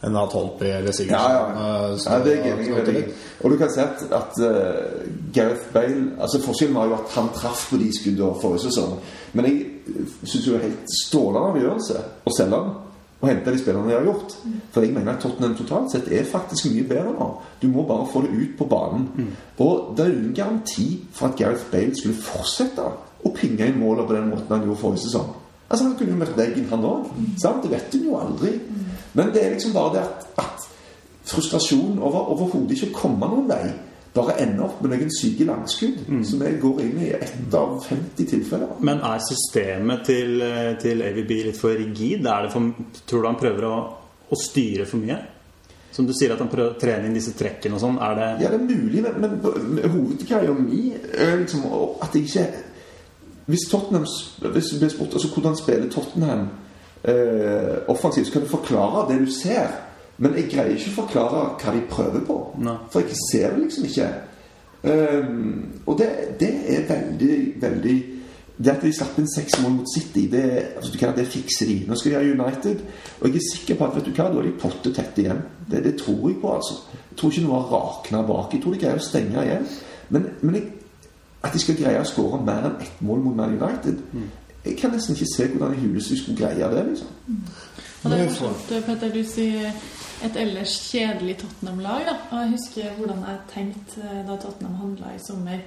enn 0.02 0.16
at 0.18 0.34
Holtby 0.34 0.66
eller 0.66 1.02
Ja, 1.06 1.26
ja. 1.30 1.42
eh, 1.62 1.98
ja 2.06 2.20
det 2.26 2.38
er 2.40 2.90
i. 2.98 3.04
Og 3.44 3.52
du 3.52 3.58
kan 3.58 3.70
se 3.70 3.82
at, 3.82 4.02
at 4.12 4.40
eh, 4.42 5.10
Gareth 5.34 5.70
Bale 5.74 6.16
altså 6.20 6.42
Forskjellen 6.42 6.76
var 6.76 6.90
jo 6.90 6.98
at 6.98 7.14
han 7.16 7.30
traff 7.36 7.68
på 7.70 7.78
de 7.78 7.92
skuddene 8.00 8.42
forrige 8.42 8.66
sesong. 8.66 8.98
Men 9.34 9.46
jeg 9.46 9.60
syns 10.24 10.48
jo 10.48 10.54
det 10.56 10.62
er 10.62 10.70
helt 10.70 10.96
strålende 11.06 11.52
avgjørelse 11.52 12.02
å 12.26 12.34
selge 12.38 12.64
han 12.64 12.74
og 13.22 13.30
hente 13.30 13.52
de 13.54 13.60
spillerne 13.62 13.90
de 13.90 13.96
har 13.96 14.06
gjort. 14.06 14.34
For 14.74 14.82
jeg 14.82 14.94
mener 14.96 15.14
at 15.14 15.22
Tottenham 15.22 15.54
totalt 15.56 15.92
sett 15.94 16.10
er 16.10 16.26
faktisk 16.26 16.72
mye 16.72 16.88
bedre 16.90 17.14
nå. 17.14 17.28
Du 17.62 17.68
må 17.70 17.86
bare 17.86 18.08
få 18.10 18.24
det 18.26 18.34
ut 18.34 18.58
på 18.58 18.66
banen. 18.66 19.34
Og 19.62 19.94
det 19.98 20.06
er 20.06 20.16
ingen 20.16 20.34
garanti 20.34 20.88
for 21.14 21.28
at 21.28 21.38
Gareth 21.38 21.70
Bale 21.72 21.94
skulle 21.96 22.18
fortsette 22.18 22.88
å 23.22 23.34
pinge 23.36 23.68
inn 23.70 23.80
måler 23.80 24.10
på 24.10 24.18
den 24.18 24.32
måten 24.34 24.56
han 24.56 24.66
gjorde 24.66 24.82
forrige 24.82 25.06
sesong. 25.06 25.30
Altså 25.70 25.86
Han 25.86 25.96
kunne 25.98 26.12
jo 26.12 26.18
møtt 26.20 26.38
veggen, 26.38 26.66
han 26.70 26.86
òg. 26.86 27.12
Det 27.64 27.72
vet 27.72 27.94
hun 27.94 28.10
jo 28.10 28.18
aldri. 28.20 28.56
Men 29.14 29.30
det 29.34 29.46
er 29.46 29.54
liksom 29.54 29.74
bare 29.74 29.94
det 29.94 30.02
at, 30.02 30.28
at 30.38 30.68
frustrasjonen 31.30 32.02
over 32.02 32.34
overhodet 32.34 32.76
ikke 32.76 32.92
å 32.92 33.00
komme 33.04 33.30
noen 33.30 33.48
vei, 33.52 33.70
bare 34.14 34.36
ender 34.44 34.66
opp 34.66 34.82
med 34.84 34.92
noen 34.92 35.12
syke 35.16 35.46
langskudd, 35.48 36.02
som 36.28 36.42
jeg 36.44 36.60
går 36.60 36.80
inn 36.84 36.98
i 37.06 37.12
ett 37.16 37.54
av 37.56 37.78
50 37.86 38.28
tilfeller. 38.28 38.74
Men 38.84 39.00
er 39.08 39.22
systemet 39.24 40.04
til, 40.06 40.42
eh, 40.42 40.74
til 40.82 41.02
AVB 41.02 41.32
litt 41.48 41.58
for 41.58 41.78
rigid? 41.80 42.26
Er 42.28 42.44
det 42.44 42.52
for, 42.52 42.74
tror 43.08 43.22
du 43.22 43.28
han 43.28 43.40
prøver 43.40 43.68
å, 43.70 43.78
å 44.30 44.40
styre 44.40 44.86
for 44.86 45.00
mye? 45.00 45.20
Som 45.92 46.08
du 46.08 46.14
sier 46.16 46.32
at 46.32 46.40
han 46.40 46.50
prøver 46.52 46.76
å 46.76 46.80
trene 46.80 47.08
inn 47.08 47.16
disse 47.16 47.34
trekkene 47.36 47.76
og 47.76 47.84
sånn. 47.84 48.00
Er 48.04 48.16
det 48.16 48.28
Ja, 48.44 48.50
det 48.52 48.60
er 48.60 48.68
mulig, 48.68 49.02
men, 49.04 49.16
men, 49.20 49.40
men 49.44 49.96
hovedgreia 49.96 50.56
mi 50.56 50.82
er 50.96 51.38
liksom 51.38 51.66
at 52.02 52.16
jeg 52.16 52.28
ikke 52.28 52.46
Hvis 53.52 53.66
Tottenham 53.72 54.06
Hvis 54.54 54.70
spurt 54.94 55.14
altså, 55.14 55.28
hvordan 55.34 55.56
spiller 55.60 55.90
Tottenham 55.92 56.50
eh, 57.04 57.80
offensivt, 57.88 58.28
så 58.28 58.34
kan 58.34 58.44
du 58.44 58.48
forklare 58.48 59.08
det 59.10 59.20
du 59.26 59.32
ser. 59.32 59.72
Men 60.22 60.38
jeg 60.38 60.52
greier 60.52 60.76
ikke 60.76 60.92
å 60.92 60.98
forklare 61.00 61.44
hva 61.58 61.74
de 61.74 61.82
prøver 61.90 62.26
på. 62.28 62.38
Nei. 62.62 62.78
For 62.94 63.02
jeg 63.02 63.18
ser 63.26 63.56
det 63.56 63.66
liksom 63.66 63.88
ikke. 63.90 64.10
Um, 64.82 65.82
og 65.86 65.98
det, 66.00 66.10
det 66.42 66.50
er 66.74 66.88
veldig, 66.90 67.36
veldig 67.62 67.96
Det 68.58 68.72
at 68.72 68.82
de 68.82 68.90
slapp 68.94 69.18
inn 69.18 69.28
seks 69.30 69.56
mål 69.62 69.72
mot 69.76 69.90
City, 69.90 70.28
det, 70.30 70.42
altså, 70.76 70.92
du 70.94 70.98
kan, 71.02 71.14
det 71.18 71.26
fikser 71.34 71.70
de. 71.70 71.78
Nå 71.88 71.96
skal 71.98 72.12
de 72.12 72.18
ha 72.18 72.34
United, 72.46 72.84
og 73.20 73.24
jeg 73.26 73.40
er 73.40 73.46
sikker 73.48 73.78
på 73.80 73.88
at 73.88 73.96
vet 73.96 74.06
du 74.06 74.12
hva, 74.12 74.28
da 74.30 74.38
er 74.38 74.50
de 74.50 74.52
potte 74.62 74.92
tett 74.94 75.18
igjen. 75.24 75.40
Det, 75.72 75.82
det 75.86 75.96
tror 75.98 76.28
jeg 76.30 76.38
på, 76.44 76.52
altså. 76.54 76.76
Jeg 77.10 77.18
tror 77.18 77.34
ikke 77.34 77.46
noe 77.48 77.62
har 77.64 77.72
rakna 77.74 78.22
bak. 78.28 78.54
Jeg 78.54 78.62
tror 78.62 78.76
de 78.76 78.84
greier 78.84 79.02
å 79.02 79.08
stenge 79.08 79.48
igjen. 79.48 79.66
Men, 80.14 80.28
men 80.44 80.60
jeg, 80.60 80.68
at 81.42 81.56
de 81.56 81.64
skal 81.64 81.80
greie 81.80 82.02
å 82.02 82.06
skåre 82.06 82.42
mer 82.46 82.68
enn 82.70 82.78
ett 82.86 83.02
mål 83.02 83.24
mot 83.26 83.38
Man 83.38 83.56
United 83.58 84.02
Jeg 84.66 84.76
kan 84.78 84.92
nesten 84.94 85.18
ikke 85.18 85.30
se 85.32 85.48
hvordan 85.50 85.74
i 85.74 85.88
huset 85.88 86.14
de 86.14 86.20
skulle 86.20 86.38
greie 86.38 86.70
det. 86.76 86.84
liksom 86.92 87.40
Og 88.04 88.12
det 88.12 88.20
er 88.20 88.28
morsomt, 88.28 88.74
Petter, 88.86 89.10
du 89.10 89.24
sier 89.26 89.74
et 90.26 90.38
ellers 90.38 90.74
kjedelig 90.92 91.38
Tottenham-lag. 91.42 92.10
Og 92.32 92.38
jeg 92.38 92.54
husker 92.56 92.98
hvordan 92.98 93.24
jeg 93.28 93.46
tenkte 93.54 94.04
eh, 94.06 94.24
da 94.28 94.38
Tottenham 94.38 94.80
handla 94.82 95.14
i 95.16 95.22
sommer. 95.24 95.64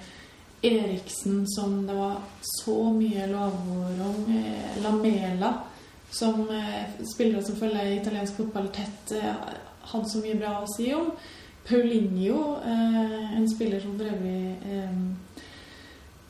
Eriksen 0.65 1.45
som 1.53 1.83
det 1.89 1.97
var 1.99 2.21
så 2.55 2.77
mye 2.95 3.29
lovord 3.33 4.03
om. 4.09 4.21
eh, 4.33 4.83
Lamela 4.85 5.53
som 6.15 6.47
eh, 6.51 6.85
spillere 7.15 7.43
som 7.45 7.59
følger 7.59 7.97
italiensk 7.97 8.39
fotball 8.39 8.71
tett, 8.73 9.17
hadde 9.91 10.11
så 10.11 10.21
mye 10.23 10.39
bra 10.39 10.61
å 10.63 10.71
si 10.77 10.93
om. 10.95 11.11
Paulinho, 11.65 12.59
en 12.61 13.47
spiller 13.49 13.81
som 13.81 13.95
for 13.97 14.11
øvrig 14.13 14.53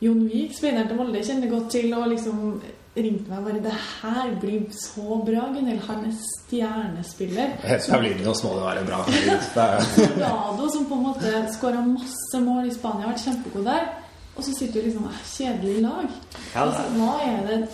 Jon 0.05 0.21
Vik, 0.31 0.53
spilleren 0.55 0.87
til 0.87 1.01
Molde, 1.01 1.25
kjenner 1.27 1.51
godt 1.51 1.73
til 1.75 1.91
og 1.99 2.07
liksom 2.13 2.39
ringte 2.97 3.31
meg 3.31 3.45
bare 3.45 3.61
'Det 3.63 3.73
her 4.03 4.41
blir 4.41 4.61
så 4.71 5.23
bra, 5.27 5.43
Gunhild. 5.55 5.81
Han 5.89 6.05
er 6.05 6.13
stjernespiller.' 6.13 7.51
Paulinho 7.91 8.35
må 8.45 8.51
det 8.55 8.65
være 8.71 8.87
bra. 8.87 9.01
Ronaldo, 10.15 10.69
som 10.73 10.87
på 10.87 10.95
en 10.95 11.03
måte 11.03 11.47
skåra 11.59 11.81
masse 11.87 12.39
mål 12.41 12.69
i 12.69 12.75
Spania, 12.75 13.07
har 13.07 13.13
vært 13.13 13.25
kjempegod 13.25 13.65
der. 13.65 13.85
Og 14.37 14.45
så 14.45 14.51
sitter 14.59 14.81
du 14.81 14.87
liksom 14.87 15.05
«Ah, 15.05 15.19
Kjedelig 15.37 15.83
lag. 15.83 16.07
Ja, 16.55 16.65
altså, 16.67 16.83
hva 16.97 17.13
er 17.23 17.47
det 17.47 17.69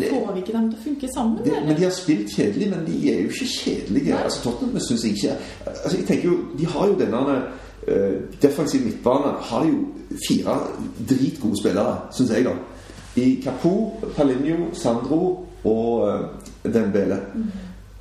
det- 0.00 0.10
Får 0.10 0.32
vi 0.32 0.40
ikke 0.40 0.52
dem 0.52 0.70
til 0.70 0.78
å 0.78 0.82
funke 0.84 1.08
sammen, 1.14 1.44
det, 1.44 1.52
men 1.66 1.76
de 1.76 1.82
har 1.82 1.90
spilt 1.90 2.28
kjedelig, 2.36 2.70
men 2.70 2.86
de 2.86 3.12
er 3.12 3.22
jo 3.22 3.28
ikke 3.28 3.46
kjedelige. 3.64 4.14
Nei. 4.14 4.22
Altså 4.22 4.42
Tottenham 4.42 4.80
syns 4.80 5.04
jeg 5.04 5.12
ikke 5.12 5.36
altså, 5.66 5.96
jeg 5.98 6.06
tenker 6.06 6.24
jo, 6.24 6.36
De 6.58 6.66
har 6.66 6.86
jo 6.86 6.94
denne 6.94 7.42
uh, 7.88 8.42
defensiv 8.42 8.84
midtbane 8.84 9.34
har 9.40 9.64
jo 9.64 9.84
fire 10.28 10.56
dritgode 11.08 11.56
spillere, 11.60 12.00
syns 12.16 12.30
jeg, 12.30 12.44
da. 12.44 12.50
I 13.16 13.40
Capo, 13.44 14.00
Palinho, 14.16 14.74
Sandro 14.74 15.46
og 15.64 16.08
uh, 16.08 16.72
Dembele. 16.72 17.20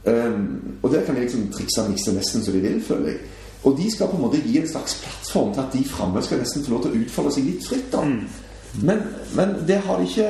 Um, 0.05 0.78
og 0.84 0.91
der 0.91 1.05
kan 1.05 1.16
de 1.16 1.22
liksom 1.22 1.51
trikse 1.51 1.82
og 1.82 1.89
mikse 1.89 2.13
nesten 2.13 2.43
som 2.43 2.53
de 2.53 2.59
vil, 2.59 2.82
føler 2.84 3.07
jeg. 3.07 3.20
Og 3.63 3.78
de 3.78 3.91
skal 3.91 4.07
på 4.07 4.16
en 4.16 4.22
måte 4.22 4.41
gi 4.45 4.59
en 4.59 4.68
slags 4.68 4.99
plattform 5.01 5.53
til 5.53 5.61
at 5.61 5.74
de 5.74 5.84
framme 5.89 6.22
skal 6.22 6.38
nesten 6.38 6.66
få 6.66 6.76
lov 6.76 6.84
til 6.84 6.91
å 6.91 6.99
utfolde 7.01 7.32
seg 7.34 7.47
litt 7.47 7.66
fritt. 7.66 7.88
da 7.93 8.03
men, 8.82 9.01
men 9.36 9.55
det 9.68 9.76
har 9.76 9.97
de 9.97 10.03
ikke 10.03 10.30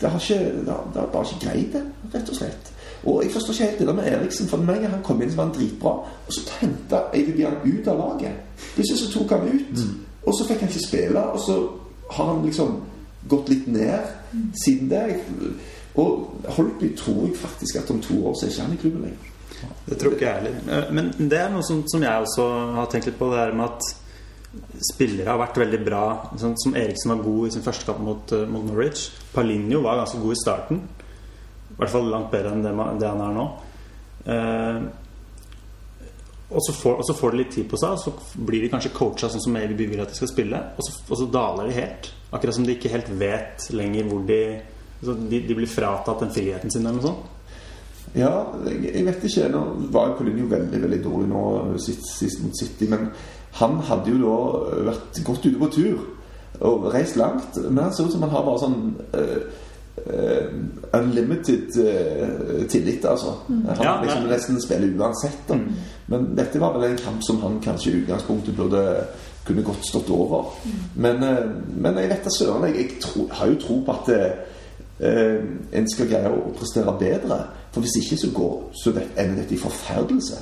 Det 0.00 0.10
har 0.10 0.20
ikke 0.20 0.44
Det 0.44 0.68
har, 0.68 0.90
det 0.94 1.00
har 1.00 1.08
bare 1.12 1.24
ikke 1.24 1.46
greid 1.46 1.72
det, 1.72 1.82
rett 2.14 2.28
og 2.28 2.36
slett. 2.36 2.72
Og 3.04 3.22
jeg 3.24 3.32
forstår 3.32 3.52
ikke 3.52 3.64
helt 3.64 3.78
det 3.78 3.86
der 3.86 3.94
med 3.94 4.12
Eriksen. 4.12 4.48
For 4.48 4.56
med 4.56 4.76
en 4.76 4.90
han 4.90 5.02
kom 5.02 5.22
inn, 5.22 5.30
så 5.30 5.36
var 5.36 5.44
han 5.44 5.54
dritbra. 5.54 5.90
Og 6.26 6.32
så 6.32 6.40
henta 6.60 6.96
Eivind 7.14 7.44
han 7.44 7.72
ut 7.72 7.88
av 7.88 7.98
laget. 7.98 8.32
Plutselig 8.74 8.98
så 9.00 9.12
tok 9.12 9.30
han 9.30 9.48
ut. 9.48 9.84
Og 10.26 10.34
så 10.36 10.46
fikk 10.48 10.60
han 10.60 10.68
ikke 10.68 10.86
spille. 10.86 11.22
Og 11.22 11.40
så 11.40 11.56
har 12.10 12.34
han 12.34 12.44
liksom 12.44 12.76
gått 13.28 13.48
litt 13.52 13.66
ned 13.66 14.54
siden 14.64 14.88
det. 14.88 15.04
Og 16.00 16.46
Holby 16.56 16.92
tror 16.98 17.26
jeg 17.26 17.40
faktisk 17.40 17.80
at 17.80 17.90
om 17.92 18.00
to 18.02 18.20
år 18.30 18.36
så 18.38 18.46
er 18.46 18.52
ikke 18.54 18.66
han 18.66 18.76
i 18.76 18.80
klubben 18.80 19.08
lenger. 19.08 19.26
Det 19.86 19.98
tror 20.00 20.14
ikke 20.14 20.26
jeg 20.26 20.42
heller. 20.42 20.60
Eh, 20.76 20.92
Men 20.94 21.10
det 21.18 21.40
er 21.40 21.50
noe 21.52 21.64
som, 21.66 21.82
som 21.90 22.04
jeg 22.04 22.26
også 22.26 22.46
har 22.78 22.92
tenkt 22.92 23.10
litt 23.10 23.18
på. 23.18 23.28
Det 23.32 23.42
her 23.42 23.56
med 23.58 23.66
at 23.66 23.90
spillere 24.90 25.28
har 25.30 25.40
vært 25.42 25.60
veldig 25.62 25.80
bra. 25.84 26.04
Sånn, 26.40 26.56
som 26.58 26.76
Eriksen 26.78 27.12
var 27.12 27.24
god 27.24 27.48
i 27.48 27.52
sin 27.56 27.66
første 27.66 27.86
kamp 27.90 28.00
mot, 28.06 28.32
eh, 28.36 28.46
mot 28.48 28.64
Norwich. 28.66 29.10
Palinho 29.34 29.82
var 29.84 30.00
ganske 30.00 30.22
god 30.22 30.36
i 30.36 30.40
starten. 30.44 30.80
I 31.70 31.76
hvert 31.80 31.92
fall 31.92 32.10
langt 32.12 32.32
bedre 32.32 32.54
enn 32.54 32.64
det, 32.64 32.72
det 33.00 33.10
han 33.10 33.22
er 33.26 33.36
nå. 33.36 33.46
Eh, 34.30 34.80
og, 36.50 36.58
så 36.66 36.74
får, 36.74 37.04
får 37.14 37.30
de 37.30 37.38
litt 37.38 37.52
tid 37.54 37.68
på 37.70 37.78
seg, 37.78 37.94
og 37.94 38.00
så 38.02 38.40
blir 38.46 38.64
de 38.64 38.72
kanskje 38.72 38.90
coacha 38.94 39.28
sånn 39.30 39.44
som 39.44 39.58
AVB 39.60 39.84
vil 39.92 40.02
at 40.02 40.10
de 40.10 40.18
skal 40.18 40.32
spille. 40.32 40.62
Og 40.76 40.86
så, 40.86 40.96
og 41.06 41.20
så 41.20 41.28
daler 41.30 41.70
de 41.70 41.76
helt. 41.78 42.10
Akkurat 42.30 42.54
som 42.54 42.66
de 42.66 42.76
ikke 42.76 42.92
helt 42.92 43.10
vet 43.20 43.66
lenger 43.74 44.06
hvor 44.06 44.22
de 44.28 44.40
altså 45.00 45.16
de, 45.30 45.40
de 45.48 45.56
blir 45.56 45.70
fratatt 45.70 46.22
den 46.22 46.32
friheten 46.34 46.70
sin 46.72 46.84
eller 46.84 47.00
noe 47.00 47.08
sånt. 47.08 47.36
Ja, 48.14 48.32
jeg, 48.66 48.90
jeg 48.90 49.06
vet 49.06 49.24
ikke. 49.26 49.48
Nå 49.52 49.64
var 49.94 50.10
jo 50.10 50.18
Paulinho 50.18 50.48
veldig 50.50 50.82
veldig 50.82 51.00
dårlig 51.04 51.30
nå 51.30 51.42
sist, 51.82 52.06
sist 52.18 52.42
mot 52.42 52.56
City. 52.58 52.88
Men 52.90 53.10
han 53.60 53.80
hadde 53.86 54.14
jo 54.14 54.20
da 54.22 54.84
vært 54.90 55.22
godt 55.26 55.46
ute 55.46 55.58
på 55.60 55.70
tur 55.74 56.06
og 56.60 56.90
reist 56.94 57.18
langt. 57.20 57.58
Men 57.68 57.84
han 57.86 57.94
ser 57.94 58.08
ut 58.08 58.14
som 58.14 58.26
han 58.26 58.34
har 58.34 58.46
bare 58.46 58.62
sånn 58.64 58.80
uh, 59.14 59.38
uh, 60.10 60.58
unlimited 60.98 61.78
uh, 61.78 62.66
tillit, 62.70 63.06
altså. 63.06 63.36
Han 63.48 63.84
Ja, 63.86 63.96
liksom 64.02 64.28
nesten 64.30 64.60
spiller 64.62 64.94
uansett. 64.98 65.40
Da. 65.48 65.58
Men 66.10 66.32
dette 66.38 66.62
var 66.62 66.76
vel 66.76 66.90
en 66.90 67.00
kamp 67.00 67.24
som 67.26 67.40
han 67.44 67.60
kanskje 67.64 67.92
i 67.92 68.02
utgangspunktet 68.02 68.58
burde 68.58 68.84
kunne 69.50 69.66
godt 69.66 69.88
stått 69.88 70.10
over. 70.14 70.54
Men, 70.94 71.22
eh, 71.26 71.50
men 71.76 71.98
jeg 71.98 72.12
vet 72.14 72.24
da 72.24 72.32
søren. 72.38 72.68
Jeg, 72.70 72.76
jeg 72.76 73.02
tro, 73.02 73.26
har 73.30 73.50
jo 73.50 73.58
tro 73.60 73.80
på 73.86 73.98
at 73.98 74.12
eh, 74.14 74.30
eh, 75.10 75.42
en 75.78 75.90
skal 75.90 76.08
greie 76.10 76.30
å 76.30 76.54
prestere 76.56 76.96
bedre. 77.00 77.42
For 77.74 77.84
hvis 77.84 78.00
ikke 78.00 78.18
så 78.18 78.32
går 78.34 78.56
så 78.74 78.94
ender 78.96 79.42
dette 79.42 79.54
i 79.54 79.60
forferdelse. 79.60 80.40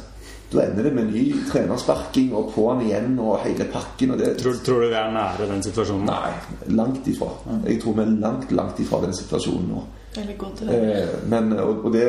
Da 0.49 0.63
ender 0.65 0.87
det 0.87 0.95
med 0.97 1.11
ny 1.13 1.27
trenersparking 1.51 2.31
og 2.37 2.55
på'n 2.55 2.81
igjen 2.87 3.19
og 3.21 3.43
hele 3.43 3.67
pakken. 3.69 4.15
Og 4.15 4.21
det, 4.21 4.31
Tror, 4.41 4.57
tror 4.65 4.81
du 4.81 4.89
vi 4.89 4.97
er 4.97 5.13
nære 5.13 5.49
den 5.51 5.63
situasjonen? 5.67 6.09
Nei, 6.09 6.33
langt 6.79 7.09
ifra. 7.11 7.29
Jeg 7.67 7.83
tror 7.83 7.99
vi 7.99 8.05
er 8.07 8.15
langt, 8.23 8.53
langt 8.57 8.81
ifra 8.81 9.03
den 9.05 9.13
situasjonen 9.17 9.69
nå. 9.75 9.85
Veldig 10.17 10.39
godt 10.41 10.63
det. 10.65 10.79
Eh, 10.79 11.15
men, 11.29 11.53
og, 11.61 11.85
og 11.85 11.93
det 11.93 12.07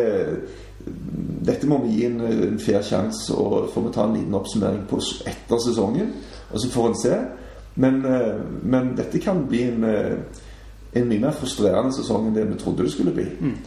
Dette 1.49 1.67
må 1.67 1.79
vi 1.83 1.97
gi 1.97 2.05
en, 2.07 2.19
en 2.21 2.59
fair 2.61 2.83
sjanse, 2.85 3.33
og 3.35 3.69
får 3.73 3.87
vi 3.87 3.93
ta 3.95 4.05
en 4.07 4.15
liten 4.17 4.37
oppsummering 4.37 4.83
på 4.89 4.99
etter 5.27 5.61
sesongen. 5.63 6.13
Og 6.49 6.61
så 6.61 6.71
får 6.73 6.87
en 6.89 6.99
se. 7.03 7.17
Men, 7.79 8.05
eh, 8.05 8.35
men 8.63 8.95
dette 8.97 9.19
kan 9.23 9.45
bli 9.47 9.63
en, 9.63 9.83
eh, 9.83 10.17
en 10.93 11.07
mye 11.07 11.21
mer 11.21 11.35
frustrerende 11.37 11.93
sesong 11.93 12.27
enn 12.27 12.33
det 12.35 12.47
vi 12.49 12.57
trodde 12.59 12.83
det 12.83 12.91
skulle 12.91 13.13
bli. 13.15 13.27
Mm. 13.39 13.57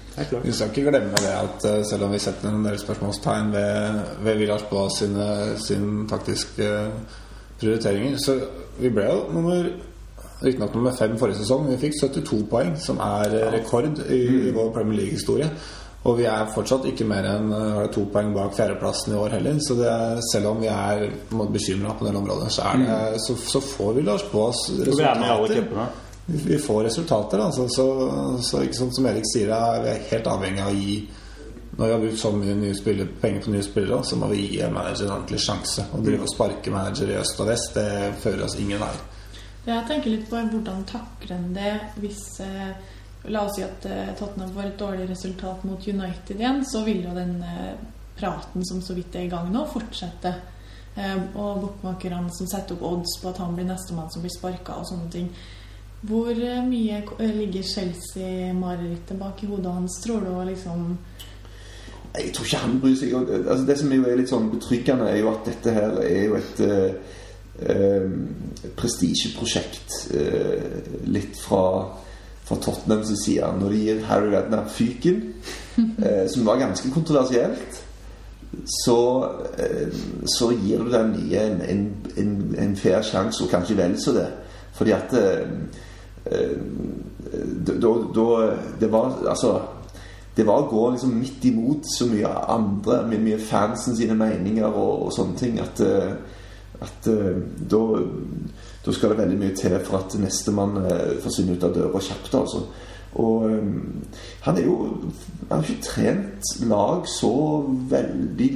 Vi 0.43 0.53
skal 0.53 0.73
ikke 0.73 0.91
glemme 0.91 1.23
det 1.23 1.33
at 1.33 1.69
eh, 1.71 1.85
selv 1.89 2.05
om 2.05 2.13
vi 2.13 2.19
setter 2.19 2.51
en 2.51 2.67
del 2.67 2.79
spørsmålstegn 2.79 3.53
ved, 3.53 4.03
ved 4.25 4.43
Villars 4.43 4.67
Boas 4.71 4.99
sine, 4.99 5.29
sin 5.59 6.09
taktiske 6.11 6.69
prioriteringer, 7.61 8.19
så 8.19 8.37
vi 8.81 8.91
ble 8.91 9.09
jo 9.09 9.25
nummer 9.33 9.71
Riktignok 10.43 10.75
nummer 10.75 10.91
fem 10.99 11.13
forrige 11.19 11.39
sesong, 11.39 11.61
men 11.63 11.77
vi 11.77 11.85
fikk 11.85 12.01
72 12.01 12.41
poeng, 12.51 12.73
som 12.75 12.99
er 12.99 13.31
rekord 13.55 14.01
i, 14.11 14.17
i 14.49 14.51
vår 14.51 14.73
Premier 14.75 14.97
League-historie. 14.99 15.47
Og 16.03 16.17
vi 16.19 16.25
er 16.27 16.49
fortsatt 16.51 16.87
ikke 16.91 17.07
mer 17.07 17.27
enn 17.31 17.53
eh, 17.55 17.81
det 17.85 17.93
to 17.95 18.07
poeng 18.11 18.33
bak 18.35 18.57
fjerdeplassen 18.57 19.15
i 19.15 19.19
år 19.19 19.37
heller. 19.37 19.59
Så 19.63 19.77
det 19.79 19.93
selv 20.33 20.51
om 20.51 20.63
vi 20.63 20.71
er 20.73 21.05
på 21.31 21.47
bekymra 21.55 21.95
på 21.95 22.07
en 22.07 22.11
del 22.11 22.23
områder, 22.23 22.51
så, 22.51 22.73
er 22.73 22.83
det, 22.83 23.21
så, 23.23 23.37
så 23.39 23.63
får 23.63 23.99
vi 23.99 24.07
Lars 24.09 24.25
er 24.27 25.21
med 25.21 25.31
alle 25.31 25.51
resultater. 25.53 25.93
Vi 26.27 26.37
vi 26.47 26.59
får 26.59 26.85
resultater, 26.85 27.39
altså. 27.39 27.69
Så, 27.69 27.87
så 28.43 28.63
ikke 28.63 28.79
sånn 28.79 28.93
som 28.95 29.07
Erik 29.11 29.27
sier, 29.27 29.51
er 29.51 29.83
vi 29.83 29.91
er 29.91 30.05
helt 30.13 30.31
avhengig 30.31 30.63
av 30.63 30.71
å 30.71 30.79
gi 30.79 30.95
Når 31.73 31.87
vi 31.87 31.93
har 31.93 32.01
brukt 32.03 32.19
så 32.21 32.31
mye 32.37 32.55
nye 32.55 32.75
spiller, 32.77 33.07
penger 33.21 33.47
på 33.47 33.53
nye 33.55 33.65
spillere, 33.65 34.03
så 34.05 34.17
må 34.21 34.27
vi 34.29 34.43
gi 34.43 34.59
en 34.61 34.75
manager 34.75 35.07
en 35.07 35.15
ordentlig 35.15 35.39
sjanse. 35.41 35.87
Å 35.89 36.01
drive 36.05 36.27
og 36.27 36.29
sparke 36.29 36.75
manager 36.75 37.09
i 37.09 37.17
øst 37.17 37.41
og 37.41 37.49
vest, 37.49 37.79
det 37.79 38.11
fører 38.21 38.45
oss 38.45 38.59
ingen 38.61 38.83
vei. 38.83 38.91
Jeg 39.65 39.87
tenker 39.89 40.13
litt 40.13 40.27
på 40.29 40.37
hvordan 40.37 40.83
takler 40.91 41.33
en 41.39 41.55
det 41.57 41.73
hvis 42.03 42.21
eh, 42.45 42.75
La 43.31 43.45
oss 43.47 43.57
si 43.57 43.63
at 43.63 43.85
eh, 43.87 44.15
Tottenham 44.19 44.51
får 44.55 44.69
et 44.69 44.79
dårlig 44.79 45.09
resultat 45.11 45.65
mot 45.65 45.89
United 45.89 46.41
igjen, 46.41 46.65
så 46.67 46.83
vil 46.87 47.05
jo 47.05 47.15
den 47.15 47.37
eh, 47.47 47.75
praten 48.19 48.67
som 48.67 48.83
så 48.83 48.97
vidt 48.99 49.15
er 49.15 49.29
i 49.29 49.33
gang 49.33 49.53
nå, 49.53 49.63
fortsette. 49.71 50.35
Eh, 50.97 51.19
og 51.39 51.63
bookmakerne 51.63 52.33
som 52.35 52.51
setter 52.51 52.77
opp 52.77 52.85
odds 52.91 53.19
på 53.23 53.31
at 53.31 53.41
han 53.41 53.55
blir 53.57 53.69
nestemann 53.71 54.11
som 54.13 54.25
blir 54.25 54.35
sparka 54.35 54.81
og 54.81 54.89
sånne 54.91 55.11
ting. 55.15 55.31
Hvor 56.03 56.35
mye 56.67 56.99
ligger 57.23 57.63
Chelsea-marerittet 57.63 59.15
bak 59.21 59.45
i 59.45 59.47
hodet 59.47 59.71
hans, 59.71 60.01
tror 60.03 60.25
du? 60.27 60.33
Liksom 60.49 60.97
Jeg 62.19 62.33
tror 62.35 62.49
ikke 62.49 62.63
han 62.65 62.81
bryr 62.83 62.97
seg. 62.99 63.15
Altså, 63.15 63.65
det 63.69 63.77
som 63.79 63.93
er 63.95 64.19
litt 64.19 64.33
sånn 64.33 64.51
betryggende, 64.51 65.07
er 65.09 65.21
jo 65.23 65.31
at 65.31 65.47
dette 65.47 65.77
her 65.77 66.01
er 66.03 66.25
jo 66.27 66.35
et 66.41 66.63
eh, 66.67 67.13
prestisjeprosjekt 68.77 69.95
eh, 70.19 70.83
litt 71.07 71.39
fra, 71.39 71.63
fra 72.57 72.99
sier 73.05 73.17
side. 73.25 73.53
Når 73.61 73.69
de 73.69 73.81
gir 73.85 74.05
Harry 74.09 74.31
Redknapp 74.33 74.71
fyken, 74.71 75.23
eh, 76.05 76.29
som 76.29 76.47
var 76.47 76.61
ganske 76.61 76.91
kontroversielt, 76.91 77.83
så, 78.85 79.29
eh, 79.59 79.89
så 80.27 80.51
gir 80.53 80.85
du 80.85 80.91
den 80.93 81.15
nye 81.17 81.41
en, 81.41 81.61
en, 81.69 81.85
en, 82.17 82.55
en 82.59 82.77
fair 82.77 83.03
sjanse, 83.03 83.45
og 83.45 83.51
kanskje 83.51 83.77
vel 83.77 83.99
så 84.01 84.13
det. 84.13 84.29
Fordi 84.73 84.91
at 84.97 85.13
eh, 85.13 85.47
eh, 86.27 86.59
da, 87.67 87.95
da 88.15 88.27
Det 88.81 88.93
var 88.93 89.17
altså 89.29 89.61
det 90.37 90.47
var 90.49 90.63
å 90.63 90.69
gå 90.71 90.83
liksom 90.95 91.13
midt 91.21 91.45
imot 91.45 91.89
så 91.93 92.07
mye 92.09 92.29
andre, 92.55 93.03
med 93.09 93.21
mye 93.21 93.41
fansen 93.41 93.97
sine 93.97 94.17
meninger 94.17 94.65
og, 94.65 95.07
og 95.07 95.11
sånne 95.13 95.37
ting, 95.37 95.59
at, 95.61 95.83
eh, 95.85 96.15
at 96.81 97.09
eh, 97.13 97.43
da, 97.69 97.83
da 98.85 98.93
skal 98.93 99.13
det 99.13 99.19
veldig 99.19 99.39
mye 99.39 99.55
til 99.57 99.77
for 99.87 100.01
at 100.01 100.17
nestemann 100.19 100.81
eh, 100.83 101.13
forsvinner 101.23 101.59
ut 101.59 101.69
av 101.69 101.75
døra 101.77 102.01
kjapt. 102.03 102.35
altså. 102.35 102.65
Og 103.15 103.43
um, 103.45 104.05
han 104.41 104.59
er 104.59 104.65
jo 104.65 104.77
Han 105.51 105.61
har 105.61 105.63
ikke 105.63 105.83
trent 105.83 106.45
lag 106.65 107.09
så 107.09 107.61
veldig 107.91 108.51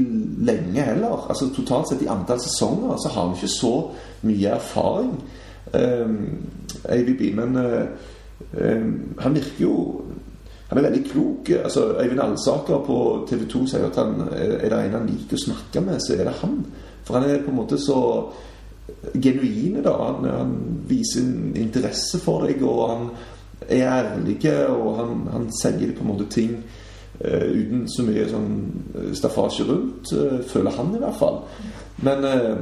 lenge 0.49 0.83
heller. 0.83 1.27
Altså 1.29 1.51
Totalt 1.57 1.91
sett 1.91 2.03
i 2.03 2.09
antall 2.09 2.41
sesonger 2.41 2.97
så 2.97 3.09
har 3.13 3.27
han 3.27 3.35
ikke 3.37 3.53
så 3.53 3.75
mye 4.23 4.55
erfaring. 4.57 5.13
Um, 5.75 6.47
ABB, 6.89 7.23
men 7.37 7.57
eh, 7.57 7.87
eh, 8.55 8.87
han 9.19 9.35
virker 9.35 9.61
jo 9.61 10.03
han 10.69 10.79
er 10.79 10.83
veldig 10.83 11.11
klok. 11.11 11.51
altså 11.65 11.95
Øyvind 12.03 12.21
Alsaker 12.21 12.79
på 12.87 13.27
TV 13.29 13.45
2 13.49 13.67
sier 13.67 13.87
at 13.87 13.97
han 13.97 14.29
er 14.33 14.69
det 14.69 14.79
en 14.85 14.97
han 14.99 15.07
liker 15.07 15.39
å 15.39 15.45
snakke 15.45 15.81
med, 15.81 16.01
så 16.03 16.17
er 16.17 16.25
det 16.27 16.41
han. 16.41 16.57
For 17.05 17.19
han 17.19 17.31
er 17.31 17.45
på 17.45 17.53
en 17.53 17.61
måte 17.61 17.79
så 17.79 17.99
genuin. 19.15 19.83
da 19.83 19.97
Han, 20.05 20.25
han 20.31 20.57
viser 20.89 21.23
en 21.23 21.57
interesse 21.57 22.21
for 22.23 22.47
deg, 22.47 22.63
og 22.63 22.91
han 22.91 23.09
er 23.69 23.87
ærlig, 23.89 24.39
og 24.69 24.97
han, 25.01 25.29
han 25.33 25.47
sier 25.63 25.95
på 25.97 26.05
en 26.05 26.11
måte 26.13 26.29
ting 26.31 26.57
uh, 27.25 27.47
uten 27.51 27.87
så 27.91 28.05
mye 28.07 28.27
sånn 28.31 28.51
eh, 28.95 29.13
staffasje 29.17 29.69
rundt, 29.69 30.13
Uh, 30.13 30.41
føler 30.47 30.71
han 30.77 30.95
i 30.95 31.01
hvert 31.03 31.19
fall. 31.19 31.41
Men 32.05 32.25
uh, 32.25 32.59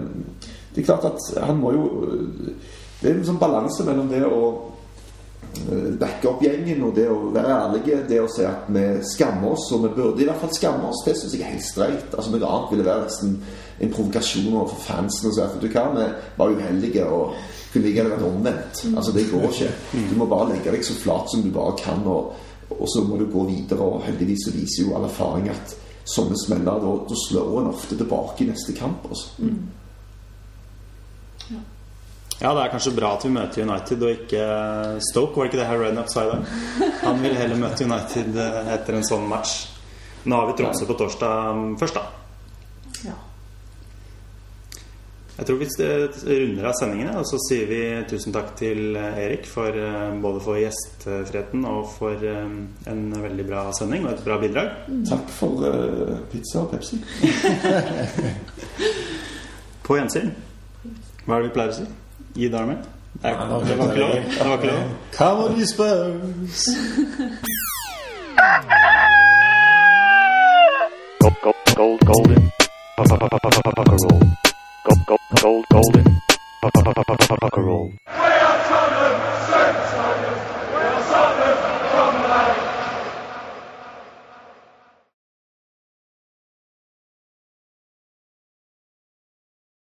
det 0.74 0.82
er 0.82 0.86
klart 0.86 1.08
at 1.10 1.44
han 1.44 1.60
må 1.60 1.72
jo 1.74 1.84
Det 3.00 3.10
er 3.10 3.18
en 3.18 3.26
sånn 3.26 3.38
balanse 3.38 3.84
mellom 3.84 4.08
det 4.08 4.22
å 4.24 4.73
backe 6.00 6.28
opp 6.28 6.42
gjengen 6.42 6.82
og 6.86 6.94
det 6.96 7.06
å 7.10 7.30
være 7.34 7.58
ærlige, 7.58 8.00
det 8.08 8.20
å 8.22 8.30
si 8.30 8.44
at 8.46 8.66
vi 8.74 8.84
skammer 9.06 9.54
oss, 9.54 9.68
og 9.74 9.84
vi 9.84 9.92
burde 9.96 10.24
i 10.24 10.28
hvert 10.28 10.40
fall 10.42 10.54
skamme 10.54 10.88
oss, 10.90 11.04
det 11.06 11.14
syns 11.18 11.36
jeg 11.36 11.44
er 11.44 11.54
helt 11.54 11.66
streit. 11.66 12.08
Altså, 12.14 12.32
noe 12.32 12.48
annet 12.48 12.72
ville 12.72 12.86
være 12.88 13.04
nesten 13.06 13.36
en 13.84 13.92
provokasjon 13.94 14.50
overfor 14.52 14.82
fansen 14.86 15.28
og 15.30 15.36
si 15.36 15.44
at 15.44 15.54
du 15.60 15.68
hva, 15.68 15.84
vi 15.94 16.08
var 16.38 16.56
uheldige 16.56 17.06
og 17.06 17.36
kunne 17.72 17.86
like 17.86 17.98
gjerne 17.98 18.14
vært 18.14 18.26
omvendt. 18.28 18.82
Altså, 18.94 19.14
det 19.14 19.28
går 19.30 19.46
ikke. 19.50 19.70
Du 20.10 20.18
må 20.18 20.28
bare 20.30 20.50
legge 20.52 20.74
deg 20.74 20.84
så 20.86 20.98
flat 20.98 21.30
som 21.30 21.42
du 21.42 21.50
bare 21.54 21.74
kan, 21.80 22.04
og, 22.06 22.34
og 22.74 22.84
så 22.90 23.02
må 23.06 23.18
du 23.18 23.26
gå 23.30 23.46
videre. 23.48 23.82
Og 23.82 24.04
heldigvis 24.06 24.46
så 24.46 24.54
viser 24.54 24.84
jo 24.84 24.94
all 24.98 25.08
erfaring 25.08 25.48
at 25.52 25.74
sånne 26.14 26.38
smeller, 26.38 26.82
da, 26.84 26.92
da 27.08 27.22
slår 27.24 27.56
en 27.62 27.72
ofte 27.72 27.98
tilbake 27.98 28.44
i 28.44 28.50
neste 28.52 28.76
kamp. 28.78 29.08
Altså. 29.10 29.32
Ja, 32.40 32.50
det 32.50 32.64
er 32.64 32.72
kanskje 32.72 32.94
bra 32.96 33.12
at 33.14 33.24
vi 33.24 33.30
møter 33.34 33.62
United 33.62 34.02
og 34.02 34.16
ikke 34.16 34.46
Stoke. 35.10 35.38
Var 35.38 35.46
det 35.46 35.52
ikke 35.52 35.60
det 35.62 35.68
her 35.70 36.08
sa 36.10 36.24
i 36.24 36.32
dag? 36.32 36.48
Han 37.04 37.22
vil 37.22 37.36
heller 37.38 37.60
møte 37.60 37.86
United 37.86 38.40
eh, 38.42 38.74
etter 38.74 38.98
en 38.98 39.06
sånn 39.06 39.28
match. 39.30 39.54
Nå 40.24 40.40
har 40.40 40.50
vi 40.50 40.56
Tromsø 40.58 40.88
på 40.88 40.96
torsdag 40.98 41.54
mm, 41.54 41.70
først, 41.78 42.00
da. 42.00 42.02
Ja. 43.04 43.14
Jeg 45.34 45.48
tror 45.48 45.58
vi 45.60 45.66
eh, 45.84 46.04
runder 46.40 46.68
av 46.70 46.76
sendingene, 46.78 47.16
og 47.20 47.26
så 47.28 47.40
sier 47.48 47.66
vi 47.70 47.80
tusen 48.10 48.34
takk 48.34 48.52
til 48.58 48.94
eh, 48.98 49.18
Erik 49.24 49.48
for 49.50 49.74
eh, 49.74 50.14
både 50.22 50.42
for 50.44 50.58
gjestfriheten 50.58 51.66
og 51.70 51.88
for 51.96 52.22
eh, 52.30 52.54
en 52.90 53.02
veldig 53.14 53.46
bra 53.48 53.66
sending 53.78 54.06
og 54.06 54.14
et 54.14 54.22
bra 54.26 54.38
bidrag. 54.42 54.72
Takk 55.10 55.26
for 55.34 55.66
uh, 55.66 56.14
pizza 56.32 56.62
og 56.62 56.70
Pepsi. 56.74 57.00
På 59.84 59.98
gjensyn. 59.98 60.30
Hva 61.24 61.36
er 61.36 61.44
det 61.44 61.50
vi 61.50 61.54
pleier 61.58 61.74
å 61.74 61.78
si? 61.82 61.90
Gi 62.34 62.48
det 62.48 62.58
armen? 62.58 62.76
Det, 63.22 63.30
er- 63.30 63.36
Nei, 63.38 63.46
nå- 63.48 63.60
det 63.68 63.78
var 63.78 63.84
ikke 63.84 64.00
lov. 64.00 64.10
Det 64.10 64.46
var 64.48 64.56
ikke 64.56 64.66
lov. 64.66 64.82
Come 65.16 65.44
on, 65.44 65.52
you 65.60 65.66
Spurs! 65.66 66.68
Gold, 71.20 71.36
gold, 71.42 71.74
gold, 71.76 72.00
golden. 72.10 72.50
Gold, 72.96 73.08
gold, 75.06 75.24
gold, 75.42 75.64
golden. 75.70 76.06
Roll. 77.56 77.90